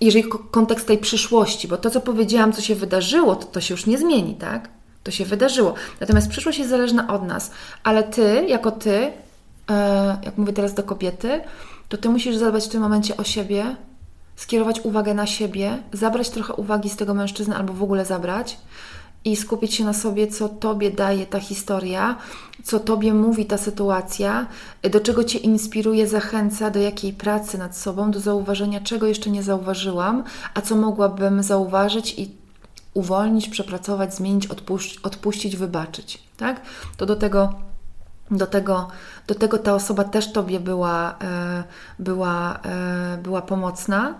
Jeżeli 0.00 0.28
kontekst 0.50 0.86
tej 0.86 0.98
przyszłości, 0.98 1.68
bo 1.68 1.76
to, 1.76 1.90
co 1.90 2.00
powiedziałam, 2.00 2.52
co 2.52 2.62
się 2.62 2.74
wydarzyło, 2.74 3.36
to, 3.36 3.46
to 3.46 3.60
się 3.60 3.74
już 3.74 3.86
nie 3.86 3.98
zmieni, 3.98 4.34
tak? 4.34 4.68
To 5.02 5.10
się 5.10 5.24
wydarzyło. 5.24 5.74
Natomiast 6.00 6.28
przyszłość 6.28 6.58
jest 6.58 6.70
zależna 6.70 7.08
od 7.14 7.22
nas, 7.22 7.50
ale 7.82 8.02
ty, 8.02 8.44
jako 8.48 8.70
ty, 8.70 9.12
jak 10.22 10.38
mówię 10.38 10.52
teraz 10.52 10.74
do 10.74 10.82
kobiety, 10.82 11.40
to 11.88 11.96
ty 11.96 12.08
musisz 12.08 12.36
zadbać 12.36 12.64
w 12.64 12.68
tym 12.68 12.82
momencie 12.82 13.16
o 13.16 13.24
siebie, 13.24 13.76
skierować 14.36 14.80
uwagę 14.80 15.14
na 15.14 15.26
siebie, 15.26 15.82
zabrać 15.92 16.30
trochę 16.30 16.54
uwagi 16.54 16.90
z 16.90 16.96
tego 16.96 17.14
mężczyzny 17.14 17.56
albo 17.56 17.72
w 17.72 17.82
ogóle 17.82 18.04
zabrać 18.04 18.58
i 19.24 19.36
skupić 19.36 19.74
się 19.74 19.84
na 19.84 19.92
sobie, 19.92 20.26
co 20.26 20.48
tobie 20.48 20.90
daje 20.90 21.26
ta 21.26 21.40
historia, 21.40 22.16
co 22.64 22.80
tobie 22.80 23.14
mówi 23.14 23.46
ta 23.46 23.58
sytuacja, 23.58 24.46
do 24.90 25.00
czego 25.00 25.24
cię 25.24 25.38
inspiruje, 25.38 26.06
zachęca, 26.06 26.70
do 26.70 26.80
jakiej 26.80 27.12
pracy 27.12 27.58
nad 27.58 27.76
sobą, 27.76 28.10
do 28.10 28.20
zauważenia, 28.20 28.80
czego 28.80 29.06
jeszcze 29.06 29.30
nie 29.30 29.42
zauważyłam, 29.42 30.24
a 30.54 30.60
co 30.60 30.76
mogłabym 30.76 31.42
zauważyć 31.42 32.14
i 32.18 32.30
uwolnić, 32.94 33.48
przepracować, 33.48 34.14
zmienić, 34.14 34.46
odpuść, 34.46 34.98
odpuścić, 34.98 35.56
wybaczyć. 35.56 36.22
Tak? 36.36 36.60
To 36.96 37.06
do 37.06 37.16
tego 37.16 37.54
do 38.30 38.46
tego, 38.46 38.88
do 39.26 39.34
tego 39.34 39.58
ta 39.58 39.74
osoba 39.74 40.04
też 40.04 40.32
Tobie 40.32 40.60
była, 40.60 41.18
e, 41.22 41.64
była, 41.98 42.60
e, 42.64 43.18
była 43.22 43.42
pomocna. 43.42 44.14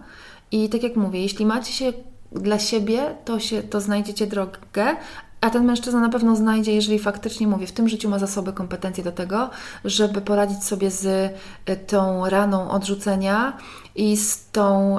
I 0.53 0.69
tak 0.69 0.83
jak 0.83 0.97
mówię, 0.97 1.23
jeśli 1.23 1.47
macie 1.47 1.73
się 1.73 1.93
dla 2.33 2.59
siebie, 2.59 3.15
to, 3.25 3.41
się, 3.41 3.63
to 3.63 3.81
znajdziecie 3.81 4.27
drogę, 4.27 4.97
a 5.41 5.51
ten 5.51 5.65
mężczyzna 5.65 6.01
na 6.01 6.09
pewno 6.09 6.37
znajdzie, 6.37 6.73
jeżeli 6.73 6.99
faktycznie 6.99 7.47
mówię, 7.47 7.67
w 7.67 7.73
tym 7.73 7.89
życiu 7.89 8.09
ma 8.09 8.19
zasoby, 8.19 8.53
kompetencje 8.53 9.05
do 9.05 9.13
tego, 9.13 9.51
żeby 9.85 10.21
poradzić 10.21 10.65
sobie 10.65 10.91
z 10.91 11.33
e, 11.67 11.77
tą 11.77 12.29
raną 12.29 12.71
odrzucenia 12.71 13.57
i 13.95 14.17
z, 14.17 14.51
tą, 14.51 14.97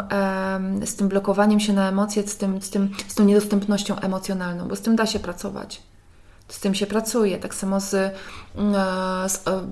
z 0.86 0.96
tym 0.96 1.08
blokowaniem 1.08 1.60
się 1.60 1.74
na 1.74 1.90
emocje, 1.90 2.28
z, 2.28 2.38
tym, 2.38 2.62
z, 2.62 2.70
tym, 2.70 2.90
z 3.08 3.16
tą 3.16 3.24
niedostępnością 3.26 4.00
emocjonalną, 4.00 4.68
bo 4.68 4.76
z 4.76 4.82
tym 4.82 4.96
da 4.96 5.06
się 5.06 5.20
pracować 5.20 5.91
z 6.52 6.60
tym 6.60 6.76
się 6.76 6.88
pracuje. 6.88 7.38
Tak 7.38 7.56
samo 7.56 7.80
z, 7.80 7.94
mm, 8.56 8.76
e, 8.76 9.30
z, 9.30 9.48
e, 9.48 9.68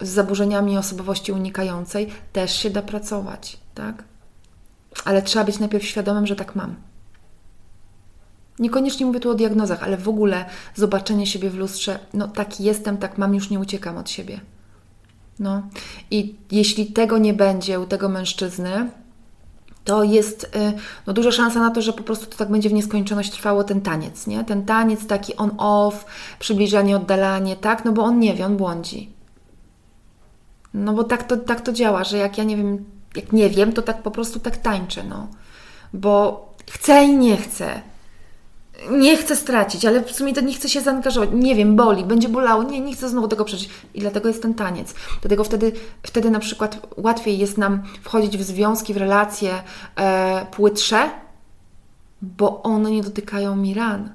z, 0.00 0.08
zaburzeniami 0.08 0.78
osobowości 0.78 1.32
unikającej 1.32 2.08
też 2.32 2.56
się 2.56 2.70
da 2.70 2.82
pracować, 2.82 3.56
tak? 3.74 4.04
Ale 5.04 5.22
trzeba 5.22 5.44
być 5.44 5.58
najpierw 5.58 5.84
świadomym, 5.84 6.26
że 6.26 6.36
tak 6.36 6.56
mam. 6.56 6.74
Niekoniecznie 8.58 9.06
mówię 9.06 9.20
tu 9.20 9.30
o 9.30 9.34
diagnozach, 9.34 9.82
ale 9.82 9.96
w 9.96 10.08
ogóle 10.08 10.44
zobaczenie 10.74 11.26
siebie 11.26 11.50
w 11.50 11.54
lustrze, 11.54 11.98
no 12.14 12.28
tak 12.28 12.60
jestem, 12.60 12.96
tak 12.96 13.18
mam, 13.18 13.34
już 13.34 13.50
nie 13.50 13.60
uciekam 13.60 13.96
od 13.96 14.10
siebie. 14.10 14.40
No 15.38 15.62
i 16.10 16.34
jeśli 16.50 16.86
tego 16.86 17.18
nie 17.18 17.34
będzie 17.34 17.80
u 17.80 17.86
tego 17.86 18.08
mężczyzny, 18.08 18.90
to 19.84 20.04
jest 20.04 20.44
y, 20.44 20.48
no, 21.06 21.12
duża 21.12 21.32
szansa 21.32 21.60
na 21.60 21.70
to, 21.70 21.82
że 21.82 21.92
po 21.92 22.02
prostu 22.02 22.26
to 22.26 22.36
tak 22.36 22.50
będzie 22.50 22.68
w 22.68 22.72
nieskończoność 22.72 23.30
trwało 23.30 23.64
ten 23.64 23.80
taniec, 23.80 24.26
nie? 24.26 24.44
Ten 24.44 24.64
taniec 24.64 25.06
taki 25.06 25.36
on-off, 25.36 26.04
przybliżanie, 26.38 26.96
oddalanie, 26.96 27.56
tak? 27.56 27.84
No 27.84 27.92
bo 27.92 28.02
on 28.02 28.18
nie 28.18 28.34
wie, 28.34 28.46
on 28.46 28.56
błądzi. 28.56 29.10
No 30.74 30.92
bo 30.92 31.04
tak 31.04 31.22
to, 31.22 31.36
tak 31.36 31.60
to 31.60 31.72
działa, 31.72 32.04
że 32.04 32.18
jak 32.18 32.38
ja 32.38 32.44
nie 32.44 32.56
wiem, 32.56 32.84
jak 33.16 33.32
nie 33.32 33.50
wiem, 33.50 33.72
to 33.72 33.82
tak 33.82 34.02
po 34.02 34.10
prostu 34.10 34.40
tak 34.40 34.56
tańczę, 34.56 35.04
no. 35.04 35.28
Bo 35.92 36.44
chcę 36.70 37.04
i 37.04 37.16
nie 37.16 37.36
chcę 37.36 37.93
nie 38.90 39.16
chcę 39.16 39.36
stracić, 39.36 39.84
ale 39.84 40.02
w 40.04 40.12
sumie 40.12 40.32
to 40.32 40.40
nie 40.40 40.54
chcę 40.54 40.68
się 40.68 40.80
zaangażować. 40.80 41.30
Nie 41.32 41.54
wiem, 41.54 41.76
boli, 41.76 42.04
będzie 42.04 42.28
bolało, 42.28 42.62
nie, 42.62 42.80
nie 42.80 42.94
chcę 42.94 43.08
znowu 43.08 43.28
tego 43.28 43.44
przeżyć. 43.44 43.70
I 43.94 44.00
dlatego 44.00 44.28
jest 44.28 44.42
ten 44.42 44.54
taniec. 44.54 44.94
Dlatego 45.20 45.44
wtedy, 45.44 45.72
wtedy 46.02 46.30
na 46.30 46.38
przykład 46.38 46.86
łatwiej 46.96 47.38
jest 47.38 47.58
nam 47.58 47.82
wchodzić 48.02 48.38
w 48.38 48.42
związki, 48.42 48.94
w 48.94 48.96
relacje 48.96 49.62
e, 49.96 50.46
płytsze, 50.50 51.10
bo 52.22 52.62
one 52.62 52.90
nie 52.90 53.02
dotykają 53.02 53.56
mi 53.56 53.74
ran. 53.74 54.10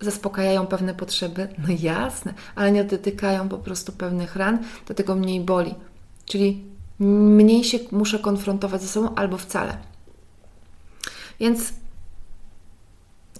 Zaspokajają 0.00 0.66
pewne 0.66 0.94
potrzeby, 0.94 1.48
no 1.58 1.74
jasne, 1.82 2.34
ale 2.54 2.72
nie 2.72 2.84
dotykają 2.84 3.48
po 3.48 3.58
prostu 3.58 3.92
pewnych 3.92 4.36
ran, 4.36 4.58
dlatego 4.86 5.14
mniej 5.14 5.40
boli. 5.40 5.74
Czyli 6.24 6.64
mniej 6.98 7.64
się 7.64 7.78
muszę 7.92 8.18
konfrontować 8.18 8.82
ze 8.82 8.88
sobą 8.88 9.14
albo 9.14 9.38
wcale. 9.38 9.76
Więc 11.40 11.72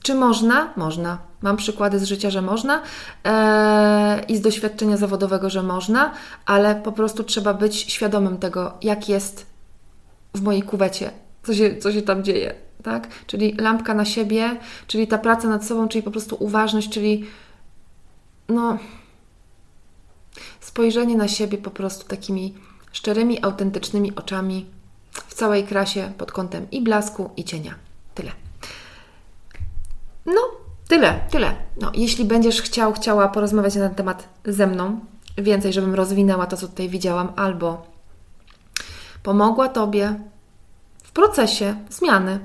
czy 0.02 0.14
można? 0.14 0.72
Można. 0.76 1.18
Mam 1.42 1.56
przykłady 1.56 1.98
z 1.98 2.04
życia, 2.04 2.30
że 2.30 2.42
można 2.42 2.82
eee, 3.24 4.32
i 4.32 4.36
z 4.36 4.40
doświadczenia 4.40 4.96
zawodowego, 4.96 5.50
że 5.50 5.62
można, 5.62 6.12
ale 6.46 6.74
po 6.74 6.92
prostu 6.92 7.24
trzeba 7.24 7.54
być 7.54 7.76
świadomym 7.76 8.38
tego, 8.38 8.74
jak 8.82 9.08
jest 9.08 9.46
w 10.34 10.42
mojej 10.42 10.62
kuwecie, 10.62 11.10
co 11.42 11.54
się, 11.54 11.76
co 11.76 11.92
się 11.92 12.02
tam 12.02 12.24
dzieje. 12.24 12.54
Tak? 12.82 13.08
Czyli 13.26 13.54
lampka 13.58 13.94
na 13.94 14.04
siebie, 14.04 14.56
czyli 14.86 15.06
ta 15.06 15.18
praca 15.18 15.48
nad 15.48 15.64
sobą, 15.64 15.88
czyli 15.88 16.02
po 16.02 16.10
prostu 16.10 16.36
uważność, 16.40 16.88
czyli 16.88 17.26
no, 18.48 18.78
spojrzenie 20.60 21.16
na 21.16 21.28
siebie 21.28 21.58
po 21.58 21.70
prostu 21.70 22.08
takimi 22.08 22.54
szczerymi, 22.92 23.44
autentycznymi 23.44 24.14
oczami 24.14 24.66
w 25.12 25.34
całej 25.34 25.64
krasie 25.64 26.12
pod 26.18 26.32
kątem 26.32 26.70
i 26.70 26.82
blasku, 26.82 27.30
i 27.36 27.44
cienia. 27.44 27.74
Tyle. 28.14 28.41
No, 30.26 30.40
tyle, 30.88 31.20
tyle. 31.30 31.54
No, 31.80 31.90
jeśli 31.94 32.24
będziesz 32.24 32.62
chciał, 32.62 32.92
chciała 32.92 33.28
porozmawiać 33.28 33.74
na 33.74 33.88
ten 33.88 33.94
temat 33.94 34.28
ze 34.44 34.66
mną, 34.66 35.00
więcej, 35.38 35.72
żebym 35.72 35.94
rozwinęła 35.94 36.46
to, 36.46 36.56
co 36.56 36.68
tutaj 36.68 36.88
widziałam, 36.88 37.32
albo 37.36 37.86
pomogła 39.22 39.68
Tobie 39.68 40.20
w 41.02 41.12
procesie 41.12 41.76
zmiany, 41.90 42.38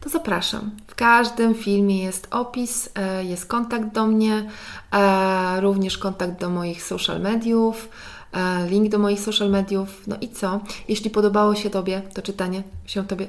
to 0.00 0.08
zapraszam. 0.08 0.70
W 0.86 0.94
każdym 0.94 1.54
filmie 1.54 2.04
jest 2.04 2.28
opis, 2.30 2.90
e, 2.94 3.24
jest 3.24 3.46
kontakt 3.46 3.94
do 3.94 4.06
mnie, 4.06 4.50
e, 4.92 5.60
również 5.60 5.98
kontakt 5.98 6.40
do 6.40 6.50
moich 6.50 6.82
social 6.82 7.20
mediów, 7.20 7.88
e, 8.32 8.66
link 8.68 8.88
do 8.88 8.98
moich 8.98 9.20
social 9.20 9.50
mediów. 9.50 10.06
No 10.06 10.16
i 10.20 10.28
co? 10.28 10.60
Jeśli 10.88 11.10
podobało 11.10 11.54
się 11.54 11.70
Tobie 11.70 12.02
to 12.14 12.22
czytanie, 12.22 12.62
się 12.86 13.06
Tobie 13.06 13.26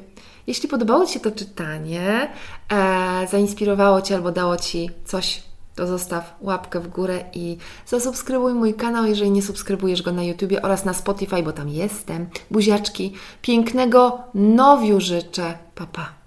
jeśli 0.49 0.69
podobało 0.69 1.05
Ci 1.05 1.13
się 1.13 1.19
to 1.19 1.31
czytanie, 1.31 2.29
e, 2.69 3.27
zainspirowało 3.31 4.01
Cię 4.01 4.15
albo 4.15 4.31
dało 4.31 4.57
Ci 4.57 4.89
coś, 5.05 5.43
to 5.75 5.87
zostaw 5.87 6.35
łapkę 6.41 6.79
w 6.79 6.87
górę 6.87 7.23
i 7.33 7.57
zasubskrybuj 7.85 8.53
mój 8.53 8.73
kanał, 8.73 9.05
jeżeli 9.05 9.31
nie 9.31 9.41
subskrybujesz 9.41 10.01
go 10.01 10.11
na 10.11 10.23
YouTubie 10.23 10.61
oraz 10.61 10.85
na 10.85 10.93
Spotify, 10.93 11.43
bo 11.43 11.51
tam 11.51 11.69
jestem. 11.69 12.29
Buziaczki, 12.51 13.13
pięknego 13.41 14.19
nowiu 14.33 14.99
życzę. 14.99 15.57
Papa. 15.75 15.91
Pa. 15.91 16.18